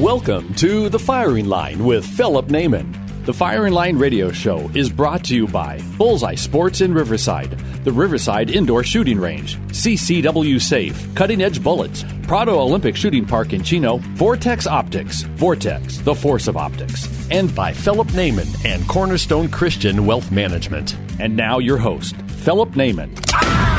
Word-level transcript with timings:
Welcome 0.00 0.52
to 0.56 0.90
The 0.90 0.98
Firing 0.98 1.46
Line 1.46 1.82
with 1.82 2.04
Philip 2.04 2.48
Naiman. 2.48 3.24
The 3.24 3.32
Firing 3.32 3.72
Line 3.72 3.96
radio 3.96 4.30
show 4.30 4.70
is 4.74 4.90
brought 4.90 5.24
to 5.24 5.34
you 5.34 5.46
by 5.48 5.80
Bullseye 5.96 6.34
Sports 6.34 6.82
in 6.82 6.92
Riverside, 6.92 7.52
the 7.82 7.92
Riverside 7.92 8.50
Indoor 8.50 8.84
Shooting 8.84 9.18
Range, 9.18 9.56
CCW 9.68 10.60
Safe, 10.60 11.14
Cutting 11.14 11.40
Edge 11.40 11.62
Bullets, 11.62 12.04
Prado 12.24 12.58
Olympic 12.60 12.94
Shooting 12.94 13.24
Park 13.24 13.54
in 13.54 13.62
Chino, 13.62 13.96
Vortex 14.16 14.66
Optics, 14.66 15.22
Vortex, 15.22 15.96
the 15.96 16.14
force 16.14 16.46
of 16.46 16.58
optics, 16.58 17.08
and 17.30 17.54
by 17.54 17.72
Philip 17.72 18.08
Naiman 18.08 18.66
and 18.66 18.86
Cornerstone 18.88 19.48
Christian 19.48 20.04
Wealth 20.04 20.30
Management. 20.30 20.94
And 21.20 21.34
now 21.34 21.58
your 21.58 21.78
host, 21.78 22.14
Philip 22.44 22.72
Naiman. 22.72 23.75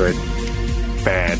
Good. 0.00 0.16
Bad. 1.04 1.38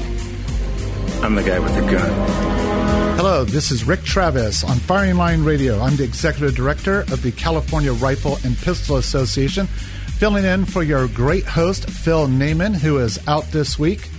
I'm 1.24 1.34
the 1.34 1.42
guy 1.42 1.58
with 1.60 1.74
the 1.74 1.80
gun. 1.80 3.16
Hello, 3.16 3.42
this 3.42 3.70
is 3.70 3.84
Rick 3.84 4.02
Travis 4.02 4.62
on 4.62 4.76
Firing 4.76 5.16
Line 5.16 5.44
Radio. 5.44 5.80
I'm 5.80 5.96
the 5.96 6.04
executive 6.04 6.54
director 6.54 7.00
of 7.00 7.22
the 7.22 7.32
California 7.32 7.94
Rifle 7.94 8.36
and 8.44 8.58
Pistol 8.58 8.98
Association, 8.98 9.66
filling 9.66 10.44
in 10.44 10.66
for 10.66 10.82
your 10.82 11.08
great 11.08 11.46
host, 11.46 11.88
Phil 11.88 12.28
Naiman, 12.28 12.74
who 12.74 12.98
is 12.98 13.18
out 13.26 13.46
this 13.46 13.78
week. 13.78 14.10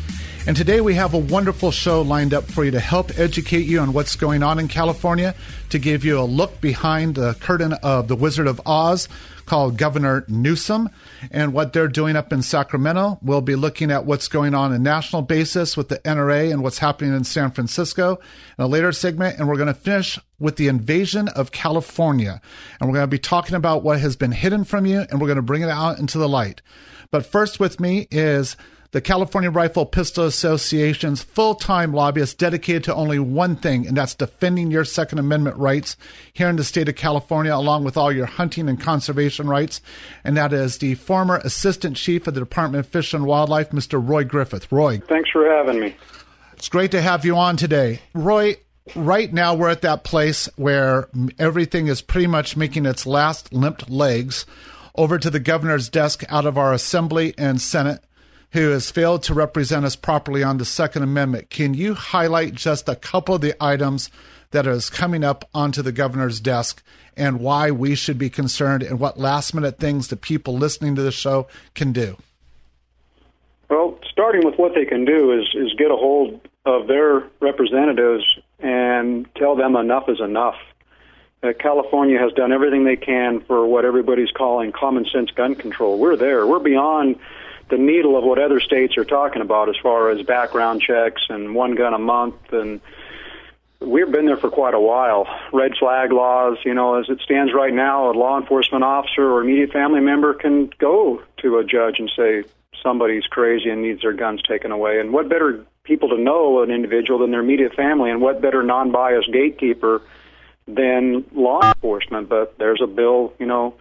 And 0.48 0.58
today 0.58 0.82
we 0.82 0.96
have 0.96 1.14
a 1.14 1.20
wonderful 1.20 1.70
show 1.70 2.02
lined 2.02 2.34
up 2.34 2.46
for 2.46 2.66
you 2.66 2.72
to 2.72 2.80
help 2.80 3.20
educate 3.20 3.68
you 3.68 3.80
on 3.80 3.94
what's 3.94 4.16
going 4.16 4.42
on 4.42 4.58
in 4.58 4.68
California, 4.68 5.36
to 5.70 5.78
give 5.78 6.04
you 6.04 6.20
a 6.20 6.26
look 6.26 6.60
behind 6.62 7.14
the 7.14 7.36
curtain 7.36 7.74
of 7.84 8.08
The 8.08 8.16
Wizard 8.16 8.48
of 8.48 8.60
Oz 8.66 9.08
called 9.52 9.78
Governor 9.78 10.24
Newsom 10.30 10.90
and 11.30 11.52
what 11.52 11.74
they're 11.74 11.90
doing 11.90 12.16
up 12.16 12.32
in 12.32 12.42
Sacramento. 12.42 13.20
We'll 13.22 13.42
be 13.42 13.56
looking 13.56 13.92
at 13.92 14.06
what's 14.06 14.30
going 14.30 14.56
on 14.56 14.72
in 14.72 14.82
national 14.82 15.24
basis 15.24 15.76
with 15.76 15.90
the 15.90 16.00
NRA 16.00 16.54
and 16.54 16.64
what's 16.64 16.78
happening 16.78 17.14
in 17.14 17.26
San 17.26 17.52
Francisco 17.52 18.18
in 18.58 18.64
a 18.64 18.68
later 18.68 18.94
segment. 18.94 19.38
And 19.38 19.50
we're 19.50 19.58
going 19.58 19.68
to 19.68 19.74
finish 19.74 20.18
with 20.40 20.56
the 20.56 20.70
invasion 20.70 21.28
of 21.28 21.52
California. 21.52 22.40
And 22.80 22.88
we're 22.90 22.96
going 22.96 23.04
to 23.04 23.08
be 23.08 23.20
talking 23.20 23.58
about 23.58 23.84
what 23.84 24.00
has 24.00 24.16
been 24.16 24.32
hidden 24.32 24.64
from 24.64 24.86
you 24.86 25.02
and 25.10 25.20
we're 25.20 25.28
going 25.28 25.36
to 25.36 25.42
bring 25.42 25.64
it 25.64 25.70
out 25.70 26.00
into 26.00 26.18
the 26.18 26.30
light. 26.30 26.62
But 27.12 27.26
first 27.26 27.60
with 27.60 27.78
me 27.78 28.08
is 28.10 28.56
the 28.92 29.02
California 29.02 29.50
Rifle 29.50 29.86
Pistol 29.86 30.26
Association's 30.26 31.24
full 31.24 31.56
time 31.56 31.94
lobbyist 31.94 32.38
dedicated 32.38 32.84
to 32.86 32.96
only 32.96 33.20
one 33.20 33.56
thing, 33.56 33.88
and 33.88 33.96
that's 33.96 34.16
defending 34.16 34.70
your 34.70 34.84
Second 34.84 35.20
Amendment 35.20 35.58
rights 35.58 35.96
here 36.34 36.50
in 36.50 36.58
the 36.58 36.64
state 36.64 36.90
of 36.90 36.96
California, 36.96 37.56
along 37.56 37.86
with 37.86 37.96
all 37.96 38.12
your 38.12 38.26
hunting 38.26 38.68
and 38.68 38.80
conservation 38.80 39.48
rights. 39.48 39.82
And 40.24 40.36
that 40.36 40.52
is 40.52 40.78
the 40.78 40.96
former 40.96 41.38
Assistant 41.38 41.96
Chief 41.96 42.28
of 42.28 42.34
the 42.34 42.42
Department 42.42 42.86
of 42.86 42.92
Fish 42.92 43.14
and 43.14 43.26
Wildlife, 43.26 43.70
Mr. 43.70 44.06
Roy 44.06 44.26
Griffith. 44.26 44.72
Roy. 44.72 45.00
Thanks 45.00 45.30
for 45.32 45.46
having 45.46 45.80
me. 45.80 45.96
It's 46.54 46.70
great 46.70 46.92
to 46.92 47.02
have 47.02 47.24
you 47.24 47.38
on 47.38 47.56
today. 47.56 48.02
Roy, 48.14 48.58
right 48.94 49.32
now 49.32 49.54
we're 49.54 49.70
at 49.70 49.82
that 49.84 50.04
place 50.04 50.50
where 50.58 51.08
everything 51.40 51.88
is 51.88 52.02
pretty 52.02 52.28
much 52.28 52.58
making 52.58 52.86
its 52.86 53.06
last 53.06 53.54
limp 53.54 53.90
legs 53.90 54.46
over 54.96 55.18
to 55.18 55.30
the 55.30 55.40
governor's 55.40 55.88
desk 55.88 56.24
out 56.28 56.46
of 56.46 56.58
our 56.58 56.74
Assembly 56.74 57.34
and 57.38 57.62
Senate 57.62 58.04
who 58.52 58.70
has 58.70 58.92
failed 58.92 59.24
to 59.24 59.34
represent 59.34 59.86
us 59.86 59.96
properly 59.96 60.44
on 60.44 60.58
the 60.58 60.66
Second 60.66 61.04
Amendment. 61.04 61.50
Can 61.50 61.74
you 61.74 61.94
highlight 61.94 62.54
just 62.54 62.90
a 62.90 62.96
couple 62.96 63.36
of 63.36 63.42
the 63.42 63.56
items 63.64 64.10
that 64.52 64.68
is 64.68 64.90
coming 64.90 65.24
up 65.24 65.50
onto 65.54 65.82
the 65.82 65.92
governor's 65.92 66.40
desk 66.40 66.84
and 67.16 67.40
why 67.40 67.72
we 67.72 67.96
should 67.96 68.18
be 68.18 68.30
concerned 68.30 68.84
and 68.84 69.00
what 69.00 69.20
last 69.20 69.54
minute 69.54 69.80
things 69.80 70.08
the 70.08 70.18
people 70.18 70.58
listening 70.58 70.96
to 70.96 71.02
the 71.02 71.12
show 71.12 71.48
can 71.74 71.92
do? 71.92 72.18
Well, 73.70 73.98
starting 74.10 74.46
with 74.46 74.56
what 74.56 74.76
they 74.76 74.86
can 74.86 75.06
do 75.06 75.32
is, 75.32 75.48
is 75.56 75.74
get 75.78 75.92
a 75.92 75.96
hold 75.96 76.42
of 76.66 76.88
their 76.88 77.24
representatives 77.40 78.26
and 78.60 79.28
tell 79.36 79.56
them 79.56 79.76
enough 79.78 80.10
is 80.10 80.20
enough. 80.20 80.56
Uh, 81.42 81.54
California 81.58 82.20
has 82.20 82.34
done 82.34 82.52
everything 82.52 82.84
they 82.84 82.98
can 82.98 83.40
for 83.42 83.66
what 83.66 83.86
everybody's 83.86 84.30
calling 84.30 84.72
common 84.72 85.06
sense 85.06 85.32
gun 85.32 85.56
control. 85.56 85.98
We're 85.98 86.18
there. 86.18 86.46
We're 86.46 86.60
beyond 86.60 87.18
the 87.72 87.78
needle 87.78 88.18
of 88.18 88.24
what 88.24 88.38
other 88.38 88.60
states 88.60 88.98
are 88.98 89.06
talking 89.06 89.42
about 89.42 89.70
as 89.70 89.76
far 89.82 90.12
as 90.12 90.22
background 90.22 90.82
checks 90.82 91.24
and 91.30 91.56
one 91.56 91.74
gun 91.74 91.94
a 91.94 92.00
month 92.00 92.36
and 92.52 92.82
we've 93.82 94.12
been 94.12 94.26
there 94.26 94.38
for 94.38 94.50
quite 94.50 94.74
a 94.74 94.80
while. 94.80 95.28
Red 95.52 95.72
flag 95.78 96.12
laws, 96.12 96.58
you 96.64 96.74
know, 96.74 97.00
as 97.00 97.10
it 97.10 97.20
stands 97.22 97.54
right 97.54 97.74
now, 97.74 98.12
a 98.12 98.14
law 98.14 98.40
enforcement 98.40 98.84
officer 98.84 99.24
or 99.24 99.42
immediate 99.42 99.72
family 99.72 100.00
member 100.00 100.34
can 100.34 100.70
go 100.78 101.22
to 101.38 101.58
a 101.58 101.64
judge 101.64 101.96
and 102.00 102.12
say 102.16 102.44
somebody's 102.82 103.26
crazy 103.26 103.70
and 103.70 103.82
needs 103.82 104.02
their 104.02 104.14
guns 104.14 104.42
taken 104.44 104.72
away. 104.72 105.00
And 105.00 105.12
what 105.12 105.30
better 105.30 105.66
people 105.84 106.10
to 106.10 106.18
know 106.18 106.62
an 106.62 106.72
individual 106.72 107.20
than 107.20 107.32
their 107.32 107.42
immediate 107.42 107.74
family, 107.74 108.12
and 108.12 108.22
what 108.22 108.42
better 108.42 108.64
non-biased 108.64 109.32
gatekeeper 109.32 110.02
than 110.68 111.26
law 111.34 111.62
enforcement? 111.64 112.30
But 112.30 112.58
there's 112.60 112.82
a 112.82 112.88
bill, 112.88 113.34
you 113.40 113.46
know, 113.46 113.76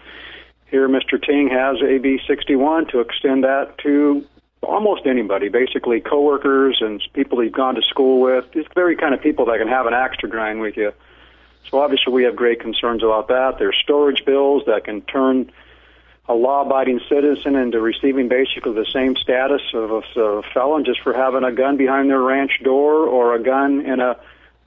here, 0.71 0.89
Mr. 0.89 1.21
Ting 1.23 1.49
has 1.49 1.77
AB 1.83 2.21
61 2.27 2.87
to 2.89 3.01
extend 3.01 3.45
that 3.45 3.77
to 3.79 4.25
almost 4.63 5.07
anybody, 5.07 5.49
basically 5.49 6.01
coworkers 6.01 6.79
and 6.81 7.03
people 7.13 7.43
you've 7.43 7.53
gone 7.53 7.75
to 7.75 7.83
school 7.83 8.21
with. 8.21 8.51
These 8.53 8.67
very 8.75 8.97
kind 8.97 9.15
of 9.15 9.21
people 9.21 9.47
that 9.47 9.59
can 9.59 9.69
have 9.69 9.87
an 9.87 9.95
axe 9.95 10.19
to 10.19 10.29
grind 10.29 10.61
with 10.61 10.77
you. 10.77 10.93
So 11.71 11.81
obviously, 11.81 12.13
we 12.13 12.25
have 12.25 12.37
great 12.37 12.61
concerns 12.61 13.03
about 13.03 13.29
that. 13.29 13.59
There's 13.59 13.77
storage 13.83 14.25
bills 14.25 14.65
that 14.67 14.85
can 14.85 15.03
turn 15.03 15.51
a 16.29 16.35
law-abiding 16.35 17.01
citizen 17.09 17.57
into 17.57 17.81
receiving 17.81 18.29
basically 18.29 18.73
the 18.73 18.87
same 18.93 19.17
status 19.17 19.63
of 19.75 19.91
a, 19.91 20.21
of 20.21 20.39
a 20.39 20.43
felon 20.55 20.85
just 20.85 21.01
for 21.01 21.13
having 21.13 21.43
a 21.43 21.53
gun 21.53 21.77
behind 21.77 22.09
their 22.09 22.21
ranch 22.21 22.61
door 22.63 23.07
or 23.07 23.35
a 23.35 23.43
gun 23.43 23.85
in 23.85 23.99
a 24.01 24.17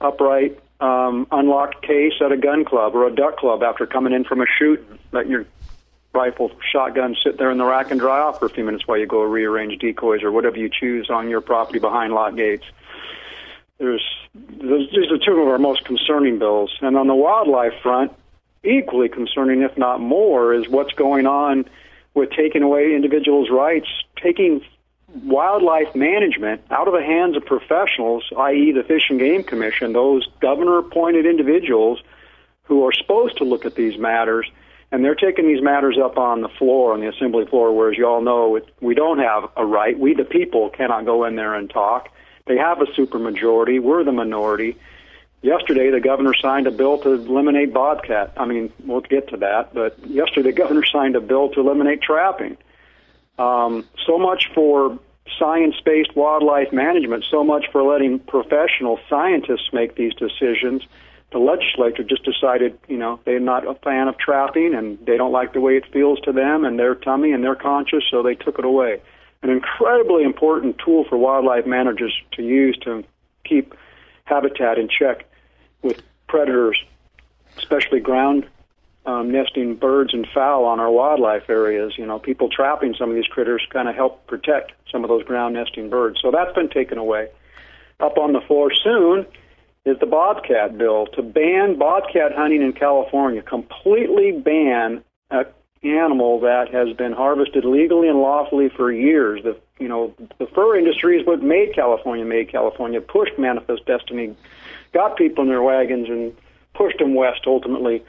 upright 0.00 0.58
um, 0.80 1.26
unlocked 1.30 1.80
case 1.82 2.12
at 2.20 2.32
a 2.32 2.36
gun 2.36 2.64
club 2.64 2.94
or 2.94 3.06
a 3.06 3.14
duck 3.14 3.38
club 3.38 3.62
after 3.62 3.86
coming 3.86 4.12
in 4.12 4.24
from 4.24 4.42
a 4.42 4.46
shoot. 4.58 4.84
Let 5.12 5.26
your 5.28 5.46
rifle, 6.14 6.50
shotgun 6.72 7.16
sit 7.22 7.38
there 7.38 7.50
in 7.50 7.58
the 7.58 7.64
rack 7.64 7.90
and 7.90 8.00
dry 8.00 8.20
off 8.20 8.38
for 8.38 8.46
a 8.46 8.50
few 8.50 8.64
minutes 8.64 8.86
while 8.86 8.98
you 8.98 9.06
go 9.06 9.22
rearrange 9.22 9.78
decoys 9.78 10.22
or 10.22 10.32
whatever 10.32 10.56
you 10.56 10.70
choose 10.70 11.10
on 11.10 11.28
your 11.28 11.40
property 11.40 11.78
behind 11.78 12.12
lock 12.12 12.36
gates. 12.36 12.64
There's 13.78 14.04
these 14.34 15.10
are 15.10 15.18
two 15.18 15.40
of 15.40 15.48
our 15.48 15.58
most 15.58 15.84
concerning 15.84 16.38
bills, 16.38 16.76
and 16.80 16.96
on 16.96 17.06
the 17.06 17.14
wildlife 17.14 17.74
front, 17.82 18.12
equally 18.64 19.08
concerning, 19.08 19.62
if 19.62 19.76
not 19.76 20.00
more, 20.00 20.54
is 20.54 20.68
what's 20.68 20.92
going 20.94 21.26
on 21.26 21.64
with 22.14 22.30
taking 22.30 22.62
away 22.62 22.94
individuals' 22.94 23.50
rights, 23.50 23.86
taking 24.16 24.60
wildlife 25.22 25.94
management 25.94 26.62
out 26.70 26.88
of 26.88 26.94
the 26.94 27.02
hands 27.02 27.36
of 27.36 27.44
professionals, 27.44 28.24
i.e., 28.36 28.72
the 28.72 28.82
Fish 28.82 29.10
and 29.10 29.20
Game 29.20 29.44
Commission, 29.44 29.92
those 29.92 30.26
governor 30.40 30.78
appointed 30.78 31.26
individuals 31.26 32.02
who 32.64 32.84
are 32.84 32.92
supposed 32.92 33.36
to 33.38 33.44
look 33.44 33.64
at 33.64 33.74
these 33.74 33.98
matters 33.98 34.50
and 34.94 35.04
they're 35.04 35.16
taking 35.16 35.48
these 35.48 35.60
matters 35.60 35.98
up 36.00 36.18
on 36.18 36.40
the 36.40 36.48
floor, 36.48 36.92
on 36.92 37.00
the 37.00 37.08
assembly 37.08 37.44
floor, 37.46 37.74
where, 37.74 37.90
as 37.90 37.98
you 37.98 38.06
all 38.06 38.20
know 38.20 38.54
it, 38.54 38.68
we 38.80 38.94
don't 38.94 39.18
have 39.18 39.50
a 39.56 39.66
right. 39.66 39.98
We, 39.98 40.14
the 40.14 40.24
people, 40.24 40.70
cannot 40.70 41.04
go 41.04 41.24
in 41.24 41.34
there 41.34 41.52
and 41.52 41.68
talk. 41.68 42.10
They 42.46 42.56
have 42.58 42.80
a 42.80 42.84
supermajority. 42.84 43.82
We're 43.82 44.04
the 44.04 44.12
minority. 44.12 44.76
Yesterday, 45.42 45.90
the 45.90 45.98
governor 45.98 46.32
signed 46.40 46.68
a 46.68 46.70
bill 46.70 46.98
to 46.98 47.10
eliminate 47.10 47.74
bobcat. 47.74 48.34
I 48.36 48.44
mean, 48.44 48.72
we'll 48.84 49.00
get 49.00 49.30
to 49.30 49.36
that, 49.38 49.74
but 49.74 49.98
yesterday, 50.06 50.50
the 50.52 50.56
governor 50.56 50.84
signed 50.84 51.16
a 51.16 51.20
bill 51.20 51.48
to 51.50 51.60
eliminate 51.60 52.00
trapping. 52.00 52.56
Um, 53.36 53.84
so 54.06 54.16
much 54.16 54.48
for 54.54 54.96
science-based 55.40 56.14
wildlife 56.14 56.72
management. 56.72 57.24
So 57.28 57.42
much 57.42 57.66
for 57.72 57.82
letting 57.82 58.20
professional 58.20 59.00
scientists 59.10 59.70
make 59.72 59.96
these 59.96 60.14
decisions 60.14 60.84
the 61.32 61.38
legislature 61.38 62.04
just 62.04 62.24
decided, 62.24 62.78
you 62.88 62.96
know, 62.96 63.18
they're 63.24 63.40
not 63.40 63.66
a 63.66 63.74
fan 63.74 64.08
of 64.08 64.16
trapping 64.18 64.74
and 64.74 64.98
they 65.04 65.16
don't 65.16 65.32
like 65.32 65.52
the 65.52 65.60
way 65.60 65.76
it 65.76 65.84
feels 65.92 66.20
to 66.20 66.32
them 66.32 66.64
and 66.64 66.78
their 66.78 66.94
tummy 66.94 67.32
and 67.32 67.42
their 67.42 67.56
conscience, 67.56 68.04
so 68.10 68.22
they 68.22 68.34
took 68.34 68.58
it 68.58 68.64
away. 68.64 69.00
An 69.42 69.50
incredibly 69.50 70.22
important 70.22 70.78
tool 70.78 71.04
for 71.04 71.18
wildlife 71.18 71.66
managers 71.66 72.14
to 72.32 72.42
use 72.42 72.78
to 72.84 73.04
keep 73.44 73.74
habitat 74.24 74.78
in 74.78 74.88
check 74.88 75.26
with 75.82 76.02
predators, 76.28 76.82
especially 77.58 78.00
ground 78.00 78.46
um, 79.06 79.30
nesting 79.30 79.74
birds 79.74 80.14
and 80.14 80.26
fowl 80.32 80.64
on 80.64 80.80
our 80.80 80.90
wildlife 80.90 81.50
areas. 81.50 81.92
You 81.98 82.06
know, 82.06 82.18
people 82.18 82.48
trapping 82.48 82.94
some 82.98 83.10
of 83.10 83.16
these 83.16 83.26
critters 83.26 83.66
kind 83.70 83.88
of 83.88 83.94
help 83.94 84.26
protect 84.26 84.72
some 84.90 85.04
of 85.04 85.08
those 85.08 85.24
ground 85.24 85.54
nesting 85.54 85.90
birds. 85.90 86.20
So 86.22 86.30
that's 86.30 86.54
been 86.54 86.70
taken 86.70 86.96
away. 86.96 87.28
Up 88.00 88.18
on 88.18 88.32
the 88.32 88.40
floor 88.40 88.72
soon 88.72 89.26
is 89.84 89.98
the 89.98 90.06
bobcat 90.06 90.78
bill 90.78 91.06
to 91.14 91.22
ban 91.22 91.78
bobcat 91.78 92.32
hunting 92.32 92.62
in 92.62 92.72
California, 92.72 93.42
completely 93.42 94.32
ban 94.32 95.02
a 95.30 95.44
animal 95.84 96.40
that 96.40 96.72
has 96.72 96.96
been 96.96 97.12
harvested 97.12 97.64
legally 97.64 98.08
and 98.08 98.18
lawfully 98.18 98.70
for 98.70 98.90
years. 98.90 99.42
The 99.42 99.56
you 99.78 99.88
know 99.88 100.14
the 100.38 100.46
fur 100.46 100.78
industry 100.78 101.18
is 101.18 101.26
what 101.26 101.42
made 101.42 101.74
California 101.74 102.24
made 102.24 102.50
California, 102.50 103.00
pushed 103.00 103.38
Manifest 103.38 103.84
Destiny, 103.86 104.34
got 104.92 105.16
people 105.16 105.44
in 105.44 105.50
their 105.50 105.62
wagons 105.62 106.08
and 106.08 106.34
pushed 106.74 106.98
them 106.98 107.14
west 107.14 107.42
ultimately 107.46 108.02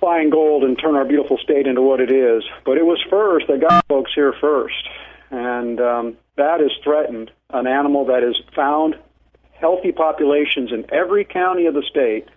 find 0.00 0.30
gold 0.30 0.62
and 0.62 0.78
turn 0.78 0.94
our 0.94 1.04
beautiful 1.04 1.38
state 1.38 1.66
into 1.66 1.80
what 1.80 2.00
it 2.00 2.12
is. 2.12 2.44
But 2.64 2.76
it 2.76 2.84
was 2.84 3.02
first 3.08 3.46
that 3.48 3.60
got 3.60 3.84
folks 3.86 4.12
here 4.14 4.34
first, 4.40 4.88
and 5.30 5.80
um, 5.80 6.16
that 6.36 6.60
is 6.60 6.70
threatened. 6.82 7.30
An 7.50 7.66
animal 7.66 8.04
that 8.06 8.22
is 8.22 8.36
found 8.54 8.96
healthy 9.58 9.92
populations 9.92 10.72
in 10.72 10.84
every 10.92 11.24
county 11.24 11.66
of 11.66 11.74
the 11.74 11.82
state 11.82 12.28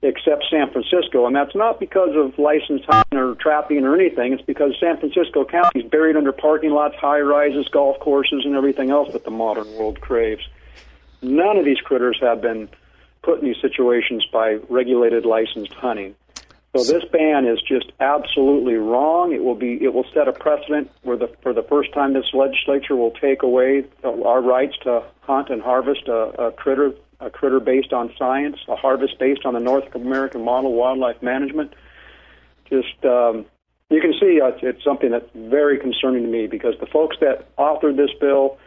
except 0.00 0.44
San 0.48 0.70
Francisco, 0.70 1.26
and 1.26 1.34
that's 1.34 1.56
not 1.56 1.80
because 1.80 2.14
of 2.14 2.38
licensed 2.38 2.84
hunting 2.84 3.18
or 3.18 3.34
trapping 3.34 3.84
or 3.84 3.94
anything. 3.94 4.32
It's 4.32 4.42
because 4.42 4.76
San 4.78 4.96
Francisco 4.98 5.44
County 5.44 5.80
is 5.80 5.90
buried 5.90 6.16
under 6.16 6.30
parking 6.30 6.70
lots, 6.70 6.94
high 6.94 7.20
rises, 7.20 7.66
golf 7.68 7.98
courses, 7.98 8.44
and 8.44 8.54
everything 8.54 8.90
else 8.90 9.12
that 9.12 9.24
the 9.24 9.30
modern 9.32 9.66
world 9.74 10.00
craves. 10.00 10.46
None 11.20 11.56
of 11.56 11.64
these 11.64 11.80
critters 11.80 12.18
have 12.20 12.40
been 12.40 12.68
put 13.22 13.40
in 13.40 13.46
these 13.46 13.60
situations 13.60 14.24
by 14.32 14.58
regulated 14.68 15.26
licensed 15.26 15.72
hunting. 15.72 16.14
So 16.78 16.98
this 16.98 17.04
ban 17.10 17.46
is 17.46 17.60
just 17.62 17.92
absolutely 18.00 18.74
wrong. 18.74 19.32
It 19.32 19.42
will 19.42 19.54
be 19.54 19.78
it 19.82 19.92
will 19.92 20.06
set 20.14 20.28
a 20.28 20.32
precedent 20.32 20.90
where 21.02 21.16
the 21.16 21.28
for 21.42 21.52
the 21.52 21.62
first 21.62 21.92
time 21.92 22.12
this 22.12 22.32
legislature 22.32 22.96
will 22.96 23.12
take 23.12 23.42
away 23.42 23.84
our 24.04 24.40
rights 24.40 24.76
to 24.84 25.02
hunt 25.20 25.50
and 25.50 25.60
harvest 25.62 26.08
a, 26.08 26.46
a 26.46 26.52
critter 26.52 26.92
a 27.20 27.30
critter 27.30 27.58
based 27.58 27.92
on 27.92 28.12
science, 28.16 28.56
a 28.68 28.76
harvest 28.76 29.18
based 29.18 29.44
on 29.44 29.54
the 29.54 29.60
North 29.60 29.92
American 29.94 30.44
model 30.44 30.72
wildlife 30.72 31.20
management. 31.22 31.74
Just 32.68 33.04
um, 33.04 33.46
you 33.90 34.00
can 34.00 34.14
see 34.20 34.40
uh, 34.40 34.52
it's 34.62 34.84
something 34.84 35.10
that's 35.10 35.28
very 35.34 35.78
concerning 35.78 36.22
to 36.22 36.28
me 36.28 36.46
because 36.46 36.74
the 36.80 36.86
folks 36.86 37.16
that 37.20 37.54
authored 37.56 37.96
this 37.96 38.10
bill 38.20 38.58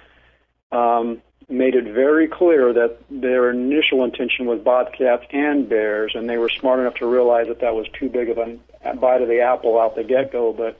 um, 0.71 1.21
made 1.49 1.75
it 1.75 1.85
very 1.85 2.27
clear 2.27 2.73
that 2.73 2.97
their 3.09 3.49
initial 3.49 4.03
intention 4.03 4.45
was 4.45 4.59
bobcats 4.59 5.25
and 5.31 5.67
bears, 5.67 6.13
and 6.15 6.29
they 6.29 6.37
were 6.37 6.49
smart 6.49 6.79
enough 6.79 6.95
to 6.95 7.05
realize 7.05 7.47
that 7.47 7.59
that 7.59 7.75
was 7.75 7.87
too 7.89 8.09
big 8.09 8.29
of 8.29 8.37
a 8.37 8.95
bite 8.95 9.21
of 9.21 9.27
the 9.27 9.41
apple 9.41 9.79
out 9.79 9.95
the 9.95 10.03
get 10.03 10.31
go. 10.31 10.53
But 10.53 10.79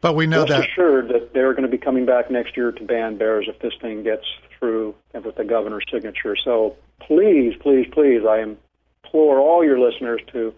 but 0.00 0.14
we 0.14 0.26
know 0.26 0.44
that 0.44 0.68
assured 0.68 1.08
that 1.08 1.32
they're 1.32 1.52
going 1.52 1.64
to 1.64 1.70
be 1.70 1.78
coming 1.78 2.06
back 2.06 2.30
next 2.30 2.56
year 2.56 2.72
to 2.72 2.84
ban 2.84 3.16
bears 3.16 3.46
if 3.48 3.58
this 3.60 3.74
thing 3.80 4.02
gets 4.02 4.24
through 4.58 4.94
with 5.12 5.36
the 5.36 5.44
governor's 5.44 5.84
signature. 5.90 6.36
So 6.36 6.76
please, 7.00 7.54
please, 7.60 7.86
please, 7.92 8.22
I 8.24 8.40
implore 8.40 9.38
all 9.40 9.64
your 9.64 9.78
listeners 9.78 10.20
to 10.32 10.54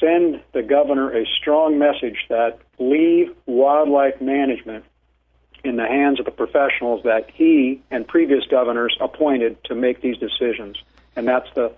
send 0.00 0.42
the 0.52 0.62
governor 0.62 1.10
a 1.10 1.26
strong 1.26 1.78
message 1.78 2.26
that 2.28 2.58
leave 2.78 3.34
wildlife 3.46 4.20
management 4.20 4.84
in 5.64 5.76
the 5.76 5.86
hands 5.86 6.18
of 6.18 6.24
the 6.24 6.32
professionals 6.32 7.02
that 7.04 7.30
he 7.30 7.80
and 7.90 8.06
previous 8.06 8.44
governors 8.46 8.96
appointed 9.00 9.62
to 9.64 9.74
make 9.74 10.00
these 10.00 10.16
decisions. 10.18 10.82
And 11.14 11.28
that's 11.28 11.48
the 11.54 11.72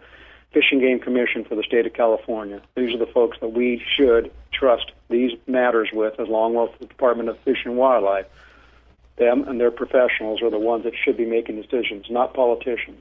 Fish 0.53 0.71
and 0.71 0.81
Game 0.81 1.01
Commission 1.01 1.45
for 1.45 1.57
the 1.57 1.63
state 1.63 1.85
of 1.85 1.93
California. 1.93 2.63
These 2.77 2.95
are 2.95 2.99
the 2.99 3.11
folks 3.13 3.39
that 3.41 3.49
we 3.49 3.83
should 3.97 4.33
trust 4.53 4.93
these 5.11 5.33
matters 5.47 5.91
with, 5.93 6.19
along 6.19 6.55
with 6.55 6.79
the 6.79 6.87
Department 6.87 7.29
of 7.29 7.39
Fish 7.41 7.59
and 7.65 7.77
Wildlife. 7.77 8.27
Them 9.17 9.47
and 9.47 9.61
their 9.61 9.71
professionals 9.71 10.43
are 10.43 10.51
the 10.51 10.59
ones 10.59 10.85
that 10.85 10.95
should 10.97 11.17
be 11.17 11.27
making 11.27 11.61
decisions, 11.61 12.07
not 12.09 12.35
politicians. 12.35 13.01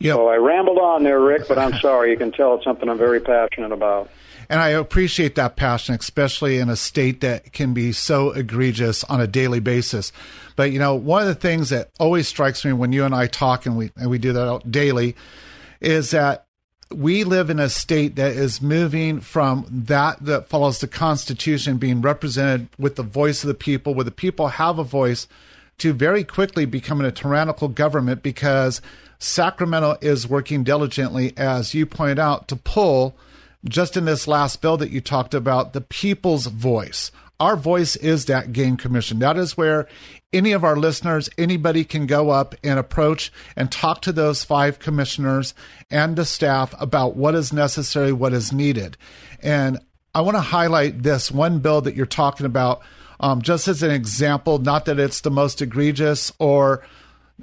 Yep. 0.00 0.16
So 0.16 0.28
I 0.28 0.36
rambled 0.36 0.78
on 0.78 1.04
there, 1.04 1.20
Rick, 1.20 1.46
but 1.46 1.58
I'm 1.58 1.74
sorry. 1.74 2.10
You 2.10 2.16
can 2.16 2.32
tell 2.32 2.54
it's 2.54 2.64
something 2.64 2.88
I'm 2.88 2.98
very 2.98 3.20
passionate 3.20 3.72
about. 3.72 4.10
And 4.50 4.58
I 4.58 4.70
appreciate 4.70 5.36
that 5.36 5.54
passion, 5.54 5.94
especially 5.94 6.58
in 6.58 6.68
a 6.68 6.74
state 6.74 7.20
that 7.20 7.52
can 7.52 7.72
be 7.72 7.92
so 7.92 8.32
egregious 8.32 9.04
on 9.04 9.20
a 9.20 9.28
daily 9.28 9.60
basis. 9.60 10.10
But 10.56 10.72
you 10.72 10.80
know, 10.80 10.96
one 10.96 11.22
of 11.22 11.28
the 11.28 11.36
things 11.36 11.68
that 11.68 11.90
always 12.00 12.26
strikes 12.26 12.64
me 12.64 12.72
when 12.72 12.90
you 12.90 13.04
and 13.04 13.14
I 13.14 13.28
talk, 13.28 13.64
and 13.64 13.76
we 13.76 13.92
and 13.96 14.10
we 14.10 14.18
do 14.18 14.32
that 14.32 14.68
daily, 14.68 15.14
is 15.80 16.10
that 16.10 16.46
we 16.92 17.22
live 17.22 17.48
in 17.48 17.60
a 17.60 17.68
state 17.68 18.16
that 18.16 18.32
is 18.32 18.60
moving 18.60 19.20
from 19.20 19.66
that 19.70 20.24
that 20.24 20.48
follows 20.48 20.80
the 20.80 20.88
Constitution 20.88 21.78
being 21.78 22.00
represented 22.00 22.68
with 22.76 22.96
the 22.96 23.04
voice 23.04 23.44
of 23.44 23.48
the 23.48 23.54
people, 23.54 23.94
where 23.94 24.04
the 24.04 24.10
people 24.10 24.48
have 24.48 24.80
a 24.80 24.84
voice, 24.84 25.28
to 25.78 25.92
very 25.92 26.24
quickly 26.24 26.64
becoming 26.64 27.06
a 27.06 27.12
tyrannical 27.12 27.68
government 27.68 28.24
because 28.24 28.82
Sacramento 29.20 29.96
is 30.00 30.26
working 30.26 30.64
diligently, 30.64 31.32
as 31.36 31.72
you 31.72 31.86
point 31.86 32.18
out, 32.18 32.48
to 32.48 32.56
pull 32.56 33.16
just 33.68 33.96
in 33.96 34.04
this 34.04 34.26
last 34.26 34.60
bill 34.62 34.76
that 34.78 34.90
you 34.90 35.00
talked 35.00 35.34
about 35.34 35.72
the 35.72 35.80
people's 35.80 36.46
voice. 36.46 37.10
Our 37.38 37.56
voice 37.56 37.96
is 37.96 38.26
that 38.26 38.52
game 38.52 38.76
commission. 38.76 39.18
That 39.18 39.38
is 39.38 39.56
where 39.56 39.88
any 40.32 40.52
of 40.52 40.62
our 40.62 40.76
listeners, 40.76 41.30
anybody 41.38 41.84
can 41.84 42.06
go 42.06 42.30
up 42.30 42.54
and 42.62 42.78
approach 42.78 43.32
and 43.56 43.72
talk 43.72 44.02
to 44.02 44.12
those 44.12 44.44
five 44.44 44.78
commissioners 44.78 45.54
and 45.90 46.16
the 46.16 46.24
staff 46.24 46.74
about 46.78 47.16
what 47.16 47.34
is 47.34 47.52
necessary, 47.52 48.12
what 48.12 48.32
is 48.32 48.52
needed. 48.52 48.96
And 49.42 49.78
I 50.14 50.20
want 50.20 50.36
to 50.36 50.42
highlight 50.42 51.02
this 51.02 51.30
one 51.30 51.60
bill 51.60 51.80
that 51.80 51.94
you're 51.94 52.06
talking 52.06 52.46
about 52.46 52.82
um, 53.20 53.42
just 53.42 53.68
as 53.68 53.82
an 53.82 53.90
example, 53.90 54.58
not 54.58 54.86
that 54.86 54.98
it's 54.98 55.20
the 55.20 55.30
most 55.30 55.60
egregious 55.60 56.32
or 56.38 56.82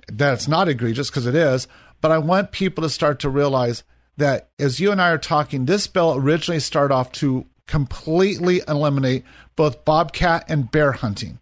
that 0.08 0.34
it's 0.34 0.48
not 0.48 0.68
egregious 0.68 1.10
because 1.10 1.28
it 1.28 1.36
is, 1.36 1.68
but 2.02 2.12
I 2.12 2.18
want 2.18 2.52
people 2.52 2.84
to 2.84 2.90
start 2.90 3.20
to 3.20 3.30
realize 3.30 3.84
that 4.18 4.50
as 4.60 4.80
you 4.80 4.92
and 4.92 5.02
I 5.02 5.12
are 5.12 5.18
talking, 5.18 5.66
this 5.66 5.88
bill 5.88 6.16
originally 6.16 6.60
started 6.60 6.94
off 6.94 7.12
to 7.14 7.46
completely 7.68 8.62
eliminate 8.68 9.24
both 9.56 9.86
bobcat 9.86 10.46
and 10.50 10.70
bear 10.72 10.92
hunting. 10.92 11.40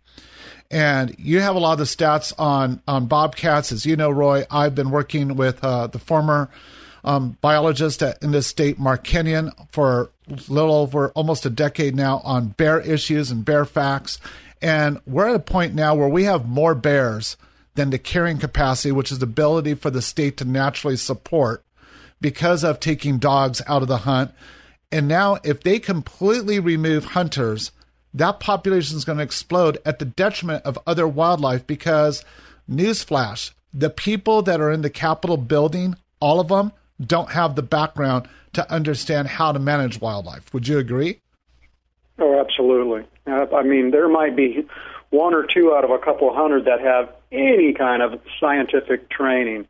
And 0.72 1.16
you 1.19 1.42
have 1.42 1.56
a 1.56 1.60
lot 1.60 1.74
of 1.74 1.80
the 1.80 1.86
stats 1.86 2.33
on 2.38 2.81
on 2.88 3.06
bobcats, 3.06 3.72
as 3.72 3.86
you 3.86 3.95
know, 3.95 4.10
Roy. 4.10 4.45
I've 4.50 4.75
been 4.75 4.89
working 4.89 5.36
with 5.36 5.63
uh, 5.63 5.88
the 5.88 6.00
former 6.00 6.50
um, 7.04 7.38
biologist 7.39 8.01
at, 8.01 8.22
in 8.24 8.31
this 8.31 8.48
state, 8.48 8.80
Marc 8.80 9.04
Kenyon, 9.04 9.51
for 9.72 10.12
a 10.27 10.51
little 10.51 10.75
over 10.75 11.12
almost 11.12 11.45
a 11.45 11.51
decade 11.51 11.95
now 11.95 12.19
on 12.24 12.48
bear 12.50 12.81
issues 12.81 13.30
and 13.30 13.45
bear 13.45 13.63
facts. 13.63 14.19
And 14.62 15.00
we're 15.06 15.30
at 15.30 15.36
a 15.36 15.39
point 15.39 15.75
now 15.75 15.94
where 15.94 16.10
we 16.10 16.24
have 16.24 16.48
more 16.48 16.74
bears 16.74 17.38
than 17.75 17.91
the 17.91 18.00
carrying 18.00 18.39
capacity, 18.39 18.91
which 18.91 19.12
is 19.12 19.20
the 19.20 19.25
ability 19.25 19.75
for 19.75 19.91
the 19.91 20.01
state 20.01 20.38
to 20.38 20.46
naturally 20.46 20.98
support 20.98 21.63
because 22.22 22.63
of 22.63 22.79
taking 22.79 23.17
dogs 23.17 23.62
out 23.67 23.81
of 23.81 23.88
the 23.88 24.00
hunt. 24.00 24.31
And 24.91 25.07
now, 25.07 25.38
if 25.43 25.62
they 25.62 25.79
completely 25.79 26.60
remove 26.60 27.05
hunters, 27.05 27.72
that 28.13 28.39
population 28.39 28.95
is 28.98 29.05
going 29.05 29.17
to 29.17 29.24
explode 29.24 29.77
at 29.86 30.00
the 30.00 30.05
detriment 30.05 30.63
of 30.63 30.79
other 30.88 31.07
wildlife 31.07 31.67
because, 31.67 32.24
newsflash, 32.69 33.51
the 33.74 33.89
people 33.89 34.41
that 34.43 34.62
are 34.62 34.72
in 34.72 34.81
the 34.81 34.89
Capitol 34.89 35.38
building, 35.38 35.95
all 36.22 36.39
of 36.39 36.48
them, 36.48 36.72
don't 37.05 37.31
have 37.31 37.55
the 37.55 37.63
background 37.63 38.29
to 38.53 38.72
understand 38.72 39.27
how 39.27 39.51
to 39.51 39.60
manage 39.60 40.00
wildlife. 40.00 40.53
Would 40.53 40.67
you 40.67 40.77
agree? 40.77 41.19
Oh, 42.17 42.39
absolutely. 42.39 43.05
I 43.27 43.63
mean, 43.63 43.91
there 43.91 44.07
might 44.07 44.36
be 44.36 44.65
one 45.10 45.34
or 45.34 45.43
two 45.43 45.74
out 45.75 45.84
of 45.84 45.91
a 45.91 46.00
couple 46.00 46.34
hundred 46.34 46.65
that 46.65 46.79
have 46.79 47.10
any 47.34 47.74
kind 47.74 48.01
of 48.01 48.22
scientific 48.39 49.10
training. 49.10 49.67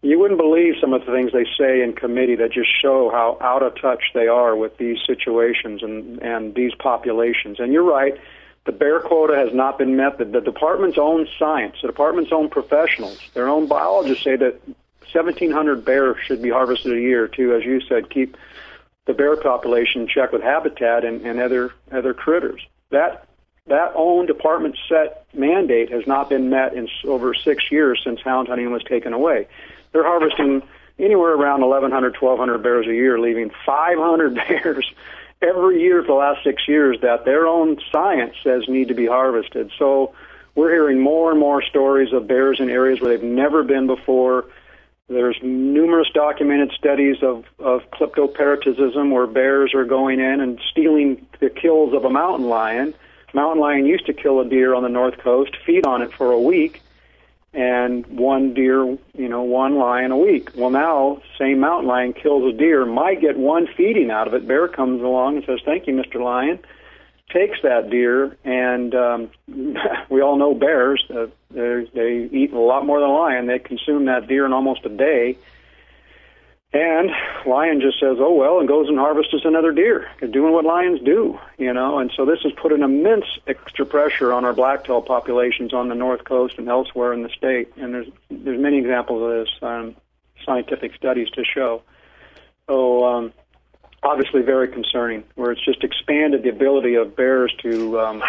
You 0.00 0.18
wouldn't 0.18 0.38
believe 0.38 0.74
some 0.80 0.92
of 0.92 1.04
the 1.04 1.12
things 1.12 1.32
they 1.32 1.46
say 1.58 1.82
in 1.82 1.92
committee 1.92 2.36
that 2.36 2.52
just 2.52 2.70
show 2.80 3.10
how 3.10 3.36
out 3.40 3.64
of 3.64 3.80
touch 3.80 4.02
they 4.14 4.28
are 4.28 4.54
with 4.54 4.76
these 4.78 4.98
situations 5.04 5.82
and, 5.82 6.22
and 6.22 6.54
these 6.54 6.72
populations. 6.74 7.58
And 7.58 7.72
you're 7.72 7.82
right, 7.82 8.16
the 8.64 8.72
bear 8.72 9.00
quota 9.00 9.34
has 9.34 9.52
not 9.52 9.76
been 9.76 9.96
met. 9.96 10.18
The, 10.18 10.24
the 10.24 10.40
department's 10.40 10.98
own 10.98 11.26
science, 11.38 11.76
the 11.82 11.88
department's 11.88 12.32
own 12.32 12.48
professionals, 12.48 13.18
their 13.34 13.48
own 13.48 13.66
biologists 13.66 14.22
say 14.22 14.36
that 14.36 14.60
1,700 15.12 15.84
bears 15.84 16.16
should 16.24 16.42
be 16.42 16.50
harvested 16.50 16.92
a 16.92 17.00
year 17.00 17.26
to, 17.28 17.54
as 17.54 17.64
you 17.64 17.80
said, 17.80 18.10
keep 18.10 18.36
the 19.06 19.14
bear 19.14 19.36
population 19.36 20.02
in 20.02 20.08
check 20.08 20.32
with 20.32 20.42
habitat 20.42 21.04
and, 21.04 21.22
and 21.22 21.40
other 21.40 21.72
other 21.90 22.12
critters. 22.12 22.60
That 22.90 23.26
that 23.66 23.92
own 23.94 24.26
department 24.26 24.76
set 24.88 25.26
mandate 25.34 25.90
has 25.90 26.06
not 26.06 26.28
been 26.28 26.50
met 26.50 26.74
in 26.74 26.88
over 27.04 27.34
six 27.34 27.64
years 27.70 28.00
since 28.04 28.20
hound 28.20 28.48
hunting 28.48 28.70
was 28.70 28.84
taken 28.84 29.12
away. 29.12 29.48
They're 29.92 30.04
harvesting 30.04 30.62
anywhere 30.98 31.34
around 31.34 31.60
1,100, 31.60 32.16
1,200 32.20 32.58
bears 32.62 32.86
a 32.86 32.94
year, 32.94 33.18
leaving 33.18 33.50
500 33.64 34.34
bears 34.48 34.92
every 35.40 35.80
year 35.80 36.02
for 36.02 36.08
the 36.08 36.14
last 36.14 36.42
six 36.44 36.66
years 36.66 36.98
that 37.02 37.24
their 37.24 37.46
own 37.46 37.78
science 37.92 38.34
says 38.42 38.64
need 38.68 38.88
to 38.88 38.94
be 38.94 39.06
harvested. 39.06 39.70
So 39.78 40.14
we're 40.54 40.70
hearing 40.70 41.00
more 41.00 41.30
and 41.30 41.38
more 41.38 41.62
stories 41.62 42.12
of 42.12 42.26
bears 42.26 42.58
in 42.60 42.68
areas 42.68 43.00
where 43.00 43.16
they've 43.16 43.28
never 43.28 43.62
been 43.62 43.86
before. 43.86 44.46
there's 45.08 45.38
numerous 45.42 46.08
documented 46.12 46.72
studies 46.72 47.22
of, 47.22 47.44
of 47.58 47.88
kleptoparasitism 47.92 49.12
where 49.12 49.26
bears 49.26 49.72
are 49.74 49.84
going 49.84 50.20
in 50.20 50.40
and 50.40 50.60
stealing 50.70 51.26
the 51.40 51.48
kills 51.48 51.94
of 51.94 52.04
a 52.04 52.10
mountain 52.10 52.48
lion. 52.48 52.92
Mountain 53.32 53.60
lion 53.60 53.86
used 53.86 54.06
to 54.06 54.12
kill 54.12 54.40
a 54.40 54.44
deer 54.44 54.74
on 54.74 54.82
the 54.82 54.88
north 54.88 55.18
coast, 55.18 55.56
feed 55.64 55.86
on 55.86 56.02
it 56.02 56.12
for 56.12 56.32
a 56.32 56.40
week, 56.40 56.82
and 57.54 58.06
one 58.06 58.54
deer, 58.54 58.84
you 59.14 59.28
know, 59.28 59.42
one 59.42 59.76
lion 59.76 60.10
a 60.10 60.16
week. 60.16 60.50
Well, 60.54 60.70
now, 60.70 61.22
same 61.38 61.60
mountain 61.60 61.88
lion 61.88 62.12
kills 62.12 62.54
a 62.54 62.56
deer, 62.56 62.84
might 62.84 63.20
get 63.20 63.36
one 63.36 63.66
feeding 63.76 64.10
out 64.10 64.26
of 64.26 64.34
it. 64.34 64.46
Bear 64.46 64.68
comes 64.68 65.02
along 65.02 65.36
and 65.36 65.44
says, 65.46 65.60
Thank 65.64 65.86
you, 65.86 65.94
Mr. 65.94 66.22
Lion 66.22 66.58
takes 67.32 67.58
that 67.62 67.90
deer, 67.90 68.36
and 68.44 68.94
um, 68.94 69.30
we 70.08 70.20
all 70.20 70.36
know 70.36 70.54
bears. 70.54 71.04
Uh, 71.10 71.26
they 71.50 72.28
eat 72.32 72.52
a 72.52 72.58
lot 72.58 72.86
more 72.86 73.00
than 73.00 73.08
a 73.08 73.12
lion. 73.12 73.46
They 73.46 73.58
consume 73.58 74.06
that 74.06 74.28
deer 74.28 74.46
in 74.46 74.52
almost 74.52 74.84
a 74.84 74.88
day. 74.88 75.36
And 76.70 77.10
lion 77.46 77.80
just 77.80 77.98
says, 77.98 78.18
"Oh 78.20 78.34
well," 78.34 78.58
and 78.58 78.68
goes 78.68 78.88
and 78.88 78.98
harvests 78.98 79.34
another 79.42 79.72
deer, 79.72 80.10
doing 80.20 80.52
what 80.52 80.66
lions 80.66 81.00
do, 81.00 81.38
you 81.56 81.72
know. 81.72 81.98
And 81.98 82.12
so 82.14 82.26
this 82.26 82.40
has 82.42 82.52
put 82.52 82.72
an 82.72 82.82
immense 82.82 83.24
extra 83.46 83.86
pressure 83.86 84.34
on 84.34 84.44
our 84.44 84.52
blacktail 84.52 85.00
populations 85.00 85.72
on 85.72 85.88
the 85.88 85.94
north 85.94 86.24
coast 86.24 86.58
and 86.58 86.68
elsewhere 86.68 87.14
in 87.14 87.22
the 87.22 87.30
state. 87.30 87.72
And 87.78 87.94
there's 87.94 88.08
there's 88.30 88.60
many 88.60 88.76
examples 88.78 89.22
of 89.22 89.46
this, 89.46 89.62
um, 89.62 89.96
scientific 90.44 90.94
studies 90.94 91.30
to 91.30 91.44
show. 91.44 91.82
So 92.66 93.02
um, 93.06 93.32
obviously 94.02 94.42
very 94.42 94.68
concerning, 94.68 95.24
where 95.36 95.52
it's 95.52 95.64
just 95.64 95.82
expanded 95.82 96.42
the 96.42 96.50
ability 96.50 96.96
of 96.96 97.16
bears 97.16 97.54
to 97.62 97.98
um, 97.98 98.22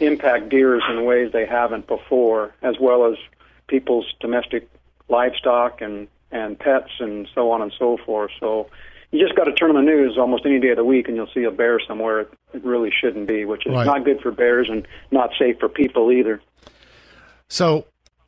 impact 0.00 0.48
deers 0.48 0.82
in 0.88 1.04
ways 1.04 1.32
they 1.32 1.44
haven't 1.44 1.86
before, 1.86 2.54
as 2.62 2.76
well 2.80 3.12
as 3.12 3.18
people's 3.66 4.06
domestic 4.20 4.70
livestock 5.08 5.82
and 5.82 6.08
and 6.34 6.58
pets 6.58 6.90
and 6.98 7.26
so 7.34 7.50
on 7.52 7.62
and 7.62 7.72
so 7.78 7.96
forth. 8.04 8.32
So 8.40 8.68
you 9.12 9.24
just 9.24 9.36
got 9.36 9.44
to 9.44 9.52
turn 9.52 9.70
on 9.70 9.76
the 9.76 9.90
news 9.90 10.18
almost 10.18 10.44
any 10.44 10.58
day 10.58 10.70
of 10.70 10.76
the 10.76 10.84
week 10.84 11.06
and 11.06 11.16
you'll 11.16 11.30
see 11.32 11.44
a 11.44 11.50
bear 11.50 11.80
somewhere 11.86 12.20
it 12.20 12.28
really 12.64 12.90
shouldn't 12.90 13.28
be, 13.28 13.44
which 13.44 13.64
is 13.64 13.72
right. 13.72 13.86
not 13.86 14.04
good 14.04 14.20
for 14.20 14.32
bears 14.32 14.68
and 14.68 14.86
not 15.12 15.30
safe 15.38 15.56
for 15.60 15.68
people 15.68 16.10
either. 16.10 16.42
So 17.48 17.86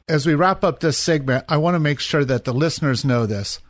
as 0.09 0.25
we 0.25 0.37
wrap 0.37 0.63
up 0.63 0.79
this 0.79 0.97
segment, 0.97 1.45
I 1.49 1.57
want 1.57 1.75
to 1.75 1.81
make 1.81 1.99
sure 1.99 2.25
that 2.25 2.45
the 2.45 2.55
listeners 2.55 3.05
know 3.05 3.27
this. 3.27 3.61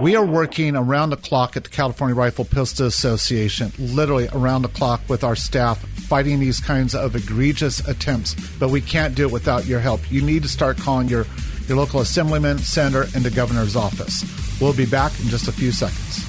We 0.00 0.14
are 0.14 0.24
working 0.24 0.76
around 0.76 1.10
the 1.10 1.16
clock 1.16 1.56
at 1.56 1.64
the 1.64 1.70
California 1.70 2.14
Rifle 2.14 2.44
Pistol 2.44 2.86
Association, 2.86 3.72
literally 3.78 4.28
around 4.32 4.62
the 4.62 4.68
clock 4.68 5.00
with 5.08 5.24
our 5.24 5.34
staff, 5.34 5.80
fighting 5.80 6.38
these 6.38 6.60
kinds 6.60 6.94
of 6.94 7.16
egregious 7.16 7.86
attempts. 7.86 8.34
But 8.58 8.70
we 8.70 8.80
can't 8.80 9.16
do 9.16 9.26
it 9.26 9.32
without 9.32 9.66
your 9.66 9.80
help. 9.80 10.10
You 10.10 10.22
need 10.22 10.44
to 10.44 10.48
start 10.48 10.78
calling 10.78 11.08
your, 11.08 11.26
your 11.68 11.78
local 11.78 12.00
assemblyman, 12.00 12.58
senator, 12.58 13.06
and 13.14 13.24
the 13.24 13.30
governor's 13.30 13.76
office. 13.76 14.24
We'll 14.60 14.74
be 14.74 14.86
back 14.86 15.12
in 15.20 15.28
just 15.28 15.48
a 15.48 15.52
few 15.52 15.70
seconds. 15.70 16.24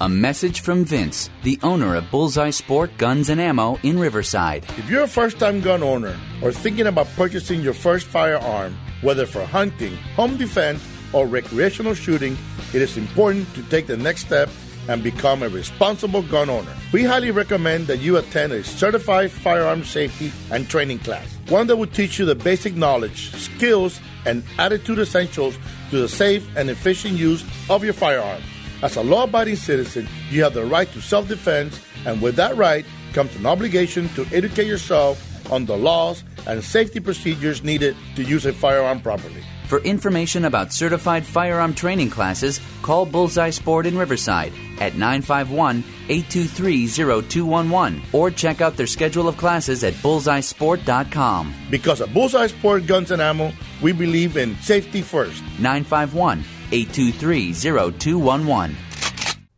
A 0.00 0.08
message 0.08 0.60
from 0.60 0.84
Vince, 0.84 1.30
the 1.42 1.58
owner 1.62 1.94
of 1.94 2.10
Bullseye 2.10 2.50
Sport 2.50 2.90
Guns 2.98 3.30
and 3.30 3.40
Ammo 3.40 3.78
in 3.82 3.98
Riverside. 3.98 4.64
If 4.76 4.90
you're 4.90 5.04
a 5.04 5.08
first 5.08 5.38
time 5.38 5.60
gun 5.60 5.82
owner 5.82 6.18
or 6.42 6.52
thinking 6.52 6.86
about 6.86 7.08
purchasing 7.16 7.62
your 7.62 7.72
first 7.72 8.06
firearm, 8.06 8.76
whether 9.00 9.24
for 9.24 9.44
hunting, 9.44 9.96
home 10.14 10.36
defense, 10.36 10.82
or 11.12 11.26
recreational 11.26 11.94
shooting, 11.94 12.36
it 12.74 12.82
is 12.82 12.98
important 12.98 13.52
to 13.54 13.62
take 13.64 13.86
the 13.86 13.96
next 13.96 14.26
step 14.26 14.50
and 14.88 15.02
become 15.02 15.42
a 15.42 15.48
responsible 15.48 16.22
gun 16.22 16.50
owner. 16.50 16.74
We 16.92 17.02
highly 17.02 17.30
recommend 17.30 17.86
that 17.86 18.00
you 18.00 18.18
attend 18.18 18.52
a 18.52 18.62
certified 18.64 19.30
firearm 19.30 19.82
safety 19.82 20.32
and 20.50 20.68
training 20.68 21.00
class, 21.00 21.38
one 21.48 21.66
that 21.68 21.76
will 21.76 21.86
teach 21.86 22.18
you 22.18 22.24
the 22.24 22.34
basic 22.34 22.74
knowledge, 22.76 23.32
skills, 23.32 24.00
and 24.26 24.42
attitude 24.58 24.98
essentials 24.98 25.56
to 25.90 26.00
the 26.00 26.08
safe 26.08 26.46
and 26.56 26.68
efficient 26.68 27.14
use 27.14 27.44
of 27.70 27.84
your 27.84 27.94
firearm. 27.94 28.42
As 28.82 28.96
a 28.96 29.02
law 29.02 29.24
abiding 29.24 29.56
citizen, 29.56 30.06
you 30.30 30.42
have 30.42 30.52
the 30.52 30.64
right 30.64 30.90
to 30.92 31.00
self 31.00 31.28
defense, 31.28 31.80
and 32.04 32.20
with 32.20 32.36
that 32.36 32.56
right 32.56 32.84
comes 33.14 33.34
an 33.36 33.46
obligation 33.46 34.08
to 34.10 34.26
educate 34.32 34.66
yourself 34.66 35.22
on 35.50 35.64
the 35.64 35.76
laws 35.76 36.24
and 36.46 36.62
safety 36.62 37.00
procedures 37.00 37.62
needed 37.62 37.96
to 38.16 38.22
use 38.22 38.44
a 38.44 38.52
firearm 38.52 39.00
properly. 39.00 39.42
For 39.66 39.80
information 39.80 40.44
about 40.44 40.72
certified 40.72 41.26
firearm 41.26 41.74
training 41.74 42.10
classes, 42.10 42.60
call 42.82 43.04
Bullseye 43.04 43.50
Sport 43.50 43.86
in 43.86 43.98
Riverside 43.98 44.52
at 44.78 44.94
951 44.94 45.82
823 46.08 46.86
0211 46.86 48.02
or 48.12 48.30
check 48.30 48.60
out 48.60 48.76
their 48.76 48.86
schedule 48.86 49.26
of 49.26 49.36
classes 49.36 49.82
at 49.82 49.94
bullseyesport.com. 49.94 51.52
Because 51.68 52.00
at 52.00 52.14
Bullseye 52.14 52.46
Sport 52.46 52.86
Guns 52.86 53.10
and 53.10 53.20
Ammo, 53.20 53.52
we 53.82 53.90
believe 53.90 54.36
in 54.36 54.54
safety 54.58 55.02
first. 55.02 55.42
951 55.58 56.44
823 56.70 57.52
0211. 57.52 58.76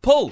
Pull! 0.01 0.31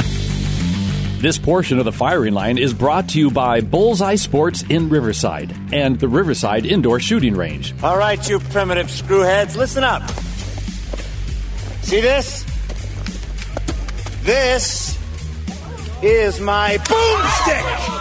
This 1.21 1.37
portion 1.37 1.77
of 1.77 1.85
the 1.85 1.91
firing 1.91 2.33
line 2.33 2.57
is 2.57 2.73
brought 2.73 3.09
to 3.09 3.19
you 3.19 3.29
by 3.29 3.61
Bullseye 3.61 4.15
Sports 4.15 4.63
in 4.63 4.89
Riverside 4.89 5.55
and 5.71 5.99
the 5.99 6.07
Riverside 6.07 6.65
Indoor 6.65 6.99
Shooting 6.99 7.35
Range. 7.35 7.75
All 7.83 7.95
right, 7.95 8.27
you 8.27 8.39
primitive 8.39 8.87
screwheads, 8.87 9.55
listen 9.55 9.83
up. 9.83 10.01
See 11.83 12.01
this? 12.01 12.43
This 14.23 14.97
is 16.01 16.39
my 16.39 16.77
boomstick. 16.79 17.91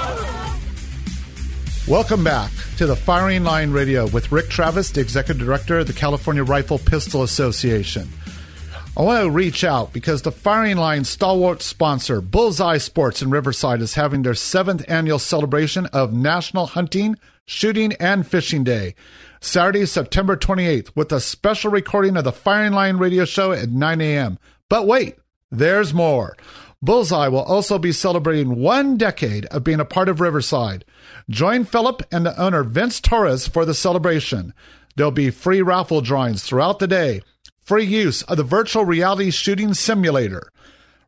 Welcome 1.87 2.25
back 2.25 2.51
to 2.79 2.87
the 2.87 2.97
Firing 2.97 3.45
Line 3.45 3.71
Radio 3.71 4.07
with 4.07 4.33
Rick 4.33 4.49
Travis, 4.49 4.93
the 4.93 5.03
Executive 5.03 5.45
Director 5.45 5.81
of 5.81 5.87
the 5.87 5.93
California 5.93 6.43
Rifle 6.43 6.79
Pistol 6.79 7.23
Association. 7.23 8.09
I 8.97 9.03
want 9.03 9.23
to 9.23 9.31
reach 9.31 9.63
out 9.63 9.93
because 9.93 10.23
the 10.23 10.33
Firing 10.33 10.77
Line 10.77 11.05
stalwart 11.05 11.63
sponsor, 11.63 12.21
Bullseye 12.21 12.79
Sports 12.79 13.23
in 13.23 13.31
Riverside, 13.31 13.81
is 13.81 13.95
having 13.95 14.23
their 14.23 14.35
seventh 14.35 14.85
annual 14.89 15.21
celebration 15.21 15.87
of 15.87 16.13
National 16.13 16.67
Hunting, 16.67 17.15
Shooting, 17.47 17.93
and 17.95 18.27
Fishing 18.27 18.65
Day. 18.65 18.97
Saturday, 19.41 19.87
September 19.87 20.37
28th, 20.37 20.91
with 20.97 21.13
a 21.13 21.21
special 21.21 21.71
recording 21.71 22.17
of 22.17 22.25
the 22.25 22.33
Firing 22.33 22.73
Line 22.73 22.97
radio 22.97 23.25
show 23.25 23.53
at 23.53 23.71
9 23.71 24.01
a.m. 24.01 24.41
But 24.69 24.89
wait, 24.89 25.17
there's 25.53 25.95
more. 25.95 26.37
Bullseye 26.83 27.29
will 27.29 27.43
also 27.43 27.79
be 27.79 27.93
celebrating 27.93 28.57
one 28.57 28.97
decade 28.97 29.47
of 29.47 29.63
being 29.63 29.81
a 29.81 29.85
part 29.85 30.09
of 30.09 30.21
Riverside. 30.21 30.85
Join 31.29 31.65
Philip 31.65 32.03
and 32.11 32.27
the 32.27 32.39
owner 32.39 32.65
Vince 32.65 33.01
Torres 33.01 33.47
for 33.47 33.65
the 33.65 33.75
celebration. 33.75 34.53
There'll 34.97 35.13
be 35.13 35.31
free 35.31 35.63
raffle 35.63 36.01
drawings 36.01 36.43
throughout 36.43 36.81
the 36.81 36.89
day 36.89 37.23
free 37.63 37.85
use 37.85 38.23
of 38.23 38.37
the 38.37 38.43
virtual 38.43 38.85
reality 38.85 39.31
shooting 39.31 39.75
simulator, 39.75 40.51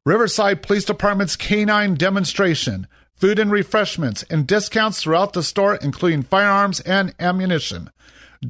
Riverside 0.04 0.62
Police 0.62 0.84
Department's 0.84 1.36
canine 1.36 1.94
demonstration, 1.94 2.86
food 3.14 3.38
and 3.38 3.52
refreshments, 3.52 4.24
and 4.24 4.46
discounts 4.46 5.00
throughout 5.00 5.32
the 5.32 5.42
store, 5.42 5.76
including 5.76 6.22
firearms 6.22 6.80
and 6.80 7.14
ammunition. 7.20 7.90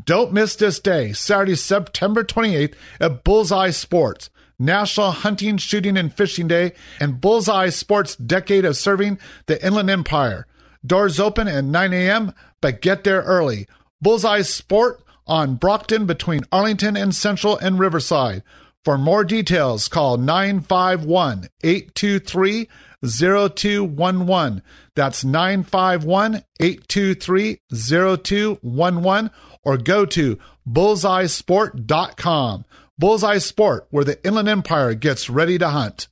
Don't 0.06 0.32
miss 0.32 0.56
this 0.56 0.80
day, 0.80 1.12
Saturday, 1.12 1.54
September 1.54 2.25
28th 2.25 2.75
at 2.99 3.25
Bullseye 3.25 3.71
Sports, 3.71 4.30
National 4.59 5.11
Hunting, 5.11 5.59
Shooting, 5.59 5.99
and 5.99 6.12
Fishing 6.12 6.49
Day, 6.49 6.73
and 6.99 7.21
Bullseye 7.21 7.68
Sports 7.68 8.16
Decade 8.16 8.64
of 8.64 8.76
Serving 8.76 9.18
the 9.44 9.62
Inland 9.64 9.90
Empire. 9.90 10.47
Doors 10.87 11.21
open 11.21 11.49
at 11.49 11.64
9 11.64 11.92
a.m., 11.92 12.32
but 12.62 12.80
get 12.80 13.04
there 13.04 13.21
early. 13.21 13.66
Bullseye 14.00 14.40
Sport 14.40 15.01
on 15.26 15.57
Brockton 15.57 16.07
between 16.07 16.43
Arlington 16.50 16.97
and 16.97 17.14
Central 17.14 17.59
and 17.59 17.79
Riverside. 17.79 18.43
For 18.85 18.99
more 18.99 19.25
details, 19.25 19.87
call 19.88 20.17
951 20.17 21.49
823 21.62 22.69
0211. 23.05 24.62
That's 24.95 25.25
951 25.25 26.43
823 26.61 27.61
0211 27.73 29.31
or 29.64 29.76
go 29.76 30.05
to 30.07 30.38
bullseyesport.com. 30.69 32.64
Bullseye 32.99 33.38
Sport, 33.38 33.87
where 33.91 34.05
the 34.05 34.25
Inland 34.25 34.49
Empire 34.49 34.95
gets 34.95 35.31
ready 35.31 35.59
to 35.59 35.71
hunt. 35.71 36.09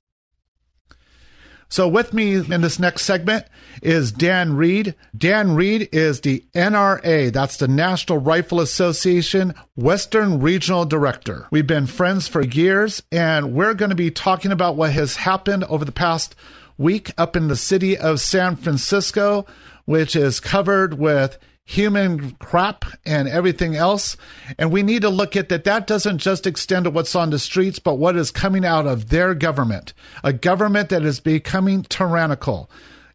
So, 1.72 1.86
with 1.86 2.12
me 2.12 2.34
in 2.34 2.62
this 2.62 2.80
next 2.80 3.02
segment 3.02 3.46
is 3.80 4.10
Dan 4.10 4.56
Reed. 4.56 4.96
Dan 5.16 5.54
Reed 5.54 5.88
is 5.92 6.20
the 6.20 6.44
NRA, 6.52 7.32
that's 7.32 7.58
the 7.58 7.68
National 7.68 8.18
Rifle 8.18 8.58
Association 8.58 9.54
Western 9.76 10.40
Regional 10.40 10.84
Director. 10.84 11.46
We've 11.52 11.68
been 11.68 11.86
friends 11.86 12.26
for 12.26 12.42
years, 12.42 13.04
and 13.12 13.54
we're 13.54 13.74
going 13.74 13.90
to 13.90 13.94
be 13.94 14.10
talking 14.10 14.50
about 14.50 14.74
what 14.74 14.92
has 14.94 15.14
happened 15.14 15.62
over 15.64 15.84
the 15.84 15.92
past 15.92 16.34
week 16.76 17.12
up 17.16 17.36
in 17.36 17.46
the 17.46 17.54
city 17.54 17.96
of 17.96 18.20
San 18.20 18.56
Francisco, 18.56 19.46
which 19.84 20.16
is 20.16 20.40
covered 20.40 20.94
with 20.94 21.38
human 21.70 22.32
crap 22.40 22.84
and 23.06 23.28
everything 23.28 23.76
else. 23.76 24.16
And 24.58 24.72
we 24.72 24.82
need 24.82 25.02
to 25.02 25.08
look 25.08 25.36
at 25.36 25.48
that. 25.50 25.62
That 25.62 25.86
doesn't 25.86 26.18
just 26.18 26.44
extend 26.44 26.84
to 26.84 26.90
what's 26.90 27.14
on 27.14 27.30
the 27.30 27.38
streets, 27.38 27.78
but 27.78 27.94
what 27.94 28.16
is 28.16 28.32
coming 28.32 28.64
out 28.64 28.88
of 28.88 29.10
their 29.10 29.34
government, 29.34 29.94
a 30.24 30.32
government 30.32 30.88
that 30.88 31.04
is 31.04 31.20
becoming 31.20 31.84
tyrannical. 31.84 32.68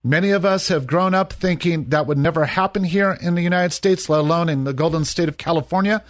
Many 0.05 0.29
of 0.29 0.45
us 0.45 0.69
have 0.69 0.88
grown 0.88 1.13
up 1.13 1.33
thinking 1.33 1.89
that 1.89 2.07
would 2.07 2.17
never 2.17 2.45
happen 2.45 2.85
here 2.85 3.17
in 3.21 3.35
the 3.35 3.41
United 3.41 3.74
States, 3.74 4.07
let 4.07 4.21
alone 4.21 4.47
in 4.47 4.63
the 4.63 4.74
golden 4.74 5.03
state 5.03 5.27
of 5.27 5.38
California. 5.38 6.01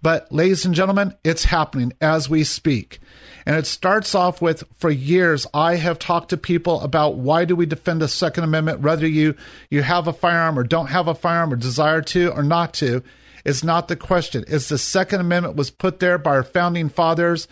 But, 0.00 0.32
ladies 0.32 0.64
and 0.64 0.74
gentlemen, 0.74 1.14
it's 1.22 1.44
happening 1.44 1.92
as 2.00 2.30
we 2.30 2.44
speak. 2.44 3.00
And 3.46 3.56
it 3.56 3.66
starts 3.66 4.14
off 4.14 4.42
with 4.42 4.64
for 4.76 4.90
years, 4.90 5.46
I 5.54 5.76
have 5.76 5.98
talked 5.98 6.30
to 6.30 6.36
people 6.36 6.80
about 6.80 7.16
why 7.16 7.44
do 7.44 7.56
we 7.56 7.66
defend 7.66 8.00
the 8.00 8.08
Second 8.08 8.44
Amendment, 8.44 8.80
whether 8.80 9.06
you, 9.06 9.34
you 9.70 9.82
have 9.82 10.06
a 10.06 10.12
firearm 10.12 10.58
or 10.58 10.64
don't 10.64 10.88
have 10.88 11.08
a 11.08 11.14
firearm 11.14 11.52
or 11.52 11.56
desire 11.56 12.02
to 12.02 12.30
or 12.32 12.42
not 12.42 12.74
to. 12.74 13.02
Is 13.42 13.64
not 13.64 13.88
the 13.88 13.96
question. 13.96 14.44
It's 14.48 14.68
the 14.68 14.76
Second 14.76 15.20
Amendment 15.20 15.56
was 15.56 15.70
put 15.70 15.98
there 15.98 16.18
by 16.18 16.32
our 16.32 16.42
founding 16.42 16.90
fathers 16.90 17.48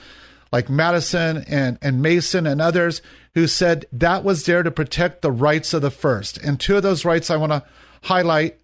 like 0.52 0.68
Madison 0.68 1.44
and, 1.48 1.78
and 1.80 2.02
Mason 2.02 2.46
and 2.46 2.60
others 2.60 3.00
who 3.34 3.46
said 3.46 3.86
that 3.92 4.24
was 4.24 4.44
there 4.44 4.62
to 4.62 4.70
protect 4.70 5.22
the 5.22 5.32
rights 5.32 5.72
of 5.72 5.82
the 5.82 5.90
first. 5.90 6.38
And 6.38 6.58
two 6.58 6.76
of 6.76 6.82
those 6.82 7.04
rights 7.04 7.30
I 7.30 7.36
want 7.36 7.52
to 7.52 7.64
highlight 8.02 8.58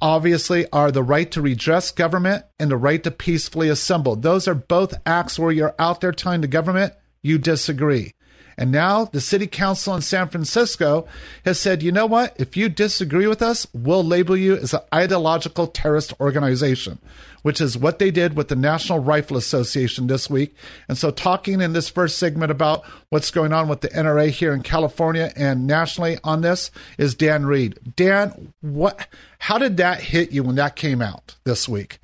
obviously 0.00 0.70
are 0.72 0.90
the 0.90 1.02
right 1.02 1.30
to 1.32 1.42
redress 1.42 1.90
government 1.90 2.44
and 2.58 2.70
the 2.70 2.76
right 2.76 3.02
to 3.04 3.10
peacefully 3.10 3.68
assemble. 3.68 4.16
Those 4.16 4.48
are 4.48 4.54
both 4.54 4.94
acts 5.06 5.38
where 5.38 5.52
you're 5.52 5.74
out 5.78 6.00
there 6.00 6.12
telling 6.12 6.40
the 6.40 6.48
government 6.48 6.94
you 7.22 7.38
disagree. 7.38 8.12
And 8.58 8.72
now 8.72 9.04
the 9.04 9.20
city 9.20 9.46
council 9.46 9.94
in 9.94 10.02
San 10.02 10.28
Francisco 10.28 11.06
has 11.44 11.60
said, 11.60 11.80
you 11.80 11.92
know 11.92 12.06
what? 12.06 12.34
If 12.40 12.56
you 12.56 12.68
disagree 12.68 13.28
with 13.28 13.40
us, 13.40 13.68
we'll 13.72 14.04
label 14.04 14.36
you 14.36 14.56
as 14.56 14.74
an 14.74 14.80
ideological 14.92 15.68
terrorist 15.68 16.12
organization, 16.20 16.98
which 17.42 17.60
is 17.60 17.78
what 17.78 18.00
they 18.00 18.10
did 18.10 18.36
with 18.36 18.48
the 18.48 18.56
National 18.56 18.98
Rifle 18.98 19.36
Association 19.36 20.08
this 20.08 20.28
week. 20.28 20.56
And 20.88 20.98
so, 20.98 21.12
talking 21.12 21.60
in 21.60 21.72
this 21.72 21.88
first 21.88 22.18
segment 22.18 22.50
about 22.50 22.84
what's 23.10 23.30
going 23.30 23.52
on 23.52 23.68
with 23.68 23.80
the 23.80 23.90
NRA 23.90 24.28
here 24.30 24.52
in 24.52 24.64
California 24.64 25.32
and 25.36 25.64
nationally 25.64 26.18
on 26.24 26.40
this 26.40 26.72
is 26.98 27.14
Dan 27.14 27.46
Reed. 27.46 27.78
Dan, 27.94 28.52
what? 28.60 29.06
How 29.38 29.58
did 29.58 29.76
that 29.76 30.00
hit 30.00 30.32
you 30.32 30.42
when 30.42 30.56
that 30.56 30.74
came 30.74 31.00
out 31.00 31.36
this 31.44 31.68
week? 31.68 32.00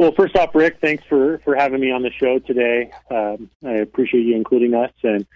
Well, 0.00 0.12
first 0.12 0.34
off, 0.34 0.54
Rick, 0.54 0.78
thanks 0.80 1.04
for, 1.10 1.40
for 1.44 1.54
having 1.54 1.78
me 1.78 1.90
on 1.90 2.00
the 2.00 2.10
show 2.10 2.38
today. 2.38 2.90
Um, 3.10 3.50
I 3.62 3.72
appreciate 3.72 4.22
you 4.22 4.34
including 4.34 4.72
us. 4.72 4.90
And 5.02 5.26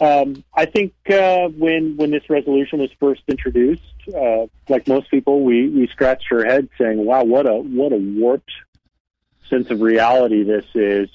um, 0.00 0.44
I 0.54 0.66
think 0.66 0.92
uh, 1.10 1.48
when 1.48 1.96
when 1.96 2.12
this 2.12 2.22
resolution 2.30 2.78
was 2.78 2.90
first 3.00 3.22
introduced, 3.26 3.82
uh, 4.16 4.46
like 4.68 4.86
most 4.86 5.10
people, 5.10 5.42
we, 5.42 5.68
we 5.68 5.88
scratched 5.88 6.26
our 6.30 6.44
head 6.44 6.68
saying, 6.78 7.04
"Wow, 7.04 7.24
what 7.24 7.46
a 7.46 7.54
what 7.54 7.92
a 7.92 7.96
warped 7.96 8.52
sense 9.50 9.68
of 9.68 9.80
reality 9.80 10.44
this 10.44 10.66
is." 10.76 11.10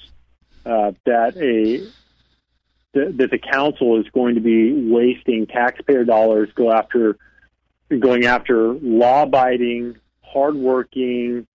Uh, 0.66 0.92
that 1.06 1.38
a 1.38 1.88
that 2.92 3.30
the 3.30 3.38
council 3.38 3.98
is 3.98 4.06
going 4.10 4.34
to 4.34 4.42
be 4.42 4.90
wasting 4.90 5.46
taxpayer 5.46 6.04
dollars 6.04 6.50
go 6.54 6.70
after 6.70 7.16
going 7.98 8.26
after 8.26 8.74
law-abiding, 8.74 9.96
hardworking, 10.20 11.46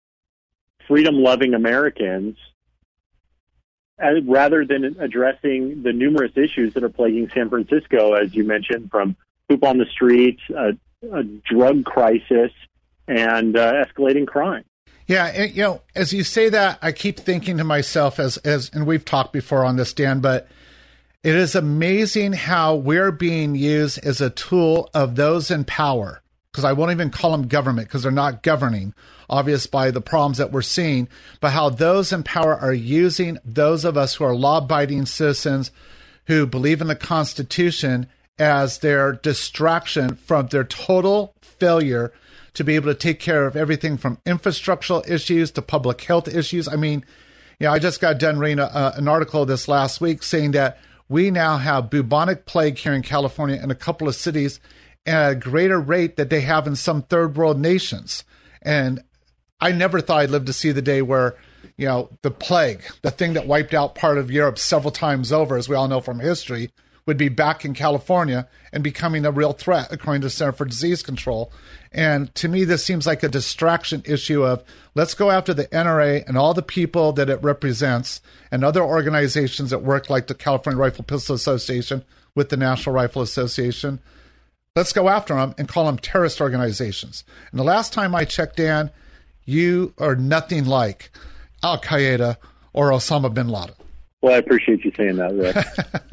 freedom 0.88 1.16
loving 1.16 1.54
Americans 1.54 2.36
uh, 4.02 4.20
rather 4.24 4.64
than 4.64 4.96
addressing 4.98 5.82
the 5.82 5.92
numerous 5.92 6.32
issues 6.36 6.74
that 6.74 6.82
are 6.82 6.88
plaguing 6.88 7.30
San 7.34 7.48
Francisco, 7.48 8.14
as 8.14 8.34
you 8.34 8.42
mentioned, 8.42 8.90
from 8.90 9.14
poop 9.48 9.62
on 9.62 9.78
the 9.78 9.86
streets, 9.86 10.40
a, 10.50 10.70
a 11.12 11.22
drug 11.22 11.84
crisis, 11.84 12.50
and 13.06 13.56
uh, 13.56 13.84
escalating 13.84 14.26
crime. 14.26 14.64
Yeah, 15.06 15.26
and, 15.26 15.54
you 15.54 15.62
know, 15.62 15.82
as 15.94 16.12
you 16.12 16.22
say 16.22 16.48
that, 16.50 16.78
I 16.82 16.92
keep 16.92 17.18
thinking 17.18 17.56
to 17.58 17.64
myself 17.64 18.18
as 18.18 18.36
as 18.38 18.70
and 18.74 18.86
we've 18.86 19.04
talked 19.04 19.32
before 19.32 19.64
on 19.64 19.76
this, 19.76 19.94
Dan, 19.94 20.20
but 20.20 20.48
it 21.22 21.34
is 21.34 21.54
amazing 21.54 22.34
how 22.34 22.76
we're 22.76 23.10
being 23.10 23.54
used 23.54 23.98
as 24.04 24.20
a 24.20 24.30
tool 24.30 24.90
of 24.94 25.16
those 25.16 25.50
in 25.50 25.64
power. 25.64 26.22
Because 26.58 26.70
I 26.70 26.72
won't 26.72 26.90
even 26.90 27.10
call 27.10 27.30
them 27.30 27.46
government 27.46 27.86
because 27.86 28.02
they're 28.02 28.10
not 28.10 28.42
governing, 28.42 28.92
obvious 29.30 29.68
by 29.68 29.92
the 29.92 30.00
problems 30.00 30.38
that 30.38 30.50
we're 30.50 30.60
seeing, 30.60 31.06
but 31.40 31.52
how 31.52 31.70
those 31.70 32.12
in 32.12 32.24
power 32.24 32.56
are 32.56 32.74
using 32.74 33.38
those 33.44 33.84
of 33.84 33.96
us 33.96 34.16
who 34.16 34.24
are 34.24 34.34
law 34.34 34.58
abiding 34.58 35.06
citizens 35.06 35.70
who 36.26 36.48
believe 36.48 36.80
in 36.80 36.88
the 36.88 36.96
Constitution 36.96 38.08
as 38.40 38.78
their 38.78 39.12
distraction 39.12 40.16
from 40.16 40.48
their 40.48 40.64
total 40.64 41.32
failure 41.42 42.12
to 42.54 42.64
be 42.64 42.74
able 42.74 42.92
to 42.92 42.98
take 42.98 43.20
care 43.20 43.46
of 43.46 43.54
everything 43.54 43.96
from 43.96 44.18
infrastructural 44.26 45.08
issues 45.08 45.52
to 45.52 45.62
public 45.62 46.00
health 46.00 46.26
issues. 46.26 46.66
I 46.66 46.74
mean, 46.74 47.04
you 47.60 47.68
know, 47.68 47.72
I 47.72 47.78
just 47.78 48.00
got 48.00 48.18
done 48.18 48.40
reading 48.40 48.58
a, 48.58 48.94
an 48.96 49.06
article 49.06 49.46
this 49.46 49.68
last 49.68 50.00
week 50.00 50.24
saying 50.24 50.50
that 50.52 50.80
we 51.08 51.30
now 51.30 51.58
have 51.58 51.88
bubonic 51.88 52.46
plague 52.46 52.78
here 52.78 52.94
in 52.94 53.02
California 53.02 53.60
in 53.62 53.70
a 53.70 53.76
couple 53.76 54.08
of 54.08 54.16
cities 54.16 54.58
at 55.06 55.32
a 55.32 55.34
greater 55.34 55.80
rate 55.80 56.16
that 56.16 56.30
they 56.30 56.42
have 56.42 56.66
in 56.66 56.76
some 56.76 57.02
third 57.02 57.36
world 57.36 57.58
nations. 57.58 58.24
And 58.62 59.02
I 59.60 59.72
never 59.72 60.00
thought 60.00 60.20
I'd 60.20 60.30
live 60.30 60.44
to 60.46 60.52
see 60.52 60.72
the 60.72 60.82
day 60.82 61.02
where, 61.02 61.36
you 61.76 61.86
know, 61.86 62.10
the 62.22 62.30
plague, 62.30 62.82
the 63.02 63.10
thing 63.10 63.32
that 63.32 63.46
wiped 63.46 63.74
out 63.74 63.94
part 63.94 64.18
of 64.18 64.30
Europe 64.30 64.58
several 64.58 64.92
times 64.92 65.32
over, 65.32 65.56
as 65.56 65.68
we 65.68 65.76
all 65.76 65.88
know 65.88 66.00
from 66.00 66.20
history, 66.20 66.70
would 67.08 67.16
be 67.16 67.30
back 67.30 67.64
in 67.64 67.72
California 67.72 68.46
and 68.70 68.84
becoming 68.84 69.24
a 69.24 69.30
real 69.30 69.54
threat, 69.54 69.88
according 69.90 70.20
to 70.20 70.26
the 70.26 70.30
Center 70.30 70.52
for 70.52 70.66
Disease 70.66 71.02
Control. 71.02 71.50
And 71.90 72.32
to 72.34 72.48
me, 72.48 72.64
this 72.64 72.84
seems 72.84 73.06
like 73.06 73.22
a 73.22 73.30
distraction 73.30 74.02
issue 74.04 74.44
of 74.44 74.62
let's 74.94 75.14
go 75.14 75.30
after 75.30 75.54
the 75.54 75.66
NRA 75.68 76.22
and 76.28 76.36
all 76.36 76.52
the 76.52 76.62
people 76.62 77.12
that 77.14 77.30
it 77.30 77.42
represents 77.42 78.20
and 78.52 78.62
other 78.62 78.82
organizations 78.82 79.70
that 79.70 79.82
work 79.82 80.10
like 80.10 80.26
the 80.26 80.34
California 80.34 80.78
Rifle 80.78 81.02
Pistol 81.02 81.34
Association 81.34 82.04
with 82.34 82.50
the 82.50 82.58
National 82.58 82.94
Rifle 82.94 83.22
Association. 83.22 84.00
Let's 84.78 84.92
go 84.92 85.08
after 85.08 85.34
them 85.34 85.56
and 85.58 85.66
call 85.66 85.86
them 85.86 85.98
terrorist 85.98 86.40
organizations. 86.40 87.24
And 87.50 87.58
the 87.58 87.64
last 87.64 87.92
time 87.92 88.14
I 88.14 88.24
checked, 88.24 88.58
Dan, 88.58 88.92
you 89.44 89.92
are 89.98 90.14
nothing 90.14 90.66
like 90.66 91.10
Al 91.64 91.80
Qaeda 91.80 92.36
or 92.72 92.92
Osama 92.92 93.34
bin 93.34 93.48
Laden. 93.48 93.74
Well, 94.22 94.36
I 94.36 94.38
appreciate 94.38 94.84
you 94.84 94.92
saying 94.96 95.16
that, 95.16 95.34
Rick. 95.34 95.56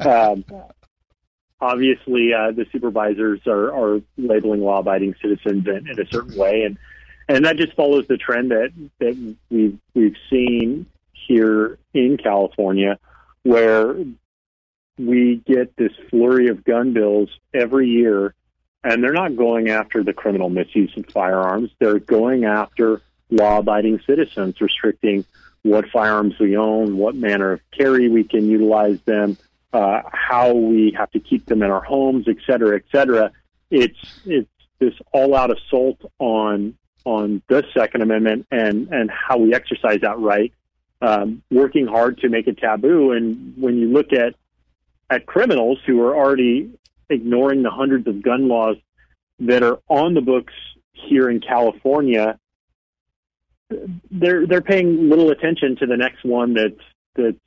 um, 0.04 0.44
obviously, 1.60 2.32
uh, 2.34 2.50
the 2.50 2.66
supervisors 2.72 3.38
are, 3.46 3.72
are 3.72 4.00
labeling 4.18 4.62
law-abiding 4.62 5.14
citizens 5.22 5.64
in, 5.68 5.88
in, 5.88 6.00
a 6.00 6.06
certain 6.10 6.36
way, 6.36 6.64
and 6.64 6.76
and 7.28 7.44
that 7.44 7.58
just 7.58 7.72
follows 7.74 8.08
the 8.08 8.16
trend 8.16 8.50
that 8.50 8.72
that 8.98 9.36
we've 9.48 9.78
we've 9.94 10.16
seen 10.28 10.86
here 11.12 11.78
in 11.94 12.16
California, 12.16 12.98
where 13.44 13.94
we 14.98 15.40
get 15.46 15.76
this 15.76 15.92
flurry 16.10 16.48
of 16.48 16.64
gun 16.64 16.94
bills 16.94 17.28
every 17.54 17.86
year, 17.88 18.34
and 18.86 19.02
they're 19.02 19.12
not 19.12 19.34
going 19.34 19.68
after 19.68 20.04
the 20.04 20.12
criminal 20.12 20.48
misuse 20.48 20.96
of 20.96 21.06
firearms; 21.06 21.70
they're 21.78 21.98
going 21.98 22.44
after 22.44 23.02
law 23.30 23.58
abiding 23.58 24.00
citizens, 24.06 24.60
restricting 24.60 25.24
what 25.62 25.88
firearms 25.88 26.34
we 26.38 26.56
own, 26.56 26.96
what 26.96 27.16
manner 27.16 27.52
of 27.52 27.60
carry 27.76 28.08
we 28.08 28.22
can 28.22 28.48
utilize 28.48 29.00
them, 29.04 29.36
uh, 29.72 30.02
how 30.12 30.52
we 30.52 30.94
have 30.96 31.10
to 31.10 31.18
keep 31.18 31.44
them 31.46 31.62
in 31.62 31.70
our 31.70 31.82
homes, 31.82 32.26
et 32.28 32.36
cetera, 32.46 32.76
et 32.76 32.84
cetera. 32.92 33.32
It's 33.70 33.98
it's 34.24 34.48
this 34.78 34.94
all 35.12 35.34
out 35.34 35.50
assault 35.50 36.00
on 36.20 36.76
on 37.04 37.42
the 37.48 37.64
Second 37.76 38.02
Amendment 38.02 38.46
and 38.52 38.88
and 38.92 39.10
how 39.10 39.38
we 39.38 39.52
exercise 39.52 40.00
that 40.02 40.18
right, 40.20 40.52
um, 41.02 41.42
working 41.50 41.88
hard 41.88 42.18
to 42.18 42.28
make 42.28 42.46
it 42.46 42.58
taboo. 42.58 43.10
And 43.10 43.54
when 43.56 43.78
you 43.78 43.88
look 43.88 44.12
at 44.12 44.34
at 45.10 45.26
criminals 45.26 45.80
who 45.84 46.00
are 46.02 46.14
already 46.16 46.70
ignoring 47.10 47.62
the 47.62 47.70
hundreds 47.70 48.06
of 48.06 48.22
gun 48.22 48.48
laws 48.48 48.76
that 49.40 49.62
are 49.62 49.78
on 49.88 50.14
the 50.14 50.20
books 50.20 50.54
here 50.92 51.28
in 51.28 51.40
California 51.40 52.38
they're 54.10 54.46
they're 54.46 54.62
paying 54.62 55.08
little 55.08 55.30
attention 55.30 55.76
to 55.76 55.86
the 55.86 55.96
next 55.96 56.24
one 56.24 56.54
that's 56.54 56.80
that's 57.14 57.38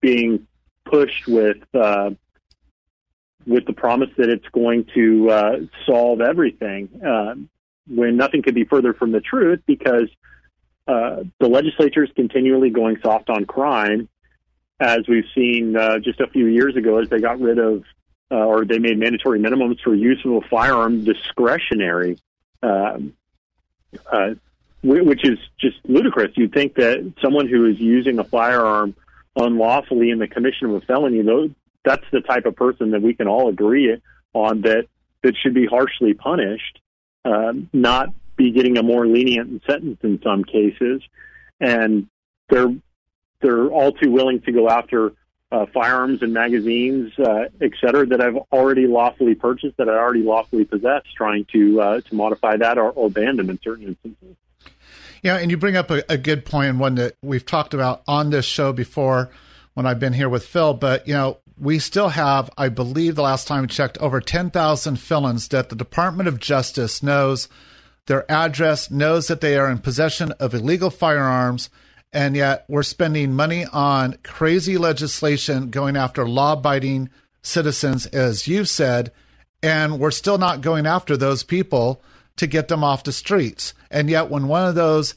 being 0.00 0.46
pushed 0.84 1.26
with 1.26 1.58
uh, 1.74 2.10
with 3.46 3.66
the 3.66 3.72
promise 3.72 4.10
that 4.16 4.28
it's 4.28 4.48
going 4.52 4.86
to 4.94 5.30
uh, 5.30 5.56
solve 5.84 6.20
everything. 6.20 6.88
Uh, 7.04 7.34
when 7.88 8.16
nothing 8.16 8.42
could 8.42 8.54
be 8.54 8.64
further 8.64 8.94
from 8.94 9.12
the 9.12 9.20
truth, 9.20 9.60
because 9.66 10.08
uh, 10.88 11.22
the 11.38 11.48
legislature 11.48 12.02
is 12.02 12.10
continually 12.16 12.70
going 12.70 12.96
soft 13.00 13.30
on 13.30 13.44
crime, 13.44 14.08
as 14.80 15.00
we've 15.06 15.26
seen 15.36 15.76
uh, 15.76 15.98
just 15.98 16.18
a 16.20 16.26
few 16.26 16.46
years 16.46 16.74
ago, 16.74 16.98
as 16.98 17.08
they 17.08 17.20
got 17.20 17.38
rid 17.38 17.58
of 17.58 17.84
uh, 18.30 18.34
or 18.34 18.64
they 18.64 18.78
made 18.78 18.98
mandatory 18.98 19.38
minimums 19.38 19.80
for 19.82 19.94
use 19.94 20.20
of 20.24 20.32
a 20.32 20.40
firearm 20.48 21.04
discretionary. 21.04 22.18
Um, 22.62 23.14
uh, 24.10 24.34
which 24.82 25.24
is 25.24 25.38
just 25.58 25.76
ludicrous. 25.84 26.32
You'd 26.36 26.52
think 26.52 26.74
that 26.74 27.14
someone 27.20 27.48
who 27.48 27.66
is 27.66 27.78
using 27.80 28.18
a 28.18 28.24
firearm 28.24 28.94
unlawfully 29.34 30.10
in 30.10 30.18
the 30.18 30.28
commission 30.28 30.68
of 30.68 30.74
a 30.74 30.80
felony, 30.82 31.22
though, 31.22 31.50
that's 31.84 32.04
the 32.12 32.20
type 32.20 32.46
of 32.46 32.56
person 32.56 32.90
that 32.92 33.02
we 33.02 33.14
can 33.14 33.26
all 33.26 33.48
agree 33.48 33.96
on 34.32 34.62
that 34.62 34.86
that 35.22 35.34
should 35.36 35.54
be 35.54 35.66
harshly 35.66 36.14
punished, 36.14 36.80
um, 37.24 37.68
not 37.72 38.12
be 38.36 38.52
getting 38.52 38.76
a 38.76 38.82
more 38.82 39.06
lenient 39.06 39.62
sentence 39.66 39.98
in 40.02 40.20
some 40.22 40.44
cases, 40.44 41.02
and 41.60 42.06
they're 42.48 42.74
they're 43.40 43.68
all 43.68 43.92
too 43.92 44.10
willing 44.10 44.40
to 44.42 44.52
go 44.52 44.68
after 44.68 45.12
uh, 45.52 45.66
firearms 45.72 46.22
and 46.22 46.32
magazines, 46.32 47.12
uh, 47.18 47.44
et 47.60 47.70
cetera, 47.80 48.06
that 48.06 48.20
I've 48.20 48.36
already 48.52 48.86
lawfully 48.86 49.34
purchased, 49.34 49.76
that 49.76 49.88
I 49.88 49.92
already 49.92 50.22
lawfully 50.22 50.64
possess, 50.64 51.02
trying 51.16 51.46
to 51.52 51.80
uh, 51.80 52.00
to 52.00 52.14
modify 52.14 52.56
that 52.56 52.78
or, 52.78 52.90
or 52.90 53.10
ban 53.10 53.36
them 53.36 53.50
in 53.50 53.60
certain 53.62 53.86
instances. 53.88 54.36
Yeah, 55.22 55.36
and 55.36 55.50
you 55.50 55.56
bring 55.56 55.76
up 55.76 55.90
a, 55.90 56.04
a 56.08 56.18
good 56.18 56.44
point 56.44 56.70
and 56.70 56.80
one 56.80 56.96
that 56.96 57.16
we've 57.22 57.46
talked 57.46 57.74
about 57.74 58.02
on 58.06 58.30
this 58.30 58.44
show 58.44 58.72
before 58.72 59.30
when 59.74 59.86
I've 59.86 60.00
been 60.00 60.12
here 60.12 60.28
with 60.28 60.44
Phil. 60.44 60.74
But 60.74 61.06
you 61.06 61.14
know, 61.14 61.38
we 61.58 61.78
still 61.78 62.10
have, 62.10 62.50
I 62.58 62.68
believe, 62.68 63.14
the 63.14 63.22
last 63.22 63.46
time 63.46 63.62
we 63.62 63.68
checked, 63.68 63.98
over 63.98 64.20
ten 64.20 64.50
thousand 64.50 65.00
felons 65.00 65.48
that 65.48 65.68
the 65.68 65.76
Department 65.76 66.28
of 66.28 66.40
Justice 66.40 67.02
knows 67.02 67.48
their 68.06 68.30
address, 68.30 68.90
knows 68.90 69.26
that 69.28 69.40
they 69.40 69.56
are 69.56 69.70
in 69.70 69.78
possession 69.78 70.32
of 70.32 70.54
illegal 70.54 70.90
firearms, 70.90 71.70
and 72.16 72.34
yet 72.34 72.64
we're 72.66 72.82
spending 72.82 73.34
money 73.34 73.66
on 73.74 74.16
crazy 74.24 74.78
legislation 74.78 75.68
going 75.68 75.96
after 75.96 76.26
law-abiding 76.26 77.10
citizens, 77.42 78.06
as 78.06 78.48
you've 78.48 78.70
said, 78.70 79.12
and 79.62 80.00
we're 80.00 80.10
still 80.10 80.38
not 80.38 80.62
going 80.62 80.86
after 80.86 81.14
those 81.14 81.42
people 81.42 82.02
to 82.36 82.46
get 82.46 82.68
them 82.68 82.82
off 82.82 83.04
the 83.04 83.12
streets. 83.12 83.74
And 83.90 84.08
yet, 84.08 84.30
when 84.30 84.48
one 84.48 84.66
of 84.66 84.74
those 84.74 85.14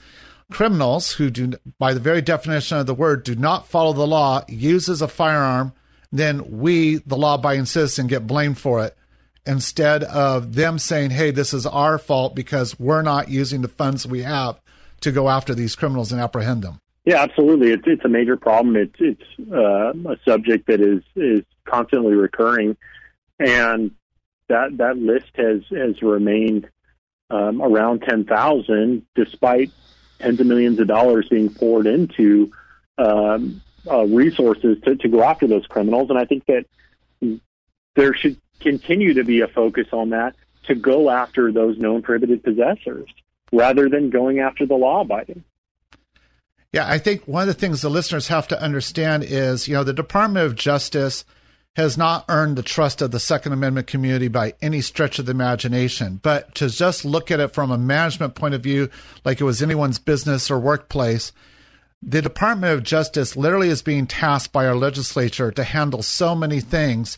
criminals 0.51 1.13
who 1.13 1.29
do, 1.29 1.53
by 1.77 1.93
the 1.93 2.01
very 2.01 2.21
definition 2.21 2.77
of 2.77 2.85
the 2.85 2.93
word, 2.93 3.23
do 3.23 3.33
not 3.33 3.69
follow 3.69 3.93
the 3.93 4.05
law, 4.05 4.43
uses 4.49 5.01
a 5.01 5.07
firearm, 5.07 5.71
then 6.11 6.59
we, 6.59 6.97
the 6.97 7.15
law 7.15 7.35
abiding 7.35 7.63
citizen, 7.63 8.07
get 8.07 8.27
blamed 8.27 8.57
for 8.57 8.83
it 8.83 8.97
instead 9.45 10.03
of 10.03 10.53
them 10.53 10.77
saying, 10.77 11.11
hey, 11.11 11.31
this 11.31 11.53
is 11.53 11.65
our 11.65 11.97
fault 11.97 12.35
because 12.35 12.77
we're 12.77 13.03
not 13.03 13.29
using 13.29 13.61
the 13.61 13.69
funds 13.69 14.05
we 14.05 14.23
have 14.23 14.59
to 14.99 15.13
go 15.13 15.29
after 15.29 15.55
these 15.55 15.77
criminals 15.77 16.11
and 16.11 16.19
apprehend 16.19 16.61
them. 16.61 16.81
Yeah, 17.09 17.23
absolutely. 17.23 17.71
It's 17.71 17.87
it's 17.87 18.05
a 18.05 18.07
major 18.07 18.37
problem. 18.37 18.75
It's 18.75 18.93
it's 18.99 19.51
uh, 19.51 19.93
a 20.11 20.15
subject 20.23 20.67
that 20.67 20.79
is 20.79 21.01
is 21.15 21.43
constantly 21.65 22.13
recurring, 22.13 22.77
and 23.39 23.89
that 24.47 24.77
that 24.77 24.95
list 24.95 25.31
has 25.33 25.63
has 25.71 25.99
remained 26.03 26.69
um, 27.31 27.63
around 27.63 28.03
10,000, 28.03 29.03
despite 29.15 29.71
tens 30.19 30.39
of 30.39 30.45
millions 30.45 30.79
of 30.79 30.85
dollars 30.85 31.27
being 31.29 31.51
poured 31.51 31.87
into 31.87 32.51
um, 32.99 33.59
uh, 33.89 34.05
resources 34.05 34.77
to, 34.83 34.95
to 34.95 35.07
go 35.07 35.23
after 35.23 35.47
those 35.47 35.65
criminals. 35.65 36.11
And 36.11 36.19
I 36.19 36.25
think 36.25 36.45
that 36.45 36.65
there 37.95 38.13
should 38.13 38.37
continue 38.59 39.15
to 39.15 39.23
be 39.23 39.41
a 39.41 39.47
focus 39.47 39.87
on 39.93 40.11
that 40.11 40.35
to 40.65 40.75
go 40.75 41.09
after 41.09 41.51
those 41.51 41.75
known 41.79 42.03
prohibited 42.03 42.43
possessors 42.43 43.09
rather 43.51 43.89
than 43.89 44.11
going 44.11 44.41
after 44.41 44.67
the 44.67 44.75
law 44.75 45.01
abiding. 45.01 45.43
Yeah, 46.71 46.87
I 46.87 46.99
think 46.99 47.27
one 47.27 47.41
of 47.41 47.47
the 47.47 47.59
things 47.59 47.81
the 47.81 47.89
listeners 47.89 48.27
have 48.27 48.47
to 48.49 48.61
understand 48.61 49.23
is, 49.23 49.67
you 49.67 49.73
know, 49.73 49.83
the 49.83 49.93
Department 49.93 50.45
of 50.45 50.55
Justice 50.55 51.25
has 51.75 51.97
not 51.97 52.25
earned 52.29 52.57
the 52.57 52.63
trust 52.63 53.01
of 53.01 53.11
the 53.11 53.19
Second 53.19 53.53
Amendment 53.53 53.87
community 53.87 54.27
by 54.27 54.53
any 54.61 54.81
stretch 54.81 55.17
of 55.17 55.25
the 55.25 55.31
imagination. 55.31 56.19
But 56.21 56.53
to 56.55 56.69
just 56.69 57.05
look 57.05 57.31
at 57.31 57.39
it 57.39 57.53
from 57.53 57.71
a 57.71 57.77
management 57.77 58.35
point 58.35 58.53
of 58.53 58.61
view, 58.61 58.89
like 59.25 59.39
it 59.41 59.45
was 59.45 59.63
anyone's 59.63 59.97
business 59.97 60.51
or 60.51 60.59
workplace, 60.59 61.31
the 62.03 62.21
Department 62.21 62.73
of 62.73 62.83
Justice 62.83 63.35
literally 63.35 63.69
is 63.69 63.81
being 63.81 64.07
tasked 64.07 64.53
by 64.53 64.67
our 64.67 64.75
legislature 64.75 65.51
to 65.51 65.63
handle 65.63 66.03
so 66.03 66.35
many 66.35 66.59
things 66.59 67.17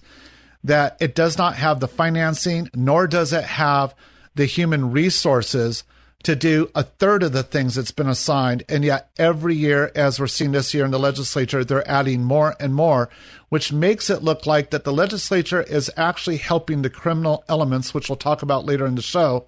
that 0.64 0.96
it 1.00 1.16
does 1.16 1.38
not 1.38 1.56
have 1.56 1.80
the 1.80 1.88
financing, 1.88 2.70
nor 2.74 3.08
does 3.08 3.34
it 3.34 3.44
have 3.44 3.96
the 4.36 4.46
human 4.46 4.92
resources 4.92 5.84
to 6.24 6.36
do 6.36 6.70
a 6.76 6.84
third 6.84 7.24
of 7.24 7.32
the 7.32 7.44
things 7.44 7.76
that's 7.76 7.92
been 7.92 8.08
assigned. 8.08 8.64
And 8.70 8.84
yet, 8.84 9.10
every 9.18 9.56
year, 9.56 9.92
as 9.96 10.20
we're 10.20 10.28
seeing 10.28 10.52
this 10.52 10.74
year 10.74 10.86
in 10.86 10.92
the 10.92 11.00
legislature, 11.00 11.64
they're 11.64 11.90
adding 11.90 12.24
more 12.24 12.56
and 12.60 12.76
more, 12.76 13.10
which 13.50 13.74
makes 13.74 14.10
it 14.10 14.24
look 14.24 14.46
like 14.46 14.70
that 14.70 14.84
the 14.84 14.94
legislature 14.94 15.62
is 15.62 15.92
actually 15.98 16.38
helping 16.38 16.82
the 16.82 16.90
criminal 16.90 17.44
elements, 17.50 17.94
which 17.94 18.10
we'll 18.10 18.16
talk 18.16 18.42
about 18.42 18.66
later 18.66 18.86
in 18.86 18.96
the 18.96 19.02
show, 19.02 19.48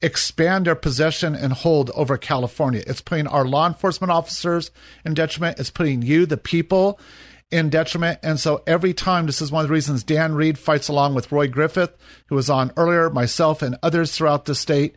expand 0.00 0.66
their 0.66 0.74
possession 0.74 1.34
and 1.34 1.52
hold 1.52 1.90
over 1.90 2.16
California. 2.16 2.82
It's 2.86 3.00
putting 3.00 3.26
our 3.26 3.44
law 3.44 3.66
enforcement 3.66 4.10
officers 4.10 4.70
in 5.04 5.14
detriment. 5.14 5.58
It's 5.58 5.70
putting 5.70 6.02
you, 6.02 6.24
the 6.24 6.36
people, 6.36 6.98
in 7.50 7.68
detriment. 7.68 8.18
And 8.22 8.38
so 8.38 8.62
every 8.66 8.94
time, 8.94 9.26
this 9.26 9.42
is 9.42 9.50
one 9.50 9.64
of 9.64 9.68
the 9.68 9.74
reasons 9.74 10.04
Dan 10.04 10.34
Reed 10.34 10.58
fights 10.58 10.88
along 10.88 11.14
with 11.14 11.32
Roy 11.32 11.48
Griffith, 11.48 11.96
who 12.26 12.34
was 12.34 12.48
on 12.48 12.72
earlier, 12.76 13.10
myself, 13.10 13.60
and 13.60 13.76
others 13.82 14.14
throughout 14.14 14.44
the 14.46 14.54
state 14.54 14.96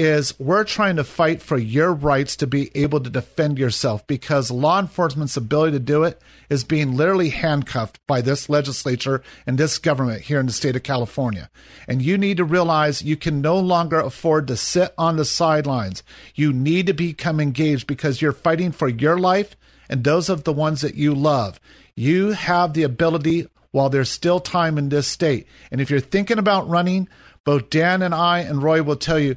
is 0.00 0.40
we're 0.40 0.64
trying 0.64 0.96
to 0.96 1.04
fight 1.04 1.42
for 1.42 1.58
your 1.58 1.92
rights 1.92 2.34
to 2.34 2.46
be 2.46 2.70
able 2.74 2.98
to 3.00 3.10
defend 3.10 3.58
yourself 3.58 4.06
because 4.06 4.50
law 4.50 4.80
enforcement's 4.80 5.36
ability 5.36 5.72
to 5.72 5.78
do 5.78 6.04
it 6.04 6.18
is 6.48 6.64
being 6.64 6.96
literally 6.96 7.28
handcuffed 7.28 8.00
by 8.06 8.22
this 8.22 8.48
legislature 8.48 9.22
and 9.46 9.58
this 9.58 9.76
government 9.76 10.22
here 10.22 10.40
in 10.40 10.46
the 10.46 10.54
state 10.54 10.74
of 10.74 10.82
California. 10.82 11.50
And 11.86 12.00
you 12.00 12.16
need 12.16 12.38
to 12.38 12.44
realize 12.44 13.02
you 13.02 13.18
can 13.18 13.42
no 13.42 13.58
longer 13.58 14.00
afford 14.00 14.46
to 14.46 14.56
sit 14.56 14.94
on 14.96 15.18
the 15.18 15.26
sidelines. 15.26 16.02
You 16.34 16.50
need 16.54 16.86
to 16.86 16.94
become 16.94 17.38
engaged 17.38 17.86
because 17.86 18.22
you're 18.22 18.32
fighting 18.32 18.72
for 18.72 18.88
your 18.88 19.18
life 19.18 19.54
and 19.90 20.02
those 20.02 20.30
of 20.30 20.44
the 20.44 20.52
ones 20.54 20.80
that 20.80 20.94
you 20.94 21.14
love. 21.14 21.60
You 21.94 22.30
have 22.30 22.72
the 22.72 22.84
ability 22.84 23.48
while 23.70 23.90
there's 23.90 24.08
still 24.08 24.40
time 24.40 24.78
in 24.78 24.88
this 24.88 25.08
state. 25.08 25.46
And 25.70 25.78
if 25.78 25.90
you're 25.90 26.00
thinking 26.00 26.38
about 26.38 26.70
running, 26.70 27.06
both 27.44 27.68
Dan 27.68 28.00
and 28.00 28.14
I 28.14 28.38
and 28.38 28.62
Roy 28.62 28.82
will 28.82 28.96
tell 28.96 29.18
you 29.18 29.36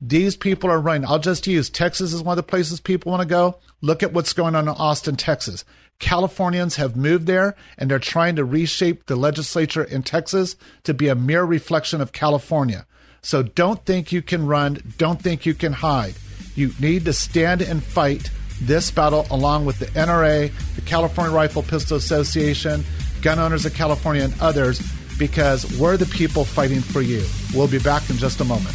these 0.00 0.36
people 0.36 0.70
are 0.70 0.80
running. 0.80 1.08
I'll 1.08 1.18
just 1.18 1.46
use 1.46 1.70
Texas 1.70 2.14
as 2.14 2.22
one 2.22 2.38
of 2.38 2.44
the 2.44 2.48
places 2.48 2.80
people 2.80 3.10
want 3.10 3.22
to 3.22 3.28
go. 3.28 3.58
Look 3.80 4.02
at 4.02 4.12
what's 4.12 4.32
going 4.32 4.54
on 4.54 4.68
in 4.68 4.74
Austin, 4.74 5.16
Texas. 5.16 5.64
Californians 5.98 6.76
have 6.76 6.96
moved 6.96 7.26
there 7.26 7.56
and 7.76 7.90
they're 7.90 7.98
trying 7.98 8.36
to 8.36 8.44
reshape 8.44 9.06
the 9.06 9.16
legislature 9.16 9.82
in 9.82 10.02
Texas 10.02 10.56
to 10.84 10.94
be 10.94 11.08
a 11.08 11.14
mere 11.14 11.44
reflection 11.44 12.00
of 12.00 12.12
California. 12.12 12.86
So 13.20 13.42
don't 13.42 13.84
think 13.84 14.12
you 14.12 14.22
can 14.22 14.46
run. 14.46 14.78
Don't 14.96 15.20
think 15.20 15.44
you 15.44 15.54
can 15.54 15.72
hide. 15.72 16.14
You 16.54 16.72
need 16.78 17.04
to 17.06 17.12
stand 17.12 17.62
and 17.62 17.82
fight 17.82 18.30
this 18.60 18.90
battle 18.90 19.26
along 19.30 19.64
with 19.64 19.78
the 19.80 19.86
NRA, 19.86 20.52
the 20.76 20.80
California 20.82 21.34
Rifle 21.34 21.62
Pistol 21.62 21.96
Association, 21.96 22.84
Gun 23.22 23.38
Owners 23.38 23.66
of 23.66 23.74
California, 23.74 24.22
and 24.22 24.40
others 24.40 24.80
because 25.18 25.78
we're 25.78 25.96
the 25.96 26.06
people 26.06 26.44
fighting 26.44 26.80
for 26.80 27.00
you. 27.00 27.24
We'll 27.52 27.68
be 27.68 27.80
back 27.80 28.08
in 28.10 28.16
just 28.16 28.40
a 28.40 28.44
moment. 28.44 28.74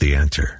The 0.00 0.16
answer. 0.16 0.56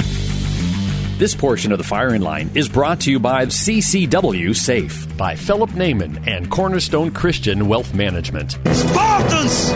This 1.16 1.34
portion 1.34 1.72
of 1.72 1.78
the 1.78 1.84
firing 1.84 2.20
line 2.20 2.50
is 2.54 2.68
brought 2.68 3.00
to 3.00 3.10
you 3.10 3.18
by 3.18 3.46
CCW 3.46 4.54
Safe 4.54 5.16
by 5.16 5.34
Philip 5.34 5.70
Naiman 5.70 6.26
and 6.26 6.50
Cornerstone 6.50 7.10
Christian 7.10 7.66
Wealth 7.66 7.94
Management. 7.94 8.52
Spartans, 8.52 9.70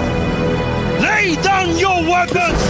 lay 1.01 1.35
down 1.43 1.79
your 1.79 2.03
weapons! 2.03 2.63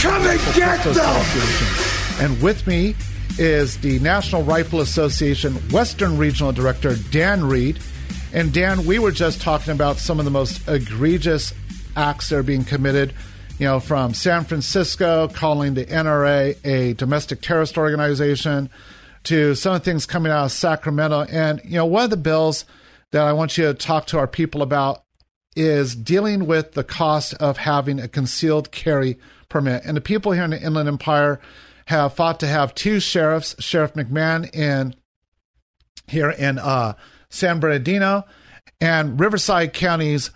Come 0.00 0.26
and 0.26 0.54
get 0.54 0.82
them! 0.82 2.24
And 2.24 2.42
with 2.42 2.66
me 2.66 2.94
is 3.38 3.76
the 3.78 3.98
National 3.98 4.42
Rifle 4.42 4.80
Association 4.80 5.52
Western 5.70 6.16
Regional 6.16 6.52
Director, 6.52 6.96
Dan 7.10 7.44
Reed. 7.44 7.80
And 8.32 8.50
Dan, 8.54 8.86
we 8.86 8.98
were 8.98 9.12
just 9.12 9.42
talking 9.42 9.74
about 9.74 9.98
some 9.98 10.18
of 10.18 10.24
the 10.24 10.30
most 10.30 10.66
egregious 10.68 11.52
acts 11.96 12.28
that 12.28 12.36
are 12.36 12.42
being 12.42 12.64
committed, 12.64 13.14
you 13.58 13.66
know, 13.66 13.80
from 13.80 14.14
San 14.14 14.44
Francisco 14.44 15.28
calling 15.28 15.74
the 15.74 15.86
NRA 15.86 16.56
a 16.64 16.92
domestic 16.94 17.40
terrorist 17.40 17.78
organization 17.78 18.70
to 19.24 19.54
some 19.54 19.74
of 19.74 19.82
the 19.82 19.90
things 19.90 20.06
coming 20.06 20.30
out 20.30 20.44
of 20.44 20.52
Sacramento. 20.52 21.22
And, 21.22 21.60
you 21.64 21.76
know, 21.76 21.86
one 21.86 22.04
of 22.04 22.10
the 22.10 22.16
bills 22.16 22.64
that 23.12 23.26
I 23.26 23.32
want 23.32 23.58
you 23.58 23.64
to 23.64 23.74
talk 23.74 24.06
to 24.08 24.18
our 24.18 24.28
people 24.28 24.62
about 24.62 25.02
is 25.56 25.96
dealing 25.96 26.46
with 26.46 26.72
the 26.72 26.84
cost 26.84 27.34
of 27.34 27.56
having 27.56 27.98
a 27.98 28.08
concealed 28.08 28.70
carry 28.70 29.18
permit. 29.48 29.82
And 29.84 29.96
the 29.96 30.02
people 30.02 30.32
here 30.32 30.44
in 30.44 30.50
the 30.50 30.62
Inland 30.62 30.88
Empire 30.88 31.40
have 31.86 32.14
fought 32.14 32.40
to 32.40 32.46
have 32.46 32.74
two 32.74 33.00
sheriffs, 33.00 33.56
Sheriff 33.58 33.94
McMahon 33.94 34.54
in 34.54 34.94
here 36.08 36.30
in 36.30 36.58
uh, 36.58 36.94
San 37.30 37.58
Bernardino, 37.58 38.24
and 38.80 39.18
Riverside 39.18 39.72
County's 39.72 40.30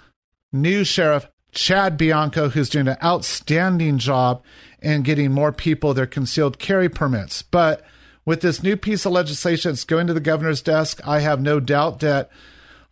new 0.53 0.85
sheriff, 0.85 1.30
Chad 1.53 1.97
Bianco, 1.97 2.49
who's 2.49 2.69
doing 2.69 2.89
an 2.89 2.97
outstanding 3.03 3.99
job 3.99 4.43
in 4.81 5.03
getting 5.03 5.33
more 5.33 5.53
people 5.53 5.93
their 5.93 6.07
concealed 6.07 6.59
carry 6.59 6.89
permits. 6.89 7.43
But 7.43 7.85
with 8.25 8.41
this 8.41 8.63
new 8.63 8.77
piece 8.77 9.05
of 9.05 9.13
legislation 9.13 9.73
that's 9.73 9.85
going 9.85 10.07
to 10.07 10.15
the 10.15 10.21
governor's 10.21 10.63
desk, 10.63 11.01
I 11.07 11.21
have 11.21 11.41
no 11.41 11.61
doubt 11.61 12.01
that 12.01 12.31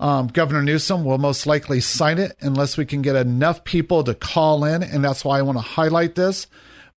um, 0.01 0.29
Governor 0.29 0.63
Newsom 0.63 1.05
will 1.05 1.19
most 1.19 1.47
likely 1.47 1.81
sign 1.81 2.19
it 2.19 2.37
unless 2.41 2.77
we 2.77 2.87
can 2.87 3.03
get 3.03 3.17
enough 3.17 3.65
people 3.65 4.05
to 4.05 4.15
call 4.15 4.65
in. 4.65 4.83
And 4.83 5.05
that's 5.05 5.25
why 5.25 5.39
I 5.39 5.43
want 5.43 5.59
to 5.59 5.63
highlight 5.63 6.15
this. 6.15 6.47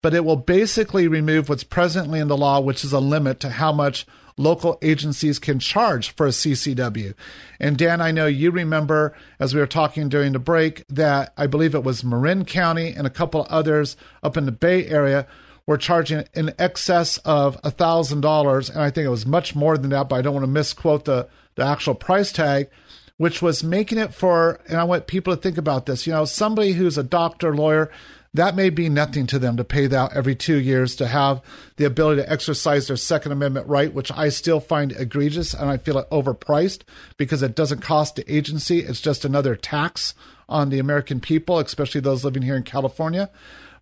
But 0.01 0.13
it 0.13 0.25
will 0.25 0.35
basically 0.35 1.07
remove 1.07 1.47
what's 1.47 1.63
presently 1.63 2.19
in 2.19 2.27
the 2.27 2.37
law, 2.37 2.59
which 2.59 2.83
is 2.83 2.93
a 2.93 2.99
limit 2.99 3.39
to 3.41 3.49
how 3.49 3.71
much 3.71 4.05
local 4.37 4.79
agencies 4.81 5.39
can 5.39 5.59
charge 5.59 6.15
for 6.15 6.25
a 6.25 6.31
CCW. 6.31 7.13
And 7.59 7.77
Dan, 7.77 8.01
I 8.01 8.11
know 8.11 8.25
you 8.25 8.49
remember 8.51 9.15
as 9.39 9.53
we 9.53 9.59
were 9.59 9.67
talking 9.67 10.09
during 10.09 10.33
the 10.33 10.39
break 10.39 10.87
that 10.87 11.33
I 11.37 11.47
believe 11.47 11.75
it 11.75 11.83
was 11.83 12.03
Marin 12.03 12.45
County 12.45 12.93
and 12.93 13.05
a 13.05 13.11
couple 13.11 13.45
others 13.49 13.95
up 14.23 14.37
in 14.37 14.45
the 14.45 14.51
Bay 14.51 14.87
Area 14.87 15.27
were 15.67 15.77
charging 15.77 16.25
in 16.33 16.53
excess 16.57 17.17
of 17.19 17.57
a 17.63 17.71
thousand 17.71 18.21
dollars, 18.21 18.69
and 18.69 18.81
I 18.81 18.89
think 18.89 19.05
it 19.05 19.09
was 19.09 19.25
much 19.25 19.55
more 19.55 19.77
than 19.77 19.91
that, 19.91 20.09
but 20.09 20.15
I 20.15 20.21
don't 20.21 20.33
want 20.33 20.43
to 20.43 20.51
misquote 20.51 21.05
the 21.05 21.27
the 21.55 21.63
actual 21.63 21.93
price 21.95 22.31
tag, 22.31 22.69
which 23.17 23.41
was 23.41 23.63
making 23.63 23.97
it 23.97 24.13
for. 24.13 24.59
And 24.67 24.77
I 24.77 24.83
want 24.83 25.07
people 25.07 25.35
to 25.35 25.41
think 25.41 25.57
about 25.57 25.85
this. 25.85 26.07
You 26.07 26.13
know, 26.13 26.25
somebody 26.25 26.73
who's 26.73 26.97
a 26.97 27.03
doctor, 27.03 27.55
lawyer, 27.55 27.91
that 28.33 28.55
may 28.55 28.69
be 28.69 28.87
nothing 28.87 29.27
to 29.27 29.39
them 29.39 29.57
to 29.57 29.63
pay 29.63 29.87
that 29.87 30.13
every 30.13 30.35
two 30.35 30.57
years 30.57 30.95
to 30.95 31.07
have 31.07 31.41
the 31.75 31.85
ability 31.85 32.21
to 32.21 32.31
exercise 32.31 32.87
their 32.87 32.95
Second 32.95 33.33
Amendment 33.33 33.67
right, 33.67 33.93
which 33.93 34.11
I 34.11 34.29
still 34.29 34.61
find 34.61 34.93
egregious 34.93 35.53
and 35.53 35.69
I 35.69 35.77
feel 35.77 35.97
it 35.97 36.09
overpriced 36.09 36.83
because 37.17 37.43
it 37.43 37.55
doesn't 37.55 37.81
cost 37.81 38.15
the 38.15 38.33
agency. 38.33 38.79
It's 38.79 39.01
just 39.01 39.25
another 39.25 39.55
tax 39.55 40.13
on 40.47 40.69
the 40.69 40.79
American 40.79 41.19
people, 41.19 41.59
especially 41.59 42.01
those 42.01 42.23
living 42.23 42.43
here 42.43 42.55
in 42.55 42.63
California. 42.63 43.29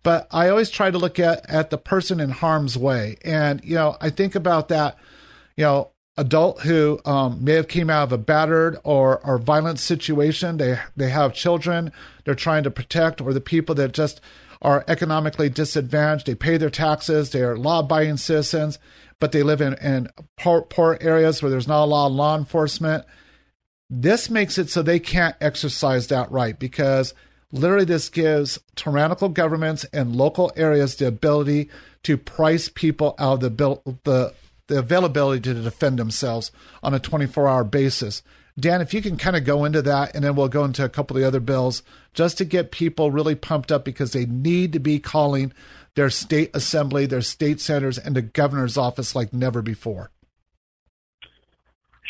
But 0.02 0.26
I 0.30 0.48
always 0.48 0.70
try 0.70 0.90
to 0.90 0.98
look 0.98 1.18
at, 1.18 1.48
at 1.48 1.70
the 1.70 1.78
person 1.78 2.20
in 2.20 2.30
harm's 2.30 2.76
way. 2.76 3.18
And, 3.24 3.62
you 3.64 3.74
know, 3.74 3.96
I 4.00 4.10
think 4.10 4.34
about 4.34 4.68
that, 4.68 4.96
you 5.56 5.64
know, 5.64 5.90
adult 6.20 6.60
who 6.60 7.00
um, 7.04 7.42
may 7.42 7.54
have 7.54 7.66
came 7.66 7.88
out 7.88 8.04
of 8.04 8.12
a 8.12 8.18
battered 8.18 8.78
or, 8.84 9.24
or 9.26 9.38
violent 9.38 9.78
situation. 9.78 10.58
They 10.58 10.78
they 10.96 11.08
have 11.08 11.32
children 11.34 11.92
they're 12.24 12.34
trying 12.34 12.62
to 12.64 12.70
protect, 12.70 13.20
or 13.20 13.32
the 13.32 13.40
people 13.40 13.74
that 13.76 13.92
just 13.92 14.20
are 14.62 14.84
economically 14.86 15.48
disadvantaged. 15.48 16.26
They 16.26 16.34
pay 16.34 16.58
their 16.58 16.70
taxes. 16.70 17.30
They 17.30 17.40
are 17.40 17.56
law-abiding 17.56 18.18
citizens, 18.18 18.78
but 19.18 19.32
they 19.32 19.42
live 19.42 19.60
in, 19.60 19.74
in 19.74 20.08
poor, 20.38 20.62
poor 20.62 20.98
areas 21.00 21.42
where 21.42 21.50
there's 21.50 21.66
not 21.66 21.84
a 21.84 21.86
lot 21.86 22.06
of 22.06 22.12
law 22.12 22.36
enforcement. 22.36 23.04
This 23.88 24.30
makes 24.30 24.58
it 24.58 24.70
so 24.70 24.82
they 24.82 25.00
can't 25.00 25.34
exercise 25.40 26.06
that 26.08 26.30
right 26.30 26.58
because 26.58 27.14
literally 27.50 27.86
this 27.86 28.08
gives 28.08 28.60
tyrannical 28.76 29.28
governments 29.30 29.84
and 29.92 30.14
local 30.14 30.52
areas 30.54 30.96
the 30.96 31.08
ability 31.08 31.68
to 32.04 32.16
price 32.16 32.68
people 32.68 33.14
out 33.18 33.42
of 33.42 33.56
the 33.56 33.96
the 34.04 34.34
the 34.70 34.78
availability 34.78 35.40
to 35.42 35.54
defend 35.54 35.98
themselves 35.98 36.50
on 36.82 36.94
a 36.94 37.00
24 37.00 37.46
hour 37.46 37.64
basis. 37.64 38.22
Dan, 38.58 38.80
if 38.80 38.94
you 38.94 39.02
can 39.02 39.16
kind 39.16 39.36
of 39.36 39.44
go 39.44 39.64
into 39.64 39.82
that, 39.82 40.14
and 40.14 40.24
then 40.24 40.34
we'll 40.34 40.48
go 40.48 40.64
into 40.64 40.84
a 40.84 40.88
couple 40.88 41.16
of 41.16 41.20
the 41.20 41.26
other 41.26 41.40
bills 41.40 41.82
just 42.14 42.38
to 42.38 42.44
get 42.44 42.70
people 42.70 43.10
really 43.10 43.34
pumped 43.34 43.70
up 43.72 43.84
because 43.84 44.12
they 44.12 44.26
need 44.26 44.72
to 44.72 44.78
be 44.78 44.98
calling 44.98 45.52
their 45.94 46.10
state 46.10 46.50
assembly, 46.54 47.04
their 47.04 47.20
state 47.20 47.60
senators, 47.60 47.98
and 47.98 48.14
the 48.14 48.22
governor's 48.22 48.78
office 48.78 49.14
like 49.14 49.32
never 49.32 49.60
before. 49.60 50.10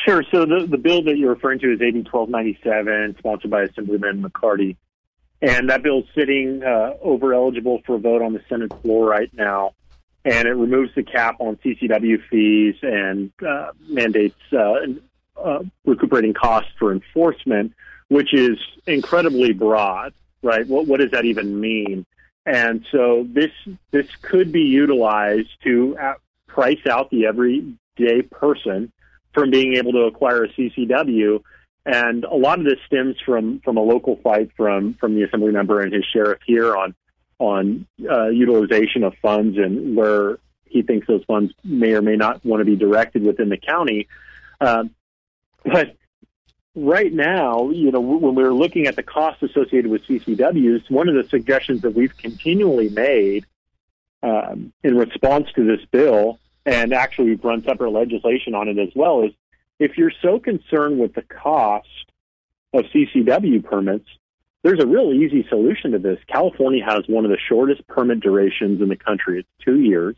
Sure. 0.07 0.23
So 0.31 0.45
the, 0.45 0.67
the 0.69 0.79
bill 0.79 1.03
that 1.05 1.17
you're 1.17 1.35
referring 1.35 1.59
to 1.61 1.73
is 1.73 1.81
AB 1.81 2.07
1297, 2.11 3.17
sponsored 3.19 3.51
by 3.51 3.63
Assemblyman 3.63 4.23
McCarty. 4.23 4.77
And 5.43 5.71
that 5.71 5.83
bill 5.83 6.01
is 6.01 6.05
sitting 6.15 6.63
uh, 6.63 6.93
over 7.01 7.33
eligible 7.33 7.81
for 7.87 7.97
a 7.97 7.99
vote 7.99 8.23
on 8.23 8.35
the 8.35 8.43
Senate 8.49 8.73
floor 8.83 9.07
right 9.07 9.33
now 9.33 9.73
and 10.25 10.47
it 10.47 10.53
removes 10.53 10.95
the 10.95 11.03
cap 11.03 11.37
on 11.39 11.57
CCW 11.57 12.19
fees 12.29 12.77
and 12.83 13.33
uh, 13.47 13.71
mandates 13.89 14.41
uh, 14.53 14.81
uh, 15.43 15.63
recuperating 15.85 16.35
costs 16.35 16.71
for 16.79 16.93
enforcement, 16.93 17.73
which 18.09 18.35
is 18.35 18.59
incredibly 18.87 19.53
broad, 19.53 20.13
right? 20.43 20.67
What, 20.67 20.87
what 20.87 21.01
does 21.01 21.13
that 21.13 21.25
even 21.25 21.59
mean? 21.61 22.05
And 22.47 22.85
so 22.91 23.27
this 23.29 23.51
this 23.91 24.07
could 24.23 24.51
be 24.51 24.63
utilized 24.63 25.51
to 25.65 25.97
uh, 25.99 26.15
price 26.49 26.87
out 26.89 27.11
the 27.11 27.27
everyday 27.27 28.23
person 28.23 28.93
from 29.33 29.51
being 29.51 29.75
able 29.75 29.93
to 29.93 30.01
acquire 30.01 30.45
a 30.45 30.49
CCW. 30.49 31.43
And 31.87 32.25
a 32.25 32.35
lot 32.35 32.59
of 32.59 32.65
this 32.65 32.79
stems 32.87 33.17
from 33.25 33.61
from 33.61 33.77
a 33.77 33.83
local 33.83 34.17
fight 34.17 34.51
from 34.57 34.95
from 34.95 35.15
the 35.15 35.23
assembly 35.23 35.53
member 35.53 35.81
and 35.81 35.93
his 35.93 36.05
sheriff 36.13 36.41
here 36.47 36.77
on 36.77 36.95
on 37.41 37.87
uh, 38.09 38.29
utilization 38.29 39.03
of 39.03 39.15
funds 39.21 39.59
and 39.59 39.97
where 39.97 40.39
he 40.67 40.83
thinks 40.83 41.07
those 41.09 41.25
funds 41.25 41.53
may 41.65 41.93
or 41.95 42.03
may 42.03 42.15
not 42.15 42.45
want 42.45 42.61
to 42.61 42.65
be 42.65 42.77
directed 42.77 43.23
within 43.25 43.49
the 43.49 43.57
county. 43.57 44.07
Um, 44.61 44.91
but 45.65 45.97
right 46.75 47.13
now, 47.13 47.71
you 47.71 47.91
know, 47.91 48.01
when 48.01 48.35
we're 48.35 48.53
looking 48.53 48.87
at 48.87 48.95
the 48.95 49.03
costs 49.03 49.43
associated 49.43 49.91
with 49.91 50.05
CCWs, 50.05 50.91
one 50.91 51.09
of 51.09 51.15
the 51.15 51.29
suggestions 51.29 51.81
that 51.81 51.95
we've 51.95 52.17
continually 52.17 52.91
made 52.91 53.47
um, 54.23 54.73
in 54.85 54.97
response 54.97 55.49
to 55.57 55.65
this 55.65 55.85
bill, 55.91 56.39
and 56.67 56.93
actually 56.93 57.31
we've 57.31 57.45
run 57.45 57.65
separate 57.65 57.91
legislation 57.91 58.55
on 58.55 58.69
it 58.69 58.79
as 58.79 58.91
well, 58.95 59.23
is 59.23 59.33
if 59.79 59.97
you're 59.97 60.13
so 60.23 60.39
concerned 60.39 60.99
with 61.01 61.15
the 61.15 61.23
cost 61.23 61.89
of 62.75 62.85
CCW 62.95 63.65
permits, 63.65 64.07
there's 64.63 64.81
a 64.81 64.87
real 64.87 65.13
easy 65.13 65.47
solution 65.49 65.93
to 65.93 65.99
this. 65.99 66.19
California 66.27 66.85
has 66.85 67.05
one 67.09 67.25
of 67.25 67.31
the 67.31 67.39
shortest 67.49 67.87
permit 67.89 68.21
durations 68.21 68.83
in 68.83 68.89
the 68.89 68.97
country. 68.97 69.41
It's 69.41 69.49
two 69.65 69.81
years 69.81 70.17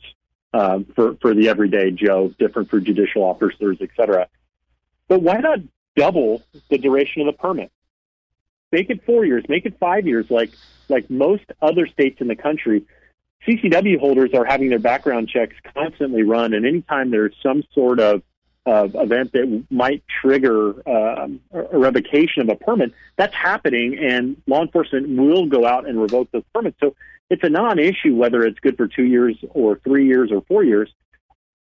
uh, 0.53 0.81
for 0.95 1.17
for 1.21 1.35
the 1.35 1.49
everyday 1.49 1.91
Joe, 1.91 2.33
different 2.39 2.71
for 2.71 2.81
judicial 2.81 3.23
officers, 3.23 3.79
et 3.81 3.91
cetera. 3.97 4.29
But 5.09 5.23
why 5.23 5.39
not 5.39 5.59
double 5.97 6.43
the 6.71 6.79
duration 6.79 7.23
of 7.23 7.27
the 7.27 7.39
permit? 7.39 7.71
Make 8.73 8.91
it 8.91 9.05
four 9.05 9.25
years, 9.25 9.45
make 9.49 9.67
it 9.67 9.79
five 9.79 10.07
years, 10.07 10.27
like 10.31 10.51
like 10.89 11.09
most 11.09 11.45
other 11.61 11.87
states 11.87 12.21
in 12.21 12.29
the 12.29 12.37
country. 12.37 12.85
CCW 13.47 13.99
holders 13.99 14.31
are 14.35 14.45
having 14.45 14.69
their 14.71 14.79
background 14.79 15.29
checks 15.29 15.57
constantly 15.75 16.23
run, 16.23 16.55
and 16.55 16.65
anytime 16.65 17.11
there's 17.11 17.35
some 17.43 17.63
sort 17.75 17.99
of 17.99 18.23
uh, 18.65 18.89
event 18.95 19.33
that 19.33 19.65
might 19.71 20.05
trigger 20.23 20.75
uh, 20.89 21.27
a 21.53 21.79
revocation 21.79 22.43
of 22.43 22.49
a 22.49 22.57
permit, 22.57 22.93
that's 23.17 23.35
happening, 23.35 23.99
and 23.99 24.37
law 24.47 24.63
enforcement 24.63 25.09
will 25.09 25.47
go 25.47 25.67
out 25.67 25.89
and 25.89 26.01
revoke 26.01 26.31
those 26.31 26.45
permits. 26.55 26.77
So 26.81 26.95
it's 27.29 27.43
a 27.43 27.49
non-issue 27.49 28.15
whether 28.15 28.43
it's 28.45 28.59
good 28.61 28.77
for 28.77 28.87
two 28.87 29.05
years 29.05 29.37
or 29.51 29.81
three 29.83 30.07
years 30.07 30.31
or 30.31 30.43
four 30.43 30.63
years. 30.63 30.93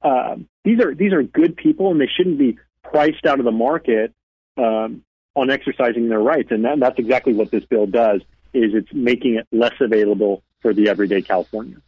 uh, 0.02 0.36
these 0.64 0.80
are 0.80 0.94
these 0.94 1.12
are 1.12 1.22
good 1.22 1.56
people, 1.56 1.90
and 1.90 2.00
they 2.00 2.08
shouldn't 2.16 2.38
be 2.38 2.58
priced 2.82 3.26
out 3.26 3.38
of 3.38 3.44
the 3.44 3.52
market 3.52 4.12
um, 4.56 5.02
on 5.34 5.50
exercising 5.50 6.08
their 6.08 6.20
rights. 6.20 6.50
And 6.50 6.64
that, 6.64 6.78
that's 6.80 6.98
exactly 6.98 7.32
what 7.32 7.50
this 7.50 7.64
bill 7.64 7.86
does: 7.86 8.20
is 8.52 8.74
it's 8.74 8.92
making 8.92 9.36
it 9.36 9.46
less 9.52 9.74
available 9.80 10.42
for 10.60 10.74
the 10.74 10.88
everyday 10.88 11.22
Californian. 11.22 11.82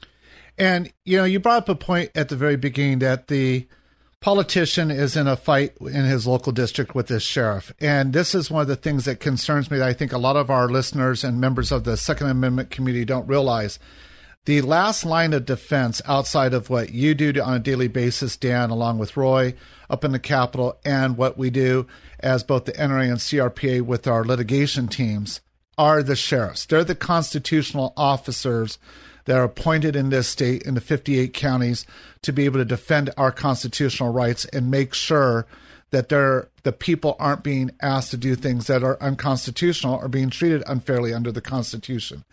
And 0.57 0.93
you 1.05 1.19
know, 1.19 1.25
you 1.25 1.41
brought 1.41 1.59
up 1.59 1.69
a 1.69 1.75
point 1.75 2.11
at 2.15 2.29
the 2.29 2.37
very 2.37 2.57
beginning 2.57 3.01
that 3.01 3.29
the 3.29 3.67
politician 4.25 4.91
is 4.91 5.19
in 5.19 5.27
a 5.27 5.37
fight 5.37 5.77
in 5.83 6.07
his 6.07 6.27
local 6.27 6.51
district 6.51 6.95
with 6.95 7.09
this 7.09 7.23
sheriff. 7.23 7.75
And 7.79 8.15
this 8.15 8.35
is 8.35 8.51
one 8.51 8.63
of 8.63 8.69
the 8.69 8.75
things 8.75 9.05
that 9.05 9.21
concerns 9.21 9.71
me 9.71 9.77
that 9.77 9.87
I 9.87 9.93
think 9.93 10.15
a 10.15 10.19
lot 10.19 10.35
of 10.35 10.49
our 10.49 10.67
listeners 10.67 11.25
and 11.25 11.39
members 11.39 11.71
of 11.71 11.85
the 11.85 11.99
Second 11.99 12.29
Amendment 12.31 12.71
community 12.71 13.05
don't 13.05 13.27
realize. 13.27 13.79
The 14.47 14.63
last 14.63 15.05
line 15.05 15.35
of 15.35 15.45
defense 15.45 16.01
outside 16.07 16.55
of 16.55 16.71
what 16.71 16.95
you 16.95 17.15
do 17.15 17.39
on 17.39 17.53
a 17.53 17.59
daily 17.59 17.87
basis, 17.87 18.39
Dan, 18.39 18.71
along 18.71 18.97
with 18.97 19.15
Roy 19.15 19.53
up 19.91 20.05
in 20.05 20.13
the 20.13 20.19
Capitol, 20.19 20.79
and 20.87 21.19
what 21.19 21.37
we 21.37 21.51
do 21.51 21.87
as 22.19 22.43
both 22.43 22.65
the 22.65 22.73
NRA 22.73 23.11
and 23.11 23.19
CRPA 23.19 23.83
with 23.83 24.07
our 24.07 24.25
litigation 24.25 24.89
teams, 24.89 25.43
are 25.77 26.03
the 26.03 26.17
sheriffs. 26.17 26.65
They're 26.65 26.83
the 26.83 26.95
constitutional 26.95 27.93
officers 27.95 28.79
that 29.25 29.37
are 29.37 29.45
appointed 29.45 29.97
in 29.97 30.11
this 30.11 30.29
state 30.29 30.63
in 30.63 30.75
the 30.75 30.81
58 30.81 31.33
counties 31.33 31.87
to 32.23 32.33
be 32.33 32.45
able 32.45 32.59
to 32.59 32.65
defend 32.65 33.11
our 33.17 33.33
constitutional 33.33 34.13
rights 34.13 34.45
and 34.47 34.71
make 34.71 34.95
sure 34.95 35.47
that 35.91 36.09
they're, 36.09 36.49
the 36.65 36.73
people 36.73 37.17
aren't 37.19 37.45
being 37.45 37.71
asked 37.81 38.11
to 38.11 38.17
do 38.17 38.35
things 38.35 38.67
that 38.67 38.83
are 38.83 39.01
unconstitutional 39.01 39.95
or 39.95 40.09
being 40.09 40.31
treated 40.31 40.63
unfairly 40.67 41.15
under 41.15 41.31
the 41.31 41.41
Constitution. 41.41 42.25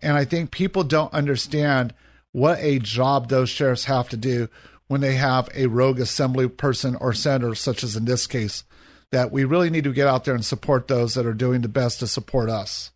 And 0.00 0.16
I 0.16 0.24
think 0.24 0.50
people 0.50 0.84
don't 0.84 1.12
understand 1.12 1.92
what 2.32 2.58
a 2.60 2.78
job 2.78 3.28
those 3.28 3.50
sheriffs 3.50 3.84
have 3.84 4.08
to 4.10 4.16
do 4.16 4.48
when 4.88 5.00
they 5.00 5.14
have 5.16 5.48
a 5.54 5.66
rogue 5.66 6.00
assembly 6.00 6.48
person 6.48 6.96
or 6.96 7.12
senator, 7.12 7.54
such 7.54 7.84
as 7.84 7.94
in 7.94 8.06
this 8.06 8.26
case, 8.26 8.64
that 9.12 9.30
we 9.30 9.44
really 9.44 9.70
need 9.70 9.84
to 9.84 9.92
get 9.92 10.06
out 10.06 10.24
there 10.24 10.34
and 10.34 10.44
support 10.44 10.88
those 10.88 11.14
that 11.14 11.26
are 11.26 11.34
doing 11.34 11.60
the 11.60 11.68
best 11.68 12.00
to 12.00 12.06
support 12.06 12.48
us. 12.48 12.90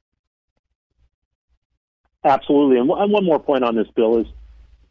Absolutely. 2.24 2.78
And 2.78 2.88
one 2.88 3.24
more 3.24 3.38
point 3.38 3.64
on 3.64 3.76
this 3.76 3.88
bill 3.94 4.18
is 4.18 4.26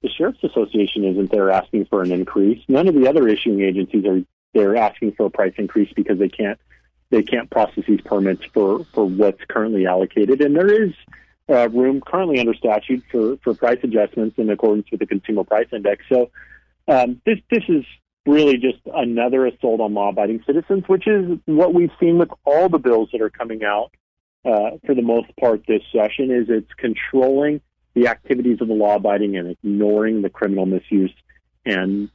the 0.02 0.10
Sheriff's 0.10 0.44
Association 0.44 1.06
isn't 1.06 1.32
there 1.32 1.50
asking 1.50 1.86
for 1.86 2.04
an 2.04 2.12
increase. 2.12 2.62
None 2.68 2.88
of 2.88 2.94
the 2.94 3.08
other 3.08 3.28
issuing 3.28 3.62
agencies 3.62 4.06
are 4.06 4.22
they're 4.54 4.76
asking 4.76 5.14
for 5.14 5.26
a 5.26 5.30
price 5.32 5.54
increase 5.58 5.92
because 5.96 6.20
they 6.20 6.30
can't 6.30 6.60
they 7.10 7.24
can't 7.24 7.50
process 7.50 7.84
these 7.88 8.02
permits 8.02 8.44
for, 8.54 8.86
for 8.86 9.06
what's 9.06 9.42
currently 9.48 9.86
allocated. 9.86 10.42
And 10.42 10.56
there 10.56 10.84
is 10.84 10.94
uh, 11.48 11.70
room 11.70 12.02
currently 12.02 12.40
under 12.40 12.54
statute 12.54 13.04
for, 13.12 13.38
for 13.44 13.54
price 13.54 13.78
adjustments 13.84 14.38
in 14.38 14.50
accordance 14.50 14.90
with 14.90 15.00
the 15.00 15.06
Consumer 15.06 15.44
Price 15.44 15.68
Index. 15.72 16.04
So 16.10 16.32
um, 16.88 17.22
this 17.26 17.40
this 17.50 17.64
is 17.68 17.84
really 18.26 18.58
just 18.58 18.80
another 18.94 19.46
assault 19.48 19.82
on 19.82 19.94
law-abiding 19.94 20.44
citizens, 20.46 20.84
which 20.88 21.08
is 21.08 21.40
what 21.46 21.74
we've 21.74 21.92
seen 22.00 22.18
with 22.18 22.30
all 22.46 22.70
the 22.70 22.80
bills 22.80 23.10
that 23.12 23.22
are 23.22 23.30
coming 23.30 23.64
out 23.64 23.92
uh, 24.46 24.72
for 24.86 24.94
the 24.96 25.02
most 25.02 25.36
part 25.40 25.64
this 25.68 25.82
session 25.92 26.32
is 26.32 26.48
it's 26.50 26.74
controlling 26.78 27.62
the 27.94 28.08
activities 28.08 28.60
of 28.62 28.68
the 28.68 28.74
law-abiding 28.74 29.38
and 29.38 29.50
ignoring 29.50 30.22
the 30.22 30.30
criminal 30.30 30.66
misuse 30.66 31.14
and 31.66 32.10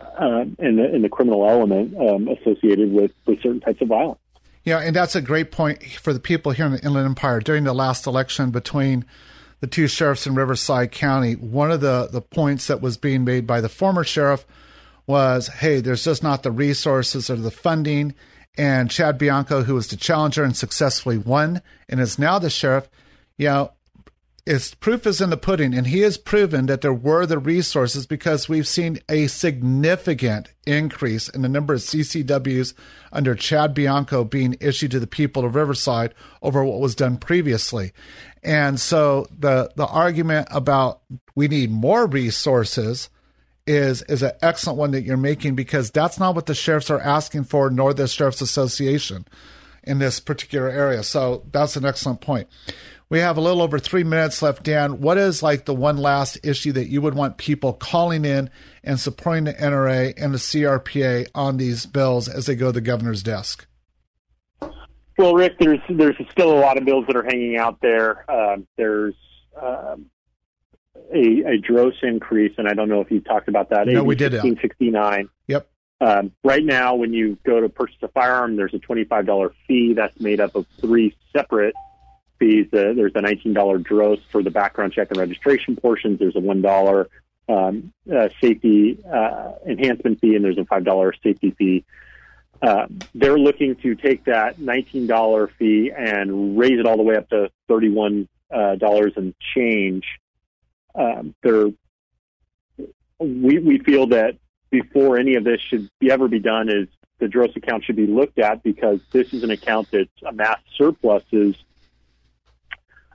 uh, 0.00 0.44
and, 0.58 0.78
the, 0.78 0.84
and 0.84 1.04
the 1.04 1.08
criminal 1.08 1.48
element 1.48 1.96
um, 1.96 2.28
associated 2.28 2.92
with, 2.92 3.12
with 3.26 3.40
certain 3.42 3.60
types 3.60 3.80
of 3.80 3.88
violence. 3.88 4.20
Yeah, 4.64 4.78
and 4.78 4.94
that's 4.94 5.14
a 5.14 5.22
great 5.22 5.50
point 5.50 5.82
for 5.84 6.12
the 6.12 6.20
people 6.20 6.52
here 6.52 6.66
in 6.66 6.72
the 6.72 6.84
Inland 6.84 7.06
Empire. 7.06 7.40
During 7.40 7.64
the 7.64 7.74
last 7.74 8.06
election 8.06 8.50
between 8.50 9.04
the 9.60 9.66
two 9.66 9.86
sheriffs 9.86 10.26
in 10.26 10.34
Riverside 10.34 10.90
County, 10.90 11.34
one 11.34 11.70
of 11.70 11.80
the, 11.80 12.08
the 12.10 12.20
points 12.20 12.66
that 12.66 12.80
was 12.80 12.96
being 12.96 13.24
made 13.24 13.46
by 13.46 13.60
the 13.60 13.68
former 13.68 14.04
sheriff 14.04 14.44
was, 15.06 15.48
hey, 15.48 15.80
there's 15.80 16.04
just 16.04 16.22
not 16.22 16.42
the 16.42 16.50
resources 16.50 17.28
or 17.28 17.36
the 17.36 17.50
funding 17.50 18.14
and 18.56 18.90
Chad 18.90 19.18
Bianco, 19.18 19.62
who 19.64 19.74
was 19.74 19.88
the 19.88 19.96
challenger 19.96 20.44
and 20.44 20.56
successfully 20.56 21.18
won 21.18 21.62
and 21.88 22.00
is 22.00 22.18
now 22.18 22.38
the 22.38 22.50
sheriff, 22.50 22.88
you 23.36 23.46
know, 23.46 23.72
it's 24.46 24.74
proof 24.74 25.06
is 25.06 25.22
in 25.22 25.30
the 25.30 25.38
pudding, 25.38 25.72
and 25.72 25.86
he 25.86 26.00
has 26.00 26.18
proven 26.18 26.66
that 26.66 26.82
there 26.82 26.92
were 26.92 27.24
the 27.24 27.38
resources 27.38 28.06
because 28.06 28.46
we've 28.46 28.68
seen 28.68 28.98
a 29.08 29.26
significant 29.26 30.50
increase 30.66 31.30
in 31.30 31.40
the 31.40 31.48
number 31.48 31.72
of 31.72 31.80
CCWs 31.80 32.74
under 33.10 33.34
Chad 33.34 33.72
Bianco 33.72 34.22
being 34.22 34.56
issued 34.60 34.90
to 34.90 35.00
the 35.00 35.06
people 35.06 35.46
of 35.46 35.54
Riverside 35.54 36.14
over 36.42 36.62
what 36.62 36.80
was 36.80 36.94
done 36.94 37.16
previously. 37.16 37.92
And 38.42 38.78
so 38.78 39.26
the 39.30 39.70
the 39.76 39.86
argument 39.86 40.48
about 40.50 41.00
we 41.34 41.48
need 41.48 41.70
more 41.70 42.06
resources 42.06 43.08
is 43.66 44.02
is 44.02 44.22
an 44.22 44.32
excellent 44.42 44.78
one 44.78 44.90
that 44.92 45.02
you're 45.02 45.16
making 45.16 45.54
because 45.54 45.90
that's 45.90 46.18
not 46.18 46.34
what 46.34 46.46
the 46.46 46.54
sheriffs 46.54 46.90
are 46.90 47.00
asking 47.00 47.44
for, 47.44 47.70
nor 47.70 47.94
the 47.94 48.08
sheriffs 48.08 48.40
association 48.40 49.26
in 49.82 49.98
this 49.98 50.20
particular 50.20 50.68
area. 50.68 51.02
So 51.02 51.44
that's 51.50 51.76
an 51.76 51.84
excellent 51.84 52.20
point. 52.20 52.48
We 53.10 53.18
have 53.18 53.36
a 53.36 53.40
little 53.40 53.62
over 53.62 53.78
three 53.78 54.02
minutes 54.02 54.42
left, 54.42 54.62
Dan. 54.62 55.00
What 55.00 55.18
is 55.18 55.42
like 55.42 55.66
the 55.66 55.74
one 55.74 55.98
last 55.98 56.38
issue 56.42 56.72
that 56.72 56.88
you 56.88 57.02
would 57.02 57.14
want 57.14 57.36
people 57.36 57.74
calling 57.74 58.24
in 58.24 58.50
and 58.82 58.98
supporting 58.98 59.44
the 59.44 59.52
NRA 59.52 60.14
and 60.16 60.32
the 60.32 60.38
CRPA 60.38 61.28
on 61.34 61.58
these 61.58 61.86
bills 61.86 62.28
as 62.28 62.46
they 62.46 62.56
go 62.56 62.66
to 62.66 62.72
the 62.72 62.80
governor's 62.80 63.22
desk? 63.22 63.66
Well, 65.16 65.34
Rick, 65.34 65.58
there's 65.60 65.80
there's 65.88 66.16
still 66.30 66.52
a 66.52 66.58
lot 66.58 66.76
of 66.76 66.84
bills 66.84 67.04
that 67.06 67.14
are 67.14 67.22
hanging 67.22 67.56
out 67.56 67.80
there. 67.80 68.28
Uh, 68.28 68.56
there's 68.76 69.14
um, 69.60 70.06
a, 71.12 71.54
a 71.54 71.58
DROS 71.58 71.94
increase, 72.02 72.54
and 72.58 72.68
I 72.68 72.74
don't 72.74 72.88
know 72.88 73.00
if 73.00 73.10
you 73.10 73.20
talked 73.20 73.48
about 73.48 73.70
that. 73.70 73.86
No, 73.86 74.04
we 74.04 74.14
did. 74.14 74.32
1669. 74.32 75.28
Yep. 75.48 75.68
Um, 76.00 76.32
right 76.42 76.64
now, 76.64 76.94
when 76.94 77.12
you 77.12 77.38
go 77.44 77.60
to 77.60 77.68
purchase 77.68 77.96
a 78.02 78.08
firearm, 78.08 78.56
there's 78.56 78.74
a 78.74 78.78
$25 78.78 79.52
fee 79.66 79.94
that's 79.94 80.18
made 80.20 80.40
up 80.40 80.54
of 80.54 80.66
three 80.80 81.16
separate 81.32 81.74
fees. 82.38 82.66
Uh, 82.72 82.92
there's 82.94 83.12
a 83.14 83.20
$19 83.20 83.84
gross 83.84 84.18
for 84.30 84.42
the 84.42 84.50
background 84.50 84.92
check 84.92 85.08
and 85.10 85.18
registration 85.18 85.76
portions. 85.76 86.18
There's 86.18 86.36
a 86.36 86.40
$1 86.40 87.06
um, 87.48 87.92
uh, 88.12 88.28
safety 88.40 88.98
uh, 89.10 89.52
enhancement 89.66 90.20
fee, 90.20 90.34
and 90.34 90.44
there's 90.44 90.58
a 90.58 90.62
$5 90.62 91.22
safety 91.22 91.54
fee. 91.56 91.84
Uh, 92.60 92.86
they're 93.14 93.38
looking 93.38 93.76
to 93.76 93.94
take 93.94 94.24
that 94.24 94.58
$19 94.58 95.50
fee 95.58 95.92
and 95.96 96.58
raise 96.58 96.78
it 96.78 96.86
all 96.86 96.96
the 96.96 97.02
way 97.02 97.16
up 97.16 97.28
to 97.28 97.50
$31 97.68 98.26
uh, 98.50 98.76
and 99.16 99.34
change 99.54 100.04
um, 100.94 101.34
there, 101.42 101.66
we, 103.18 103.58
we 103.58 103.78
feel 103.78 104.06
that 104.08 104.36
before 104.70 105.18
any 105.18 105.34
of 105.34 105.44
this 105.44 105.60
should 105.60 105.88
be, 106.00 106.10
ever 106.10 106.28
be 106.28 106.40
done 106.40 106.68
is 106.68 106.88
the 107.18 107.28
DROS 107.28 107.56
account 107.56 107.84
should 107.84 107.96
be 107.96 108.06
looked 108.06 108.38
at 108.38 108.62
because 108.62 109.00
this 109.12 109.32
is 109.32 109.42
an 109.42 109.50
account 109.50 109.88
that's 109.90 110.10
amassed 110.26 110.64
surpluses 110.76 111.56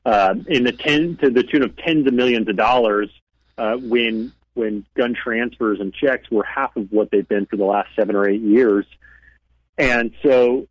uh, 0.05 0.35
in 0.47 0.63
the 0.63 0.71
ten 0.71 1.17
to 1.17 1.29
the 1.29 1.43
tune 1.43 1.63
of 1.63 1.75
tens 1.77 2.07
of 2.07 2.13
millions 2.13 2.47
of 2.47 2.55
dollars 2.55 3.09
uh, 3.57 3.75
when 3.75 4.31
when 4.53 4.85
gun 4.95 5.13
transfers 5.13 5.79
and 5.79 5.93
checks 5.93 6.29
were 6.31 6.43
half 6.43 6.75
of 6.75 6.91
what 6.91 7.11
they've 7.11 7.27
been 7.27 7.45
for 7.45 7.55
the 7.55 7.65
last 7.65 7.89
seven 7.95 8.15
or 8.15 8.27
eight 8.27 8.41
years, 8.41 8.85
and 9.77 10.11
so 10.23 10.67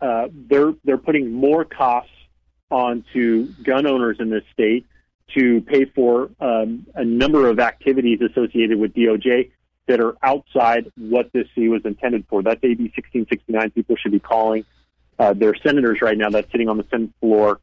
uh, 0.00 0.28
they're 0.32 0.74
they're 0.84 0.98
putting 0.98 1.32
more 1.32 1.64
costs 1.64 2.10
onto 2.70 3.46
gun 3.62 3.86
owners 3.86 4.16
in 4.18 4.30
this 4.30 4.44
state 4.52 4.86
to 5.34 5.60
pay 5.62 5.84
for 5.86 6.30
um, 6.40 6.86
a 6.94 7.04
number 7.04 7.48
of 7.48 7.58
activities 7.58 8.20
associated 8.20 8.78
with 8.78 8.94
DOJ 8.94 9.50
that 9.86 10.00
are 10.00 10.16
outside 10.22 10.90
what 10.96 11.30
this 11.32 11.46
fee 11.54 11.68
was 11.68 11.82
intended 11.84 12.24
for. 12.28 12.42
That's 12.42 12.62
AB 12.62 12.84
1669. 12.94 13.70
People 13.70 13.96
should 13.96 14.12
be 14.12 14.20
calling 14.20 14.64
uh, 15.18 15.32
their 15.32 15.54
senators 15.54 16.00
right 16.00 16.16
now 16.16 16.30
that's 16.30 16.50
sitting 16.50 16.68
on 16.68 16.76
the 16.76 16.86
Senate 16.90 17.10
floor. 17.20 17.60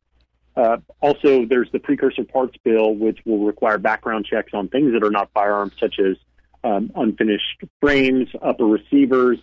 Uh, 0.55 0.77
also, 0.99 1.45
there's 1.45 1.71
the 1.71 1.79
precursor 1.79 2.23
parts 2.23 2.55
bill, 2.63 2.93
which 2.93 3.19
will 3.25 3.45
require 3.45 3.77
background 3.77 4.25
checks 4.25 4.53
on 4.53 4.67
things 4.67 4.93
that 4.93 5.03
are 5.03 5.11
not 5.11 5.29
firearms, 5.33 5.73
such 5.79 5.97
as 5.99 6.17
um, 6.63 6.91
unfinished 6.95 7.63
frames, 7.79 8.27
upper 8.41 8.65
receivers, 8.65 9.39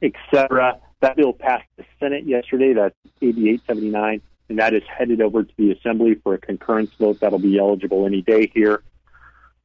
etc. 0.00 0.78
That 1.00 1.16
bill 1.16 1.32
passed 1.32 1.66
the 1.76 1.84
Senate 1.98 2.24
yesterday. 2.24 2.72
That's 2.74 2.94
AB 3.20 3.48
879 3.48 4.22
and 4.52 4.58
that 4.58 4.74
is 4.74 4.82
headed 4.86 5.22
over 5.22 5.44
to 5.44 5.52
the 5.56 5.70
Assembly 5.70 6.14
for 6.22 6.34
a 6.34 6.38
concurrence 6.38 6.90
vote 6.98 7.20
that'll 7.20 7.38
be 7.38 7.58
eligible 7.58 8.04
any 8.04 8.20
day 8.20 8.50
here. 8.52 8.82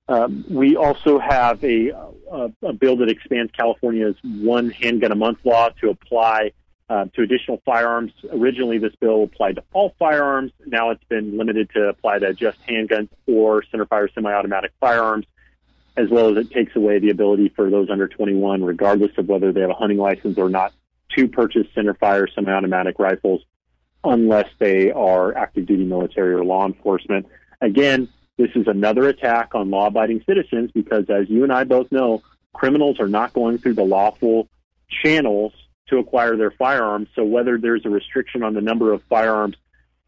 Um, 0.08 0.46
we 0.50 0.78
also 0.78 1.20
have 1.20 1.62
a, 1.62 1.90
a, 1.90 2.52
a, 2.64 2.72
bill 2.72 2.96
that 2.98 3.10
expands 3.10 3.52
California's 3.52 4.16
one 4.24 4.70
handgun 4.70 5.12
a 5.12 5.16
month 5.16 5.40
law 5.44 5.68
to 5.82 5.90
apply 5.90 6.54
uh, 6.90 7.08
to 7.16 7.22
additional 7.22 7.62
firearms. 7.66 8.14
Originally, 8.32 8.78
this 8.78 8.96
bill 9.02 9.24
applied 9.24 9.58
to 9.58 9.64
all 9.74 9.94
firearms. 10.00 10.54
Now 10.66 10.92
it's 10.92 11.04
been 11.10 11.38
limited 11.38 11.70
to 11.74 11.90
apply 11.90 12.20
to 12.20 12.34
just 12.34 12.58
handguns 12.66 13.10
or 13.26 13.64
centerfire 13.64 14.08
semi-automatic 14.16 14.72
firearms, 14.80 15.26
as 15.98 16.10
well 16.10 16.30
as 16.30 16.38
it 16.38 16.50
takes 16.52 16.74
away 16.78 17.00
the 17.00 17.10
ability 17.10 17.50
for 17.54 17.70
those 17.70 17.90
under 17.90 18.08
21, 18.08 18.64
regardless 18.64 19.12
of 19.18 19.28
whether 19.28 19.52
they 19.52 19.60
have 19.60 19.70
a 19.70 19.74
hunting 19.74 19.98
license 19.98 20.38
or 20.38 20.48
not, 20.48 20.72
to 21.18 21.28
purchase 21.28 21.68
centerfire 21.76 22.34
semi-automatic 22.34 22.98
rifles 23.00 23.42
unless 24.04 24.50
they 24.60 24.92
are 24.92 25.36
active 25.36 25.66
duty 25.66 25.84
military 25.84 26.34
or 26.34 26.44
law 26.44 26.66
enforcement. 26.66 27.26
Again, 27.62 28.10
this 28.38 28.50
is 28.56 28.68
another 28.68 29.08
attack 29.10 29.56
on 29.56 29.70
law 29.70 29.88
abiding 29.88 30.24
citizens 30.26 30.72
because, 30.72 31.06
as 31.10 31.30
you 31.30 31.44
and 31.44 31.52
I 31.52 31.64
both 31.64 31.92
know, 31.92 32.22
criminals 32.54 33.00
are 33.00 33.08
not 33.08 33.34
going 33.34 33.58
through 33.58 33.74
the 33.74 33.84
lawful 33.84 34.48
channels 35.04 35.54
to 35.90 35.98
acquire 35.98 36.36
their 36.36 36.52
firearms. 36.52 37.08
So 37.16 37.24
whether 37.24 37.58
there's 37.58 37.86
a 37.86 37.90
restriction 37.90 38.44
on 38.44 38.54
the 38.54 38.62
number 38.62 38.94
of 38.94 39.02
firearms 39.04 39.56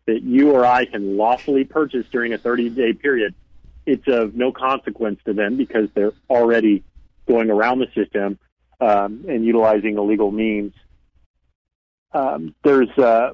that 0.06 0.22
you 0.24 0.52
or 0.52 0.66
I 0.66 0.86
can 0.86 1.18
lawfully 1.18 1.64
purchase 1.64 2.06
during 2.12 2.34
a 2.34 2.38
30 2.38 2.70
day 2.70 2.94
period, 2.94 3.34
it's 3.86 4.08
of 4.08 4.36
no 4.36 4.52
consequence 4.52 5.20
to 5.26 5.34
them 5.34 5.58
because 5.58 5.90
they're 5.94 6.14
already 6.30 6.84
going 7.28 7.50
around 7.50 7.80
the 7.80 7.88
system 7.96 8.38
um, 8.82 9.26
and 9.28 9.46
utilizing 9.46 9.98
illegal 9.98 10.32
means. 10.32 10.74
Um, 12.12 12.56
there's 12.64 12.90
uh, 12.98 13.34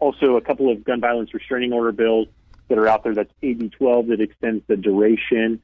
also 0.00 0.36
a 0.36 0.40
couple 0.40 0.70
of 0.70 0.84
gun 0.84 1.00
violence 1.00 1.32
restraining 1.32 1.72
order 1.72 1.92
bills 1.92 2.28
that 2.68 2.78
are 2.78 2.88
out 2.88 3.04
there. 3.04 3.14
That's 3.14 3.32
AB 3.42 3.68
12 3.70 4.08
that 4.08 4.20
extends 4.20 4.64
the 4.66 4.76
duration 4.76 5.60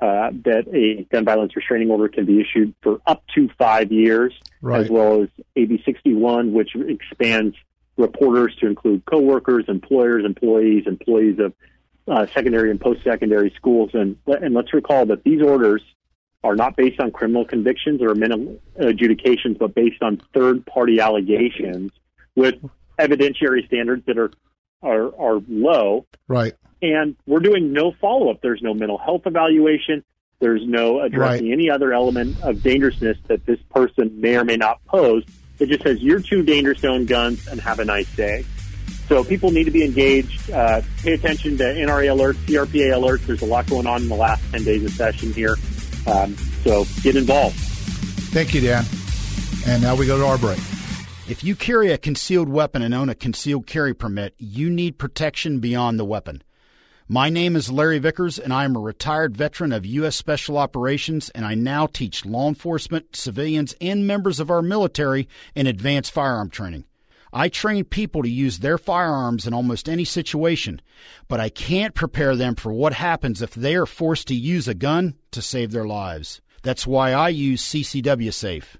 uh, 0.00 0.30
that 0.44 0.64
a 0.72 1.04
gun 1.12 1.24
violence 1.24 1.54
restraining 1.54 1.90
order 1.90 2.08
can 2.08 2.24
be 2.24 2.40
issued 2.40 2.74
for 2.82 3.00
up 3.06 3.22
to 3.34 3.50
five 3.58 3.92
years, 3.92 4.32
right. 4.62 4.80
as 4.80 4.90
well 4.90 5.22
as 5.22 5.28
AB 5.56 5.82
61, 5.84 6.52
which 6.52 6.74
expands 6.74 7.54
reporters 7.98 8.56
to 8.60 8.66
include 8.66 9.04
coworkers, 9.04 9.66
employers, 9.68 10.24
employees, 10.24 10.84
employees 10.86 11.38
of 11.38 11.52
uh, 12.08 12.26
secondary 12.32 12.70
and 12.70 12.80
post-secondary 12.80 13.52
schools. 13.56 13.90
And, 13.92 14.16
and 14.26 14.54
let's 14.54 14.72
recall 14.72 15.04
that 15.06 15.22
these 15.22 15.42
orders 15.42 15.82
are 16.42 16.56
not 16.56 16.76
based 16.76 16.98
on 16.98 17.10
criminal 17.10 17.44
convictions 17.44 18.00
or 18.00 18.14
minimum 18.14 18.58
adjudications, 18.76 19.58
but 19.58 19.74
based 19.74 20.02
on 20.02 20.22
third-party 20.32 20.98
allegations 21.00 21.92
with 22.34 22.54
evidentiary 23.00 23.66
standards 23.66 24.04
that 24.06 24.18
are 24.18 24.30
are, 24.82 25.14
are 25.20 25.40
low. 25.48 26.06
Right. 26.28 26.54
And 26.82 27.16
we're 27.26 27.40
doing 27.40 27.72
no 27.72 27.92
follow 28.00 28.30
up. 28.30 28.40
There's 28.42 28.62
no 28.62 28.72
mental 28.72 28.98
health 28.98 29.22
evaluation. 29.26 30.02
There's 30.38 30.66
no 30.66 31.00
addressing 31.00 31.46
right. 31.46 31.52
any 31.52 31.70
other 31.70 31.92
element 31.92 32.42
of 32.42 32.62
dangerousness 32.62 33.18
that 33.28 33.44
this 33.44 33.58
person 33.70 34.20
may 34.20 34.36
or 34.36 34.44
may 34.44 34.56
not 34.56 34.82
pose. 34.86 35.24
It 35.58 35.68
just 35.68 35.82
says 35.82 36.00
you're 36.00 36.20
too 36.20 36.42
dangerous 36.42 36.80
to 36.80 36.88
own 36.88 37.04
guns 37.04 37.46
and 37.46 37.60
have 37.60 37.78
a 37.78 37.84
nice 37.84 38.10
day. 38.16 38.46
So 39.06 39.22
people 39.22 39.50
need 39.50 39.64
to 39.64 39.70
be 39.70 39.84
engaged. 39.84 40.50
Uh, 40.50 40.80
pay 41.02 41.12
attention 41.12 41.58
to 41.58 41.64
NRA 41.64 42.16
alerts, 42.16 42.36
CRPA 42.46 42.92
alerts. 42.92 43.26
There's 43.26 43.42
a 43.42 43.46
lot 43.46 43.68
going 43.68 43.86
on 43.86 44.02
in 44.02 44.08
the 44.08 44.14
last 44.14 44.42
10 44.52 44.64
days 44.64 44.84
of 44.84 44.92
session 44.92 45.32
here. 45.34 45.56
Um, 46.06 46.34
so 46.64 46.86
get 47.02 47.16
involved. 47.16 47.56
Thank 48.32 48.54
you, 48.54 48.62
Dan. 48.62 48.84
And 49.66 49.82
now 49.82 49.94
we 49.94 50.06
go 50.06 50.16
to 50.16 50.24
our 50.24 50.38
break. 50.38 50.60
If 51.30 51.44
you 51.44 51.54
carry 51.54 51.92
a 51.92 51.96
concealed 51.96 52.48
weapon 52.48 52.82
and 52.82 52.92
own 52.92 53.08
a 53.08 53.14
concealed 53.14 53.64
carry 53.64 53.94
permit, 53.94 54.34
you 54.36 54.68
need 54.68 54.98
protection 54.98 55.60
beyond 55.60 55.96
the 55.96 56.04
weapon. 56.04 56.42
My 57.06 57.30
name 57.30 57.54
is 57.54 57.70
Larry 57.70 58.00
Vickers, 58.00 58.36
and 58.36 58.52
I 58.52 58.64
am 58.64 58.74
a 58.74 58.80
retired 58.80 59.36
veteran 59.36 59.70
of 59.70 59.86
U.S. 59.86 60.16
Special 60.16 60.58
Operations, 60.58 61.30
and 61.30 61.46
I 61.46 61.54
now 61.54 61.86
teach 61.86 62.26
law 62.26 62.48
enforcement, 62.48 63.14
civilians, 63.14 63.76
and 63.80 64.08
members 64.08 64.40
of 64.40 64.50
our 64.50 64.60
military 64.60 65.28
in 65.54 65.68
advanced 65.68 66.10
firearm 66.10 66.50
training. 66.50 66.84
I 67.32 67.48
train 67.48 67.84
people 67.84 68.24
to 68.24 68.28
use 68.28 68.58
their 68.58 68.76
firearms 68.76 69.46
in 69.46 69.54
almost 69.54 69.88
any 69.88 70.04
situation, 70.04 70.82
but 71.28 71.38
I 71.38 71.48
can't 71.48 71.94
prepare 71.94 72.34
them 72.34 72.56
for 72.56 72.72
what 72.72 72.94
happens 72.94 73.40
if 73.40 73.54
they 73.54 73.76
are 73.76 73.86
forced 73.86 74.26
to 74.28 74.34
use 74.34 74.66
a 74.66 74.74
gun 74.74 75.14
to 75.30 75.42
save 75.42 75.70
their 75.70 75.86
lives. 75.86 76.40
That's 76.64 76.88
why 76.88 77.12
I 77.12 77.28
use 77.28 77.62
CCW 77.62 78.34
Safe. 78.34 78.79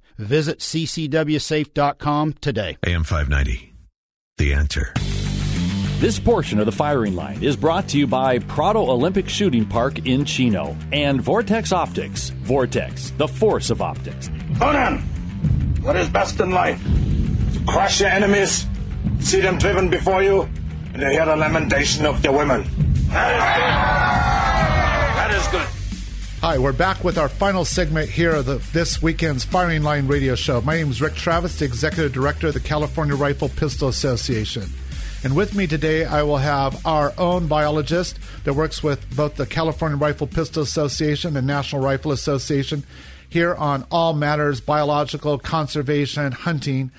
Visit 0.21 0.59
ccwsafe.com 0.59 2.33
today. 2.33 2.77
AM 2.85 3.03
590. 3.03 3.73
The 4.37 4.53
answer. 4.53 4.93
This 5.99 6.19
portion 6.19 6.59
of 6.59 6.65
the 6.65 6.71
firing 6.71 7.15
line 7.15 7.43
is 7.43 7.55
brought 7.55 7.87
to 7.89 7.97
you 7.99 8.07
by 8.07 8.39
Prado 8.39 8.89
Olympic 8.89 9.29
Shooting 9.29 9.65
Park 9.65 10.07
in 10.07 10.25
Chino 10.25 10.75
and 10.91 11.21
Vortex 11.21 11.71
Optics. 11.71 12.29
Vortex, 12.41 13.11
the 13.17 13.27
force 13.27 13.69
of 13.69 13.81
optics. 13.83 14.31
Conan, 14.57 14.99
what 15.83 15.95
is 15.95 16.09
best 16.09 16.39
in 16.39 16.49
life? 16.49 16.81
To 17.53 17.59
crush 17.67 18.01
your 18.01 18.09
enemies, 18.09 18.65
see 19.19 19.41
them 19.41 19.59
driven 19.59 19.89
before 19.91 20.23
you, 20.23 20.49
and 20.93 21.01
to 21.01 21.09
hear 21.11 21.25
the 21.25 21.35
lamentation 21.35 22.05
of 22.07 22.23
your 22.23 22.33
women. 22.35 22.63
That 25.17 25.31
is 25.35 25.47
good. 25.49 25.67
Hi, 26.41 26.57
we're 26.57 26.73
back 26.73 27.03
with 27.03 27.19
our 27.19 27.29
final 27.29 27.63
segment 27.63 28.09
here 28.09 28.33
of 28.33 28.47
the, 28.47 28.55
this 28.73 28.99
weekend's 28.99 29.43
Firing 29.45 29.83
Line 29.83 30.07
Radio 30.07 30.33
Show. 30.33 30.59
My 30.61 30.73
name 30.73 30.89
is 30.89 30.99
Rick 30.99 31.13
Travis, 31.13 31.59
the 31.59 31.65
Executive 31.65 32.11
Director 32.11 32.47
of 32.47 32.55
the 32.55 32.59
California 32.59 33.13
Rifle 33.13 33.47
Pistol 33.47 33.89
Association. 33.89 34.63
And 35.23 35.35
with 35.35 35.53
me 35.53 35.67
today, 35.67 36.03
I 36.03 36.23
will 36.23 36.37
have 36.39 36.83
our 36.83 37.13
own 37.19 37.45
biologist 37.45 38.17
that 38.43 38.55
works 38.55 38.81
with 38.81 39.15
both 39.15 39.35
the 39.35 39.45
California 39.45 39.99
Rifle 39.99 40.25
Pistol 40.25 40.63
Association 40.63 41.37
and 41.37 41.45
National 41.45 41.79
Rifle 41.79 42.11
Association 42.11 42.85
here 43.29 43.53
on 43.53 43.85
all 43.91 44.13
matters 44.13 44.61
biological, 44.61 45.37
conservation, 45.37 46.31
hunting. 46.31 46.89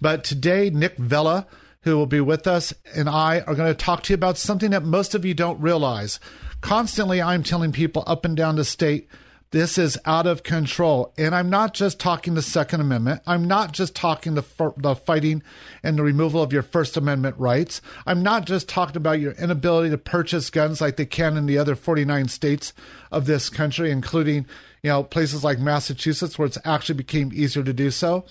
But 0.00 0.24
today, 0.24 0.70
Nick 0.70 0.96
Vella, 0.96 1.46
who 1.82 1.96
will 1.96 2.06
be 2.06 2.20
with 2.20 2.48
us, 2.48 2.74
and 2.96 3.08
I 3.08 3.42
are 3.42 3.54
going 3.54 3.72
to 3.72 3.74
talk 3.74 4.02
to 4.02 4.12
you 4.12 4.16
about 4.16 4.38
something 4.38 4.72
that 4.72 4.82
most 4.82 5.14
of 5.14 5.24
you 5.24 5.34
don't 5.34 5.60
realize. 5.60 6.18
Constantly, 6.60 7.22
I'm 7.22 7.42
telling 7.42 7.72
people 7.72 8.04
up 8.06 8.24
and 8.24 8.36
down 8.36 8.56
the 8.56 8.64
state 8.64 9.08
this 9.50 9.78
is 9.78 9.98
out 10.04 10.26
of 10.26 10.42
control. 10.42 11.14
And 11.16 11.34
I'm 11.34 11.48
not 11.48 11.72
just 11.72 11.98
talking 11.98 12.34
the 12.34 12.42
Second 12.42 12.82
Amendment. 12.82 13.22
I'm 13.26 13.46
not 13.46 13.72
just 13.72 13.96
talking 13.96 14.34
the, 14.34 14.44
the 14.76 14.94
fighting 14.94 15.42
and 15.82 15.98
the 15.98 16.02
removal 16.02 16.42
of 16.42 16.52
your 16.52 16.62
First 16.62 16.98
Amendment 16.98 17.36
rights. 17.38 17.80
I'm 18.06 18.22
not 18.22 18.46
just 18.46 18.68
talking 18.68 18.98
about 18.98 19.20
your 19.20 19.32
inability 19.32 19.90
to 19.90 19.98
purchase 19.98 20.50
guns 20.50 20.80
like 20.80 20.96
they 20.96 21.06
can 21.06 21.36
in 21.38 21.46
the 21.46 21.56
other 21.56 21.76
49 21.76 22.28
states 22.28 22.74
of 23.10 23.24
this 23.24 23.48
country, 23.48 23.90
including 23.90 24.46
you 24.82 24.90
know 24.90 25.02
places 25.02 25.42
like 25.44 25.58
Massachusetts 25.58 26.38
where 26.38 26.46
it's 26.46 26.58
actually 26.64 26.96
became 26.96 27.30
easier 27.32 27.62
to 27.62 27.72
do 27.72 27.90
so. 27.90 28.26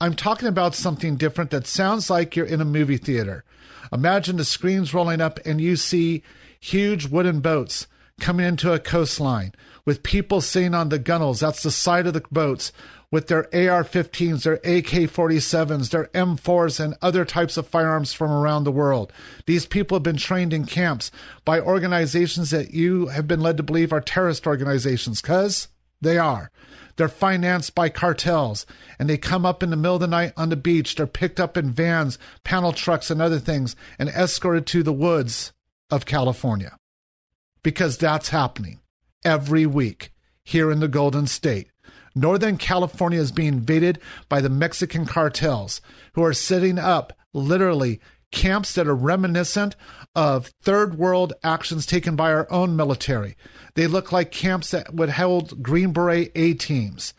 I'm 0.00 0.14
talking 0.14 0.48
about 0.48 0.74
something 0.74 1.16
different 1.16 1.50
that 1.50 1.66
sounds 1.66 2.08
like 2.08 2.34
you're 2.34 2.46
in 2.46 2.60
a 2.60 2.66
movie 2.66 2.98
theater. 2.98 3.44
Imagine 3.92 4.36
the 4.36 4.44
screens 4.44 4.92
rolling 4.92 5.20
up 5.20 5.38
and 5.44 5.60
you 5.60 5.76
see 5.76 6.22
huge 6.60 7.08
wooden 7.08 7.40
boats 7.40 7.86
coming 8.20 8.46
into 8.46 8.72
a 8.72 8.78
coastline 8.78 9.52
with 9.84 10.02
people 10.02 10.40
sitting 10.40 10.74
on 10.74 10.88
the 10.88 10.98
gunnels. 10.98 11.40
That's 11.40 11.62
the 11.62 11.70
side 11.70 12.06
of 12.06 12.14
the 12.14 12.22
boats 12.30 12.72
with 13.10 13.28
their 13.28 13.44
AR 13.54 13.84
15s, 13.84 14.42
their 14.42 14.54
AK 14.54 15.08
47s, 15.08 15.90
their 15.90 16.06
M4s, 16.06 16.80
and 16.80 16.96
other 17.00 17.24
types 17.24 17.56
of 17.56 17.68
firearms 17.68 18.12
from 18.12 18.30
around 18.30 18.64
the 18.64 18.72
world. 18.72 19.12
These 19.46 19.66
people 19.66 19.96
have 19.96 20.02
been 20.02 20.16
trained 20.16 20.52
in 20.52 20.66
camps 20.66 21.10
by 21.44 21.60
organizations 21.60 22.50
that 22.50 22.74
you 22.74 23.08
have 23.08 23.28
been 23.28 23.40
led 23.40 23.56
to 23.58 23.62
believe 23.62 23.92
are 23.92 24.00
terrorist 24.00 24.46
organizations, 24.46 25.20
because 25.20 25.68
they 26.00 26.18
are. 26.18 26.50
They're 26.96 27.08
financed 27.08 27.74
by 27.74 27.90
cartels 27.90 28.64
and 28.98 29.08
they 29.08 29.18
come 29.18 29.44
up 29.44 29.62
in 29.62 29.70
the 29.70 29.76
middle 29.76 29.96
of 29.96 30.00
the 30.00 30.06
night 30.06 30.32
on 30.36 30.48
the 30.48 30.56
beach. 30.56 30.94
They're 30.94 31.06
picked 31.06 31.38
up 31.38 31.56
in 31.56 31.70
vans, 31.70 32.18
panel 32.42 32.72
trucks, 32.72 33.10
and 33.10 33.20
other 33.20 33.38
things 33.38 33.76
and 33.98 34.08
escorted 34.08 34.66
to 34.68 34.82
the 34.82 34.94
woods 34.94 35.52
of 35.90 36.06
California 36.06 36.76
because 37.62 37.98
that's 37.98 38.28
happening 38.28 38.80
every 39.24 39.66
week 39.66 40.12
here 40.44 40.70
in 40.70 40.80
the 40.80 40.88
Golden 40.88 41.26
State. 41.26 41.68
Northern 42.14 42.56
California 42.56 43.20
is 43.20 43.32
being 43.32 43.48
invaded 43.48 43.98
by 44.28 44.40
the 44.40 44.48
Mexican 44.48 45.04
cartels 45.04 45.80
who 46.14 46.22
are 46.22 46.32
setting 46.32 46.78
up 46.78 47.12
literally 47.34 48.00
camps 48.32 48.72
that 48.74 48.86
are 48.86 48.94
reminiscent 48.94 49.76
of 50.14 50.52
third 50.62 50.98
world 50.98 51.32
actions 51.42 51.86
taken 51.86 52.16
by 52.16 52.32
our 52.32 52.50
own 52.50 52.76
military. 52.76 53.36
They 53.74 53.86
look 53.86 54.12
like 54.12 54.30
camps 54.30 54.70
that 54.70 54.94
would 54.94 55.10
hold 55.10 55.62
Green 55.62 55.92
Beret 55.92 56.32
A 56.34 56.54
teams. 56.54 57.14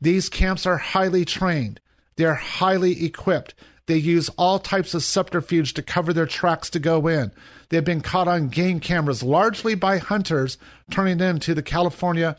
These 0.00 0.28
camps 0.28 0.66
are 0.66 0.76
highly 0.76 1.24
trained, 1.24 1.80
they're 2.16 2.34
highly 2.34 3.04
equipped. 3.04 3.54
They 3.86 3.96
use 3.96 4.28
all 4.30 4.58
types 4.58 4.94
of 4.94 5.04
subterfuge 5.04 5.74
to 5.74 5.82
cover 5.82 6.12
their 6.12 6.26
tracks 6.26 6.68
to 6.70 6.80
go 6.80 7.06
in. 7.06 7.30
They've 7.68 7.84
been 7.84 8.00
caught 8.00 8.28
on 8.28 8.48
game 8.48 8.80
cameras, 8.80 9.22
largely 9.22 9.74
by 9.74 9.98
hunters, 9.98 10.58
turning 10.90 11.18
them 11.18 11.38
to 11.40 11.54
the 11.54 11.62
California 11.62 12.36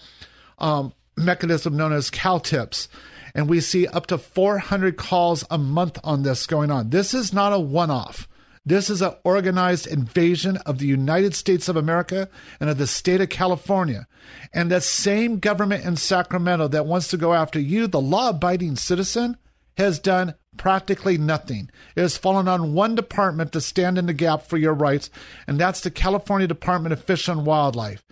um, 0.58 0.94
mechanism 1.16 1.76
known 1.76 1.94
as 1.94 2.10
CalTIPS. 2.10 2.88
And 3.36 3.50
we 3.50 3.60
see 3.60 3.88
up 3.88 4.08
to 4.08 4.18
400 4.18 4.98
calls 4.98 5.44
a 5.52 5.58
month 5.58 6.00
on 6.04 6.24
this 6.24 6.48
going 6.48 6.72
on. 6.72 6.90
This 6.90 7.14
is 7.14 7.34
not 7.34 7.54
a 7.54 7.60
one 7.60 7.92
off. 7.92 8.28
This 8.66 8.90
is 8.90 9.02
an 9.02 9.14
organized 9.24 9.88
invasion 9.88 10.58
of 10.66 10.80
the 10.80 10.88
United 10.88 11.34
States 11.34 11.70
of 11.70 11.78
America 11.78 12.28
and 12.60 12.70
of 12.70 12.78
the 12.78 12.86
state 12.86 13.22
of 13.22 13.30
California. 13.30 14.08
And 14.54 14.70
that 14.72 14.84
same 14.84 15.40
government 15.40 15.86
in 15.86 15.96
Sacramento 15.96 16.68
that 16.70 16.86
wants 16.86 17.08
to 17.10 17.18
go 17.18 17.34
after 17.34 17.62
you, 17.62 17.88
the 17.88 18.02
law 18.02 18.30
abiding 18.30 18.76
citizen, 18.76 19.38
has 19.78 20.00
done 20.00 20.34
practically 20.58 21.18
nothing. 21.18 21.70
It 21.96 22.02
has 22.02 22.18
fallen 22.18 22.48
on 22.48 22.74
one 22.74 22.96
department 22.96 23.52
to 23.52 23.62
stand 23.62 23.98
in 23.98 24.06
the 24.06 24.14
gap 24.14 24.44
for 24.44 24.58
your 24.58 24.74
rights, 24.74 25.10
and 25.48 25.60
that's 25.60 25.82
the 25.82 25.92
California 25.92 26.48
Department 26.48 26.94
of 26.94 27.04
Fish 27.04 27.28
and 27.28 27.46
Wildlife. 27.46 28.04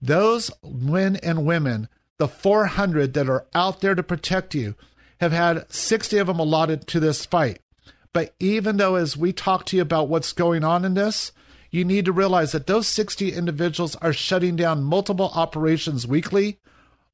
Those 0.00 0.50
men 0.64 1.16
and 1.16 1.46
women, 1.46 1.88
the 2.18 2.28
400 2.28 3.14
that 3.14 3.28
are 3.28 3.46
out 3.54 3.80
there 3.80 3.94
to 3.94 4.02
protect 4.02 4.54
you, 4.54 4.74
have 5.20 5.32
had 5.32 5.70
60 5.72 6.18
of 6.18 6.26
them 6.26 6.38
allotted 6.38 6.86
to 6.88 7.00
this 7.00 7.24
fight. 7.24 7.60
But 8.12 8.34
even 8.40 8.76
though, 8.76 8.94
as 8.94 9.16
we 9.16 9.32
talk 9.32 9.66
to 9.66 9.76
you 9.76 9.82
about 9.82 10.08
what's 10.08 10.32
going 10.32 10.64
on 10.64 10.84
in 10.84 10.94
this, 10.94 11.32
you 11.70 11.84
need 11.84 12.04
to 12.06 12.12
realize 12.12 12.52
that 12.52 12.66
those 12.66 12.88
60 12.88 13.32
individuals 13.32 13.96
are 13.96 14.12
shutting 14.12 14.56
down 14.56 14.82
multiple 14.82 15.30
operations 15.34 16.06
weekly, 16.06 16.58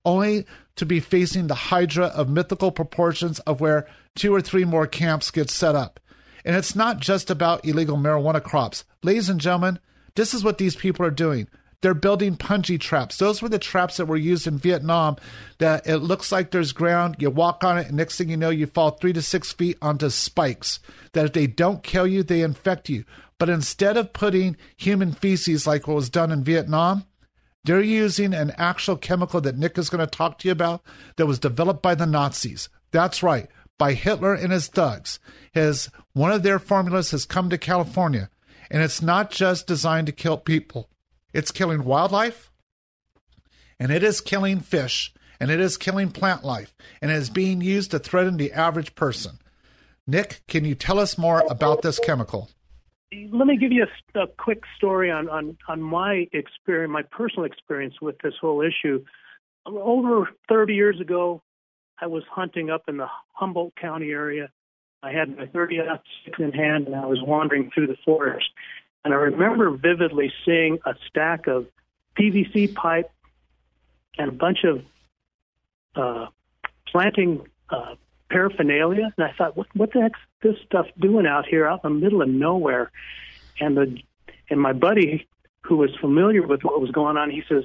only 0.04 0.46
to 0.76 0.86
be 0.86 1.00
facing 1.00 1.46
the 1.46 1.54
hydra 1.54 2.06
of 2.06 2.28
mythical 2.28 2.70
proportions 2.70 3.38
of 3.40 3.60
where 3.60 3.86
two 4.14 4.34
or 4.34 4.40
three 4.40 4.64
more 4.64 4.86
camps 4.86 5.30
get 5.30 5.50
set 5.50 5.74
up. 5.74 6.00
And 6.44 6.56
it's 6.56 6.74
not 6.74 7.00
just 7.00 7.30
about 7.30 7.64
illegal 7.64 7.96
marijuana 7.96 8.42
crops. 8.42 8.84
Ladies 9.02 9.28
and 9.28 9.40
gentlemen, 9.40 9.78
this 10.14 10.34
is 10.34 10.44
what 10.44 10.58
these 10.58 10.76
people 10.76 11.06
are 11.06 11.10
doing. 11.10 11.48
They're 11.80 11.94
building 11.94 12.36
punji 12.36 12.78
traps. 12.78 13.16
Those 13.16 13.42
were 13.42 13.48
the 13.48 13.58
traps 13.58 13.96
that 13.96 14.06
were 14.06 14.16
used 14.16 14.46
in 14.46 14.58
Vietnam. 14.58 15.16
That 15.58 15.86
it 15.86 15.98
looks 15.98 16.30
like 16.30 16.50
there's 16.50 16.72
ground. 16.72 17.16
You 17.18 17.30
walk 17.30 17.64
on 17.64 17.76
it, 17.76 17.88
and 17.88 17.96
next 17.96 18.16
thing 18.16 18.28
you 18.28 18.36
know, 18.36 18.50
you 18.50 18.66
fall 18.66 18.92
three 18.92 19.12
to 19.12 19.22
six 19.22 19.52
feet 19.52 19.78
onto 19.82 20.08
spikes. 20.08 20.78
That 21.12 21.26
if 21.26 21.32
they 21.32 21.48
don't 21.48 21.82
kill 21.82 22.06
you, 22.06 22.22
they 22.22 22.42
infect 22.42 22.88
you. 22.88 23.04
But 23.38 23.48
instead 23.48 23.96
of 23.96 24.12
putting 24.12 24.56
human 24.76 25.12
feces 25.12 25.66
like 25.66 25.88
what 25.88 25.96
was 25.96 26.08
done 26.08 26.30
in 26.30 26.44
Vietnam, 26.44 27.04
they're 27.64 27.80
using 27.80 28.32
an 28.32 28.52
actual 28.56 28.96
chemical 28.96 29.40
that 29.40 29.58
Nick 29.58 29.76
is 29.76 29.90
going 29.90 30.04
to 30.04 30.06
talk 30.06 30.38
to 30.38 30.48
you 30.48 30.52
about 30.52 30.82
that 31.16 31.26
was 31.26 31.40
developed 31.40 31.82
by 31.82 31.96
the 31.96 32.06
Nazis. 32.06 32.68
That's 32.92 33.22
right, 33.22 33.48
by 33.83 33.95
Hitler 33.95 34.33
and 34.33 34.53
his 34.53 34.68
thugs. 34.68 35.18
His 35.53 35.91
one 36.12 36.30
of 36.30 36.45
their 36.45 36.61
formulas 36.61 37.11
has 37.11 37.24
come 37.24 37.51
to 37.51 37.59
California, 37.59 38.30
and 38.70 38.80
it's 38.80 39.03
not 39.03 39.33
just 39.33 39.66
designed 39.66 40.07
to 40.07 40.12
kill 40.12 40.37
people. 40.37 40.89
It's 41.33 41.51
killing 41.51 41.83
wildlife, 41.83 42.53
and 43.80 43.91
it 43.91 44.05
is 44.05 44.20
killing 44.20 44.61
fish, 44.61 45.12
and 45.41 45.51
it 45.51 45.59
is 45.59 45.76
killing 45.76 46.12
plant 46.12 46.45
life, 46.45 46.76
and 47.01 47.11
it 47.11 47.14
is 47.14 47.28
being 47.28 47.61
used 47.61 47.91
to 47.91 47.99
threaten 47.99 48.37
the 48.37 48.53
average 48.53 48.95
person. 48.95 49.41
Nick, 50.07 50.43
can 50.47 50.64
you 50.64 50.76
tell 50.76 51.01
us 51.01 51.18
more 51.18 51.43
about 51.51 51.83
this 51.83 51.99
chemical? 51.99 52.51
Let 53.33 53.49
me 53.49 53.57
give 53.57 53.72
you 53.72 53.85
a, 54.14 54.20
a 54.20 54.26
quick 54.28 54.62
story 54.76 55.11
on, 55.11 55.28
on, 55.28 55.59
on 55.66 55.83
my 55.83 56.28
experience, 56.33 56.93
my 56.93 57.03
personal 57.03 57.47
experience 57.47 57.95
with 58.01 58.16
this 58.22 58.35
whole 58.41 58.62
issue. 58.62 59.05
Over 59.66 60.30
30 60.49 60.72
years 60.72 61.01
ago, 61.01 61.43
I 62.03 62.07
was 62.07 62.24
hunting 62.28 62.68
up 62.68 62.88
in 62.88 62.96
the 62.96 63.07
Humboldt 63.32 63.76
County 63.76 64.11
area. 64.11 64.50
I 65.05 65.12
had 65.12 65.36
my 65.36 65.46
30 65.46 65.78
in 66.40 66.50
hand, 66.50 66.86
and 66.88 66.96
I 66.96 67.07
was 67.07 67.20
wandering 67.22 67.70
through 67.72 67.86
the 67.86 67.96
forest. 68.05 68.46
And 69.05 69.14
I 69.14 69.16
remember 69.16 69.70
vividly 69.70 70.32
seeing 70.44 70.80
a 70.84 70.94
stack 71.09 71.46
of 71.46 71.66
PVC 72.18 72.74
pipe 72.74 73.11
and 74.18 74.28
a 74.30 74.32
bunch 74.32 74.64
of 74.64 74.82
uh, 75.94 76.26
planting 76.88 77.46
uh, 77.70 77.94
paraphernalia. 78.30 79.12
And 79.16 79.24
I 79.24 79.32
thought, 79.38 79.57
what, 79.57 79.68
what 79.74 79.92
the 79.92 80.00
heck's 80.00 80.18
this 80.42 80.57
stuff 80.66 80.86
doing 80.98 81.26
out 81.26 81.46
here, 81.46 81.68
out 81.68 81.84
in 81.84 81.94
the 81.94 82.00
middle 82.00 82.20
of 82.20 82.28
nowhere? 82.28 82.90
And 83.61 83.76
the 83.76 83.96
and 84.50 84.61
my 84.61 84.72
buddy, 84.72 85.28
who 85.62 85.76
was 85.76 85.90
familiar 86.00 86.44
with 86.44 86.64
what 86.64 86.80
was 86.80 86.90
going 86.90 87.16
on, 87.16 87.30
he 87.30 87.44
says, 87.48 87.62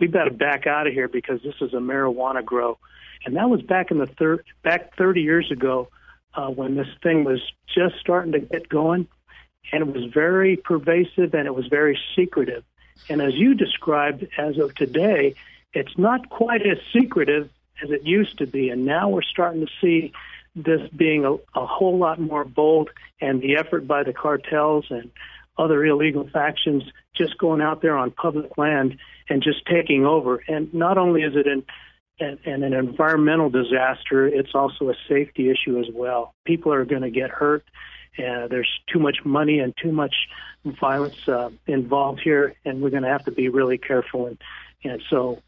"We 0.00 0.06
to 0.06 0.30
back 0.30 0.66
out 0.66 0.86
of 0.86 0.94
here 0.94 1.08
because 1.08 1.40
this 1.42 1.54
is 1.60 1.74
a 1.74 1.78
marijuana 1.78 2.42
grow." 2.42 2.78
And 3.24 3.36
that 3.36 3.48
was 3.48 3.62
back 3.62 3.90
in 3.90 3.98
the 3.98 4.06
third, 4.06 4.44
back 4.62 4.96
30 4.96 5.22
years 5.22 5.50
ago, 5.50 5.88
uh, 6.34 6.48
when 6.48 6.74
this 6.74 6.88
thing 7.02 7.24
was 7.24 7.40
just 7.74 7.96
starting 8.00 8.32
to 8.32 8.40
get 8.40 8.68
going 8.68 9.06
and 9.72 9.82
it 9.82 9.92
was 9.92 10.12
very 10.12 10.56
pervasive 10.56 11.34
and 11.34 11.46
it 11.46 11.54
was 11.54 11.66
very 11.66 11.98
secretive. 12.14 12.64
And 13.08 13.22
as 13.22 13.34
you 13.34 13.54
described, 13.54 14.26
as 14.38 14.58
of 14.58 14.74
today, 14.74 15.34
it's 15.72 15.96
not 15.98 16.28
quite 16.28 16.62
as 16.66 16.78
secretive 16.92 17.50
as 17.82 17.90
it 17.90 18.02
used 18.04 18.38
to 18.38 18.46
be. 18.46 18.68
And 18.68 18.84
now 18.84 19.08
we're 19.08 19.22
starting 19.22 19.66
to 19.66 19.72
see 19.80 20.12
this 20.54 20.88
being 20.94 21.24
a, 21.24 21.34
a 21.58 21.66
whole 21.66 21.98
lot 21.98 22.20
more 22.20 22.44
bold 22.44 22.90
and 23.20 23.40
the 23.40 23.56
effort 23.56 23.86
by 23.86 24.04
the 24.04 24.12
cartels 24.12 24.86
and 24.90 25.10
other 25.58 25.84
illegal 25.84 26.28
factions 26.28 26.84
just 27.16 27.38
going 27.38 27.60
out 27.60 27.82
there 27.82 27.96
on 27.96 28.10
public 28.10 28.56
land 28.58 28.98
and 29.28 29.42
just 29.42 29.66
taking 29.66 30.04
over. 30.04 30.42
And 30.48 30.72
not 30.74 30.98
only 30.98 31.22
is 31.22 31.34
it 31.34 31.46
an, 32.20 32.38
an, 32.44 32.62
an 32.62 32.72
environmental 32.72 33.50
disaster, 33.50 34.26
it's 34.26 34.54
also 34.54 34.90
a 34.90 34.94
safety 35.08 35.50
issue 35.50 35.78
as 35.78 35.86
well. 35.92 36.34
People 36.44 36.72
are 36.72 36.84
going 36.84 37.02
to 37.02 37.10
get 37.10 37.30
hurt 37.30 37.64
uh, 38.18 38.46
there's 38.48 38.68
too 38.92 38.98
much 38.98 39.18
money 39.24 39.58
and 39.58 39.74
too 39.82 39.90
much 39.90 40.14
violence 40.64 41.28
uh, 41.28 41.50
involved 41.66 42.20
here, 42.22 42.54
and 42.64 42.80
we're 42.80 42.90
going 42.90 43.02
to 43.02 43.08
have 43.08 43.24
to 43.24 43.32
be 43.32 43.48
really 43.48 43.78
careful. 43.78 44.26
And, 44.26 44.38
and 44.84 45.02
so, 45.10 45.42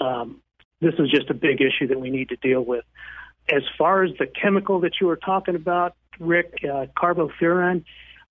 um, 0.00 0.42
this 0.80 0.94
is 0.98 1.10
just 1.10 1.30
a 1.30 1.34
big 1.34 1.60
issue 1.60 1.88
that 1.88 1.98
we 1.98 2.10
need 2.10 2.28
to 2.28 2.36
deal 2.36 2.62
with. 2.62 2.84
As 3.50 3.62
far 3.78 4.04
as 4.04 4.10
the 4.18 4.26
chemical 4.26 4.80
that 4.80 4.92
you 5.00 5.06
were 5.06 5.16
talking 5.16 5.54
about, 5.54 5.94
Rick, 6.20 6.58
uh, 6.62 6.86
carbofuran, 6.96 7.84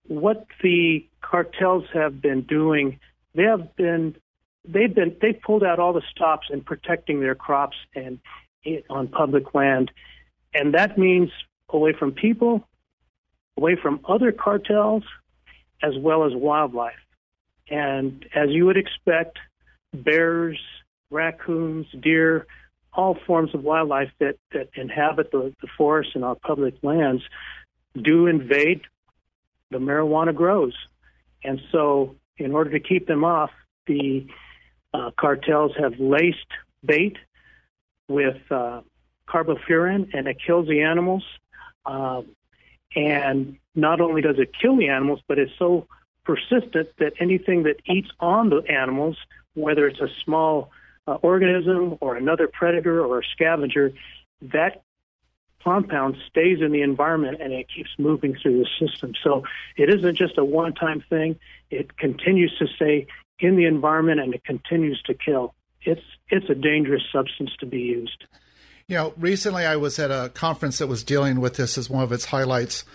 what 0.08 0.46
the 0.62 1.06
cartels 1.22 1.86
have 1.94 2.22
been 2.22 2.44
doing, 2.44 3.00
they 3.34 3.44
have 3.44 3.76
been 3.76 4.16
they've 4.68 4.94
been 4.94 5.16
they've 5.22 5.42
pulled 5.42 5.64
out 5.64 5.80
all 5.80 5.94
the 5.94 6.04
stops 6.12 6.48
in 6.52 6.62
protecting 6.62 7.22
their 7.22 7.36
crops 7.36 7.78
and 7.96 8.20
eh, 8.66 8.82
on 8.90 9.08
public 9.08 9.54
land, 9.54 9.92
and 10.54 10.74
that 10.74 10.98
means 10.98 11.30
away 11.70 11.94
from 11.98 12.12
people 12.12 12.68
away 13.58 13.76
from 13.76 14.00
other 14.08 14.32
cartels 14.32 15.04
as 15.82 15.94
well 16.00 16.26
as 16.26 16.32
wildlife. 16.34 16.94
And 17.70 18.26
as 18.34 18.50
you 18.50 18.66
would 18.66 18.78
expect, 18.78 19.40
bears, 19.94 20.60
raccoons, 21.12 21.88
deer, 22.02 22.46
all 22.94 23.18
forms 23.28 23.54
of 23.54 23.64
wildlife 23.64 24.10
that, 24.20 24.38
that 24.54 24.70
inhabit 24.76 25.32
the, 25.32 25.54
the 25.62 25.68
forests 25.78 26.14
and 26.16 26.24
our 26.24 26.36
public 26.36 26.76
lands 26.82 27.24
do 28.02 28.28
invade 28.28 28.82
the 29.72 29.78
marijuana 29.78 30.34
grows. 30.34 30.74
And 31.44 31.60
so, 31.72 32.16
in 32.38 32.54
order 32.54 32.72
to 32.72 32.80
keep 32.80 33.08
them 33.08 33.24
off, 33.24 33.52
the 33.86 34.28
uh, 34.94 35.12
cartels 35.20 35.74
have 35.78 36.00
laced 36.00 36.52
bait 36.84 37.18
with 38.08 38.38
uh, 38.52 38.82
carbofuran, 39.28 40.10
and 40.14 40.28
it 40.28 40.38
kills 40.46 40.68
the 40.68 40.82
animals. 40.82 41.24
Uh, 41.86 42.22
and 42.96 43.58
not 43.76 44.02
only 44.02 44.22
does 44.22 44.40
it 44.40 44.52
kill 44.60 44.78
the 44.78 44.90
animals, 44.90 45.20
but 45.28 45.38
it's 45.38 45.52
so 45.58 45.88
persistent 46.24 46.90
that 47.00 47.14
anything 47.20 47.64
that 47.64 47.78
eats 47.86 48.10
on 48.20 48.50
the 48.50 48.62
animals, 48.70 49.18
whether 49.54 49.88
it's 49.88 50.00
a 50.00 50.10
small 50.24 50.72
uh, 51.08 51.14
organism 51.22 51.98
or 52.02 52.16
another 52.16 52.48
predator 52.48 53.04
or 53.06 53.20
a 53.20 53.24
scavenger, 53.34 53.94
that 54.42 54.84
compound 55.64 56.16
stays 56.30 56.60
in 56.62 56.72
the 56.72 56.82
environment 56.82 57.38
and 57.42 57.52
it 57.52 57.68
keeps 57.74 57.90
moving 57.98 58.36
through 58.42 58.58
the 58.58 58.68
system. 58.80 59.14
So 59.24 59.44
it 59.76 59.90
isn't 59.90 60.18
just 60.18 60.38
a 60.38 60.46
one 60.46 60.74
time 60.74 61.04
thing, 61.10 61.38
it 61.70 61.98
continues 61.98 62.56
to 62.60 62.68
stay 62.68 63.08
in 63.40 63.56
the 63.56 63.66
environment 63.66 64.20
and 64.20 64.34
it 64.34 64.44
continues 64.44 65.02
to 65.04 65.14
kill. 65.14 65.54
It's, 65.82 66.02
it's 66.30 66.50
a 66.50 66.56
dangerous 66.56 67.04
substance 67.12 67.52
to 67.60 67.66
be 67.66 67.80
used. 67.80 68.26
You 68.88 68.96
know, 68.98 69.14
recently 69.18 69.66
I 69.66 69.76
was 69.76 70.00
at 70.00 70.12
a 70.12 70.30
conference 70.30 70.78
that 70.78 70.88
was 70.88 71.04
dealing 71.04 71.40
with 71.40 71.56
this 71.56 71.78
as 71.78 71.90
one 71.90 72.04
of 72.04 72.12
its 72.12 72.26
highlights 72.26 72.86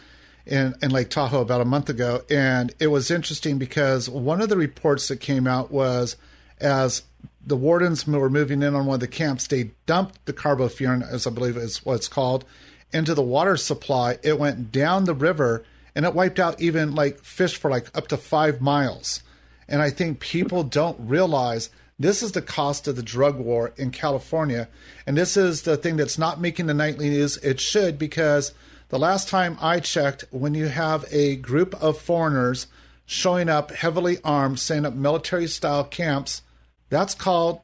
in, 0.47 0.75
in 0.83 0.91
Lake 0.91 1.11
Tahoe 1.11 1.41
about 1.41 1.61
a 1.61 1.67
month 1.67 1.89
ago. 1.89 2.23
And 2.31 2.73
it 2.81 2.89
was 2.89 3.11
interesting 3.11 3.59
because 3.59 4.09
one 4.09 4.41
of 4.41 4.49
the 4.49 4.57
reports 4.57 5.09
that 5.09 5.21
came 5.21 5.47
out 5.47 5.71
was 5.71 6.17
as 6.61 7.03
the 7.45 7.57
wardens 7.57 8.07
were 8.07 8.31
moving 8.31 8.63
in 8.63 8.75
on 8.75 8.87
one 8.87 8.95
of 8.95 9.01
the 9.01 9.09
camps, 9.09 9.47
they 9.47 9.73
dumped 9.87 10.25
the 10.27 10.33
carbofuran, 10.33 11.07
as 11.09 11.27
I 11.27 11.31
believe 11.31 11.57
is 11.57 11.85
what 11.85 11.97
it's 11.97 12.09
called, 12.09 12.45
into 12.93 13.15
the 13.15 13.23
water 13.23 13.57
supply. 13.57 14.19
It 14.23 14.39
went 14.39 14.71
down 14.71 15.05
the 15.05 15.15
river 15.15 15.65
and 15.95 16.05
it 16.05 16.15
wiped 16.15 16.41
out 16.41 16.61
even 16.61 16.95
like 16.95 17.19
fish 17.21 17.57
for 17.57 17.71
like 17.71 17.95
up 17.97 18.09
to 18.09 18.17
five 18.17 18.61
miles. 18.61 19.23
And 19.69 19.81
I 19.83 19.91
think 19.91 20.21
people 20.21 20.65
don't 20.65 20.99
realize 21.01 21.71
this 21.99 22.23
is 22.23 22.33
the 22.33 22.43
cost 22.43 22.89
of 22.89 22.97
the 22.97 23.03
drug 23.03 23.39
war 23.39 23.73
in 23.77 23.91
California. 23.91 24.69
And 25.07 25.17
this 25.17 25.37
is 25.37 25.63
the 25.63 25.77
thing 25.77 25.97
that's 25.97 26.19
not 26.19 26.41
making 26.41 26.67
the 26.67 26.75
nightly 26.75 27.09
news. 27.09 27.37
It 27.39 27.61
should, 27.61 27.99
because 27.99 28.55
the 28.89 28.99
last 28.99 29.29
time 29.29 29.57
I 29.61 29.81
checked, 29.81 30.25
when 30.31 30.55
you 30.55 30.67
have 30.67 31.05
a 31.11 31.37
group 31.37 31.75
of 31.83 31.99
foreigners 31.99 32.67
showing 33.07 33.49
up 33.49 33.71
heavily 33.71 34.19
armed, 34.25 34.59
setting 34.59 34.85
up 34.87 34.95
military 34.95 35.47
style 35.47 35.85
camps, 35.85 36.43
that's 36.89 37.15
called 37.15 37.61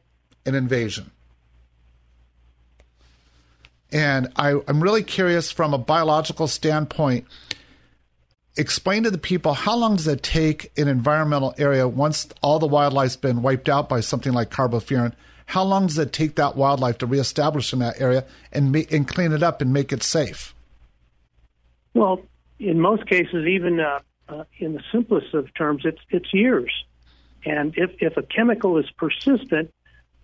an 0.46 0.54
invasion. 0.54 1.10
And 3.90 4.32
I, 4.36 4.60
am 4.68 4.82
really 4.82 5.02
curious 5.02 5.50
from 5.50 5.72
a 5.72 5.78
biological 5.78 6.46
standpoint 6.46 7.26
explain 8.58 9.04
to 9.04 9.10
the 9.10 9.18
people 9.18 9.54
how 9.54 9.76
long 9.76 9.96
does 9.96 10.06
it 10.06 10.22
take 10.22 10.72
an 10.76 10.88
environmental 10.88 11.54
area 11.56 11.88
once 11.88 12.28
all 12.42 12.58
the 12.58 12.66
wildlife's 12.66 13.16
been 13.16 13.40
wiped 13.40 13.68
out 13.68 13.88
by 13.88 14.00
something 14.00 14.32
like 14.32 14.50
carbofuran? 14.50 15.12
How 15.46 15.62
long 15.62 15.86
does 15.86 15.96
it 15.96 16.12
take 16.12 16.34
that 16.34 16.56
wildlife 16.56 16.98
to 16.98 17.06
reestablish 17.06 17.72
in 17.72 17.78
that 17.78 18.00
area 18.00 18.26
and 18.52 18.70
ma- 18.70 18.82
and 18.90 19.08
clean 19.08 19.32
it 19.32 19.42
up 19.42 19.62
and 19.62 19.72
make 19.72 19.92
it 19.92 20.02
safe? 20.02 20.54
Well, 21.94 22.20
in 22.58 22.80
most 22.80 23.06
cases, 23.06 23.46
even 23.46 23.80
uh, 23.80 24.00
uh, 24.28 24.44
in 24.58 24.74
the 24.74 24.82
simplest 24.92 25.32
of 25.32 25.52
terms, 25.54 25.82
it's 25.84 26.00
it's 26.10 26.34
years. 26.34 26.70
And 27.46 27.72
if 27.78 27.90
if 28.00 28.16
a 28.18 28.22
chemical 28.22 28.76
is 28.76 28.90
persistent, 28.90 29.72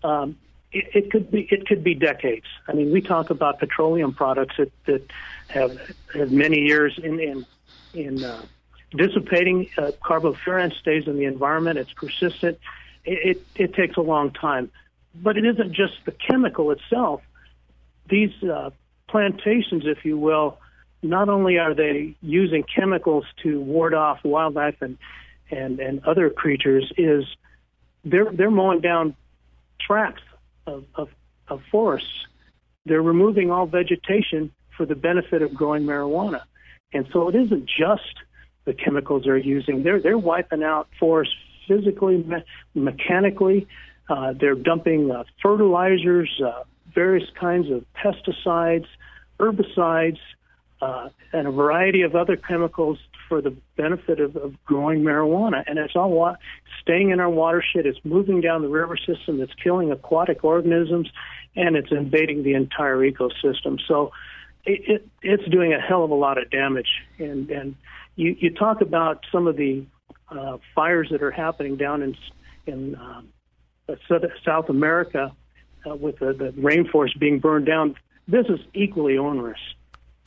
um, 0.02 0.36
it, 0.72 0.84
it 0.94 1.10
could 1.10 1.30
be 1.30 1.48
it 1.50 1.66
could 1.66 1.82
be 1.82 1.94
decades. 1.94 2.46
I 2.68 2.72
mean, 2.72 2.92
we 2.92 3.00
talk 3.00 3.30
about 3.30 3.60
petroleum 3.60 4.12
products 4.12 4.56
that, 4.58 4.72
that 4.84 5.10
have 5.48 5.94
have 6.12 6.32
many 6.32 6.58
years 6.60 6.98
in 7.02 7.18
in 7.20 7.46
in 7.92 8.22
uh, 8.22 8.42
dissipating. 8.96 9.68
Uh, 9.76 9.92
carbofuran 10.02 10.72
stays 10.78 11.06
in 11.06 11.16
the 11.16 11.24
environment. 11.24 11.78
It's 11.78 11.92
persistent. 11.92 12.58
It, 13.04 13.36
it 13.36 13.46
it 13.56 13.74
takes 13.74 13.96
a 13.96 14.02
long 14.02 14.30
time, 14.30 14.70
but 15.14 15.36
it 15.36 15.44
isn't 15.44 15.72
just 15.72 15.94
the 16.04 16.12
chemical 16.12 16.70
itself. 16.70 17.22
These 18.08 18.32
uh, 18.42 18.70
plantations, 19.08 19.84
if 19.86 20.04
you 20.04 20.18
will, 20.18 20.58
not 21.02 21.28
only 21.28 21.58
are 21.58 21.74
they 21.74 22.14
using 22.22 22.64
chemicals 22.64 23.24
to 23.42 23.60
ward 23.60 23.94
off 23.94 24.24
wildlife 24.24 24.80
and 24.80 24.98
and 25.50 25.80
and 25.80 26.04
other 26.04 26.30
creatures, 26.30 26.90
is 26.96 27.24
they're 28.04 28.30
they're 28.32 28.50
mowing 28.50 28.80
down 28.80 29.14
tracts 29.80 30.22
of, 30.66 30.84
of, 30.94 31.08
of 31.48 31.62
forests. 31.70 32.26
They're 32.86 33.02
removing 33.02 33.50
all 33.50 33.66
vegetation 33.66 34.52
for 34.76 34.86
the 34.86 34.94
benefit 34.94 35.42
of 35.42 35.54
growing 35.54 35.84
marijuana, 35.84 36.42
and 36.94 37.06
so 37.12 37.28
it 37.28 37.34
isn't 37.34 37.66
just 37.66 38.14
the 38.64 38.72
chemicals 38.72 39.24
they're 39.24 39.36
using. 39.36 39.82
They're 39.82 40.00
they're 40.00 40.18
wiping 40.18 40.62
out 40.62 40.88
forests 40.98 41.34
physically, 41.68 42.18
me- 42.18 42.44
mechanically. 42.74 43.66
Uh, 44.08 44.34
they're 44.38 44.54
dumping 44.54 45.10
uh, 45.10 45.24
fertilizers, 45.42 46.30
uh, 46.44 46.62
various 46.94 47.28
kinds 47.38 47.70
of 47.70 47.84
pesticides, 47.94 48.86
herbicides, 49.40 50.18
uh, 50.82 51.08
and 51.32 51.48
a 51.48 51.50
variety 51.50 52.02
of 52.02 52.14
other 52.14 52.36
chemicals 52.36 52.98
for 53.28 53.40
the 53.40 53.56
benefit 53.76 54.20
of, 54.20 54.36
of 54.36 54.52
growing 54.64 55.00
marijuana. 55.02 55.64
And 55.66 55.78
it's 55.78 55.96
all 55.96 56.10
wa- 56.10 56.36
staying 56.82 57.10
in 57.10 57.20
our 57.20 57.30
watershed. 57.30 57.86
It's 57.86 57.98
moving 58.04 58.40
down 58.40 58.62
the 58.62 58.68
river 58.68 58.96
system. 58.96 59.40
It's 59.40 59.54
killing 59.62 59.90
aquatic 59.90 60.44
organisms, 60.44 61.10
and 61.56 61.76
it's 61.76 61.90
invading 61.90 62.42
the 62.42 62.54
entire 62.54 62.98
ecosystem. 62.98 63.80
So 63.88 64.12
it, 64.66 64.80
it, 64.88 65.08
it's 65.22 65.48
doing 65.48 65.72
a 65.72 65.80
hell 65.80 66.04
of 66.04 66.10
a 66.10 66.14
lot 66.14 66.38
of 66.38 66.50
damage. 66.50 66.88
And 67.18 67.50
and 67.50 67.76
you, 68.16 68.36
you 68.38 68.50
talk 68.50 68.80
about 68.80 69.24
some 69.32 69.46
of 69.46 69.56
the 69.56 69.84
uh, 70.30 70.58
fires 70.74 71.08
that 71.10 71.22
are 71.22 71.30
happening 71.30 71.76
down 71.76 72.02
in 72.02 72.16
in 72.66 72.96
um, 72.96 73.28
South 74.44 74.68
America 74.68 75.32
uh, 75.88 75.94
with 75.94 76.18
the, 76.18 76.32
the 76.32 76.50
rainforest 76.52 77.18
being 77.18 77.38
burned 77.38 77.66
down. 77.66 77.94
This 78.26 78.46
is 78.46 78.60
equally 78.72 79.18
onerous 79.18 79.60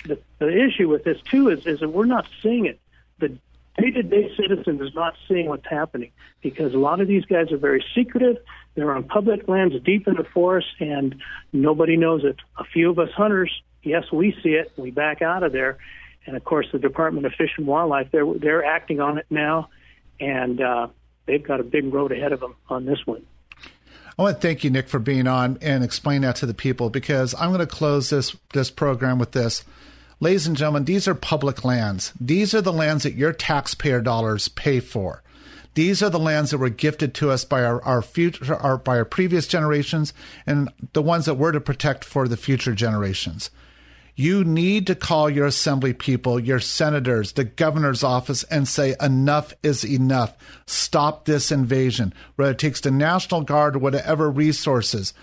the, 0.05 0.19
the 0.39 0.65
issue 0.65 0.87
with 0.87 1.03
this 1.03 1.17
too 1.29 1.49
is 1.49 1.65
is 1.65 1.79
that 1.79 1.89
we're 1.89 2.05
not 2.05 2.27
seeing 2.41 2.65
it. 2.65 2.79
The 3.19 3.37
day-to-day 3.77 4.31
citizen 4.35 4.81
is 4.81 4.93
not 4.95 5.15
seeing 5.27 5.47
what's 5.47 5.67
happening 5.69 6.11
because 6.41 6.73
a 6.73 6.77
lot 6.77 6.99
of 6.99 7.07
these 7.07 7.25
guys 7.25 7.51
are 7.51 7.57
very 7.57 7.83
secretive. 7.95 8.37
They're 8.75 8.93
on 8.93 9.03
public 9.03 9.47
lands 9.47 9.75
deep 9.83 10.07
in 10.07 10.15
the 10.15 10.23
forest, 10.23 10.67
and 10.79 11.15
nobody 11.53 11.97
knows 11.97 12.23
it. 12.23 12.37
A 12.57 12.63
few 12.63 12.89
of 12.89 12.99
us 12.99 13.09
hunters, 13.15 13.51
yes, 13.83 14.11
we 14.11 14.35
see 14.43 14.49
it. 14.49 14.71
We 14.77 14.91
back 14.91 15.21
out 15.21 15.43
of 15.43 15.51
there, 15.51 15.77
and 16.25 16.35
of 16.35 16.43
course, 16.43 16.67
the 16.71 16.79
Department 16.79 17.25
of 17.25 17.33
Fish 17.33 17.51
and 17.57 17.67
Wildlife 17.67 18.09
they're 18.11 18.25
they're 18.33 18.65
acting 18.65 18.99
on 18.99 19.17
it 19.17 19.25
now, 19.29 19.69
and 20.19 20.61
uh, 20.61 20.87
they've 21.25 21.45
got 21.45 21.59
a 21.59 21.63
big 21.63 21.93
road 21.93 22.11
ahead 22.11 22.33
of 22.33 22.39
them 22.39 22.55
on 22.69 22.85
this 22.85 22.99
one. 23.05 23.25
I 24.19 24.23
want 24.23 24.37
to 24.37 24.41
thank 24.41 24.63
you, 24.63 24.71
Nick, 24.71 24.87
for 24.89 24.97
being 24.97 25.27
on 25.27 25.59
and 25.61 25.83
explain 25.83 26.21
that 26.21 26.37
to 26.37 26.47
the 26.47 26.55
people 26.55 26.89
because 26.89 27.35
I'm 27.35 27.49
going 27.49 27.59
to 27.59 27.67
close 27.67 28.09
this 28.09 28.35
this 28.53 28.71
program 28.71 29.19
with 29.19 29.31
this. 29.31 29.63
Ladies 30.19 30.47
and 30.47 30.57
gentlemen, 30.57 30.85
these 30.85 31.07
are 31.07 31.13
public 31.13 31.63
lands. 31.63 32.11
These 32.19 32.55
are 32.55 32.61
the 32.61 32.73
lands 32.73 33.03
that 33.03 33.13
your 33.13 33.33
taxpayer 33.33 34.01
dollars 34.01 34.47
pay 34.47 34.79
for. 34.79 35.21
These 35.75 36.01
are 36.01 36.09
the 36.09 36.17
lands 36.17 36.49
that 36.49 36.57
were 36.57 36.69
gifted 36.69 37.13
to 37.15 37.29
us 37.29 37.45
by 37.45 37.63
our, 37.63 37.83
our 37.83 38.01
future, 38.01 38.55
our, 38.55 38.79
by 38.79 38.97
our 38.97 39.05
previous 39.05 39.45
generations, 39.45 40.15
and 40.47 40.69
the 40.93 41.03
ones 41.03 41.25
that 41.25 41.35
we're 41.35 41.51
to 41.51 41.61
protect 41.61 42.03
for 42.03 42.27
the 42.27 42.35
future 42.35 42.73
generations. 42.73 43.51
You 44.15 44.43
need 44.43 44.87
to 44.87 44.95
call 44.95 45.29
your 45.29 45.45
assembly 45.45 45.93
people, 45.93 46.39
your 46.39 46.59
senators, 46.59 47.33
the 47.33 47.43
governor's 47.43 48.03
office, 48.03 48.41
and 48.45 48.67
say, 48.67 48.95
enough 48.99 49.53
is 49.61 49.85
enough. 49.85 50.35
Stop 50.65 51.25
this 51.25 51.51
invasion, 51.51 52.11
whether 52.35 52.53
it 52.53 52.57
takes 52.57 52.81
the 52.81 52.89
National 52.89 53.41
Guard 53.41 53.75
or 53.75 53.79
whatever 53.79 54.31
resources 54.31 55.13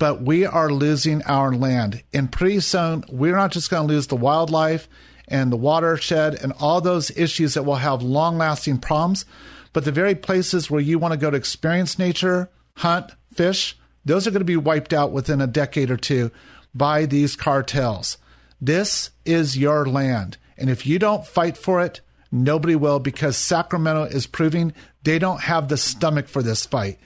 but 0.00 0.22
we 0.22 0.46
are 0.46 0.72
losing 0.72 1.22
our 1.24 1.52
land. 1.52 2.02
And 2.14 2.32
pretty 2.32 2.60
soon, 2.60 3.04
we're 3.10 3.36
not 3.36 3.52
just 3.52 3.70
going 3.70 3.86
to 3.86 3.94
lose 3.94 4.06
the 4.06 4.16
wildlife 4.16 4.88
and 5.28 5.52
the 5.52 5.58
watershed 5.58 6.42
and 6.42 6.54
all 6.58 6.80
those 6.80 7.16
issues 7.18 7.52
that 7.52 7.64
will 7.64 7.76
have 7.76 8.02
long 8.02 8.38
lasting 8.38 8.78
problems, 8.78 9.26
but 9.74 9.84
the 9.84 9.92
very 9.92 10.14
places 10.14 10.70
where 10.70 10.80
you 10.80 10.98
want 10.98 11.12
to 11.12 11.18
go 11.18 11.30
to 11.30 11.36
experience 11.36 11.98
nature, 11.98 12.48
hunt, 12.78 13.12
fish, 13.34 13.78
those 14.02 14.26
are 14.26 14.30
going 14.30 14.40
to 14.40 14.44
be 14.46 14.56
wiped 14.56 14.94
out 14.94 15.12
within 15.12 15.42
a 15.42 15.46
decade 15.46 15.90
or 15.90 15.98
two 15.98 16.30
by 16.74 17.04
these 17.04 17.36
cartels. 17.36 18.16
This 18.58 19.10
is 19.26 19.58
your 19.58 19.84
land. 19.84 20.38
And 20.56 20.70
if 20.70 20.86
you 20.86 20.98
don't 20.98 21.26
fight 21.26 21.58
for 21.58 21.84
it, 21.84 22.00
nobody 22.32 22.74
will 22.74 23.00
because 23.00 23.36
Sacramento 23.36 24.04
is 24.04 24.26
proving 24.26 24.72
they 25.02 25.18
don't 25.18 25.42
have 25.42 25.68
the 25.68 25.76
stomach 25.76 26.26
for 26.26 26.42
this 26.42 26.64
fight. 26.64 26.98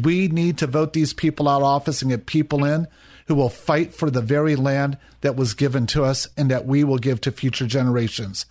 We 0.00 0.28
need 0.28 0.58
to 0.58 0.66
vote 0.66 0.92
these 0.92 1.12
people 1.12 1.48
out 1.48 1.62
of 1.62 1.64
office 1.64 2.02
and 2.02 2.10
get 2.10 2.26
people 2.26 2.64
in 2.64 2.86
who 3.26 3.34
will 3.34 3.48
fight 3.48 3.94
for 3.94 4.10
the 4.10 4.22
very 4.22 4.56
land 4.56 4.98
that 5.20 5.36
was 5.36 5.54
given 5.54 5.86
to 5.88 6.04
us 6.04 6.28
and 6.36 6.50
that 6.50 6.66
we 6.66 6.84
will 6.84 6.98
give 6.98 7.20
to 7.22 7.32
future 7.32 7.66
generations. 7.66 8.46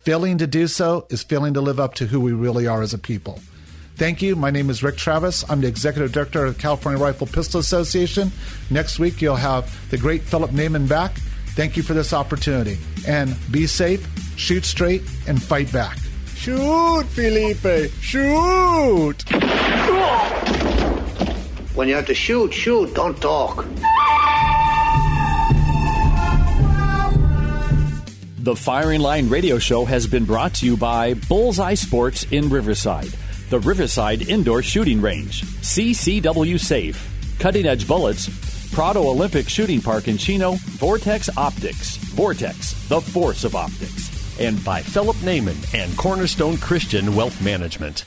Failing 0.00 0.38
to 0.38 0.46
do 0.46 0.66
so 0.66 1.06
is 1.10 1.22
failing 1.22 1.54
to 1.54 1.60
live 1.60 1.80
up 1.80 1.94
to 1.94 2.06
who 2.06 2.20
we 2.20 2.32
really 2.32 2.66
are 2.66 2.82
as 2.82 2.94
a 2.94 2.98
people. 2.98 3.40
Thank 3.96 4.20
you. 4.20 4.36
My 4.36 4.50
name 4.50 4.68
is 4.68 4.82
Rick 4.82 4.96
Travis. 4.96 5.48
I'm 5.50 5.62
the 5.62 5.68
executive 5.68 6.12
director 6.12 6.44
of 6.44 6.54
the 6.54 6.60
California 6.60 7.02
Rifle 7.02 7.26
Pistol 7.26 7.60
Association. 7.60 8.30
Next 8.70 8.98
week, 8.98 9.22
you'll 9.22 9.36
have 9.36 9.74
the 9.90 9.96
great 9.96 10.22
Philip 10.22 10.50
Naiman 10.50 10.86
back. 10.86 11.16
Thank 11.56 11.78
you 11.78 11.82
for 11.82 11.94
this 11.94 12.12
opportunity. 12.12 12.78
And 13.08 13.34
be 13.50 13.66
safe, 13.66 14.06
shoot 14.36 14.66
straight, 14.66 15.02
and 15.26 15.42
fight 15.42 15.72
back. 15.72 15.96
Shoot, 16.34 17.06
Felipe! 17.06 17.90
Shoot! 18.00 19.24
When 21.76 21.88
you 21.88 21.94
have 21.94 22.06
to 22.06 22.14
shoot, 22.14 22.54
shoot, 22.54 22.94
don't 22.94 23.20
talk. 23.20 23.66
The 28.38 28.56
Firing 28.56 29.02
Line 29.02 29.28
radio 29.28 29.58
show 29.58 29.84
has 29.84 30.06
been 30.06 30.24
brought 30.24 30.54
to 30.54 30.66
you 30.66 30.78
by 30.78 31.12
Bullseye 31.12 31.74
Sports 31.74 32.22
in 32.30 32.48
Riverside, 32.48 33.12
the 33.50 33.60
Riverside 33.60 34.26
Indoor 34.26 34.62
Shooting 34.62 35.02
Range, 35.02 35.42
CCW 35.42 36.58
Safe, 36.58 37.36
Cutting 37.40 37.66
Edge 37.66 37.86
Bullets, 37.86 38.70
Prado 38.74 39.02
Olympic 39.02 39.46
Shooting 39.46 39.82
Park 39.82 40.08
in 40.08 40.16
Chino, 40.16 40.52
Vortex 40.78 41.28
Optics, 41.36 41.98
Vortex, 41.98 42.88
the 42.88 43.02
force 43.02 43.44
of 43.44 43.54
optics, 43.54 44.40
and 44.40 44.64
by 44.64 44.80
Philip 44.80 45.16
Naiman 45.16 45.74
and 45.74 45.94
Cornerstone 45.98 46.56
Christian 46.56 47.14
Wealth 47.14 47.38
Management. 47.42 48.06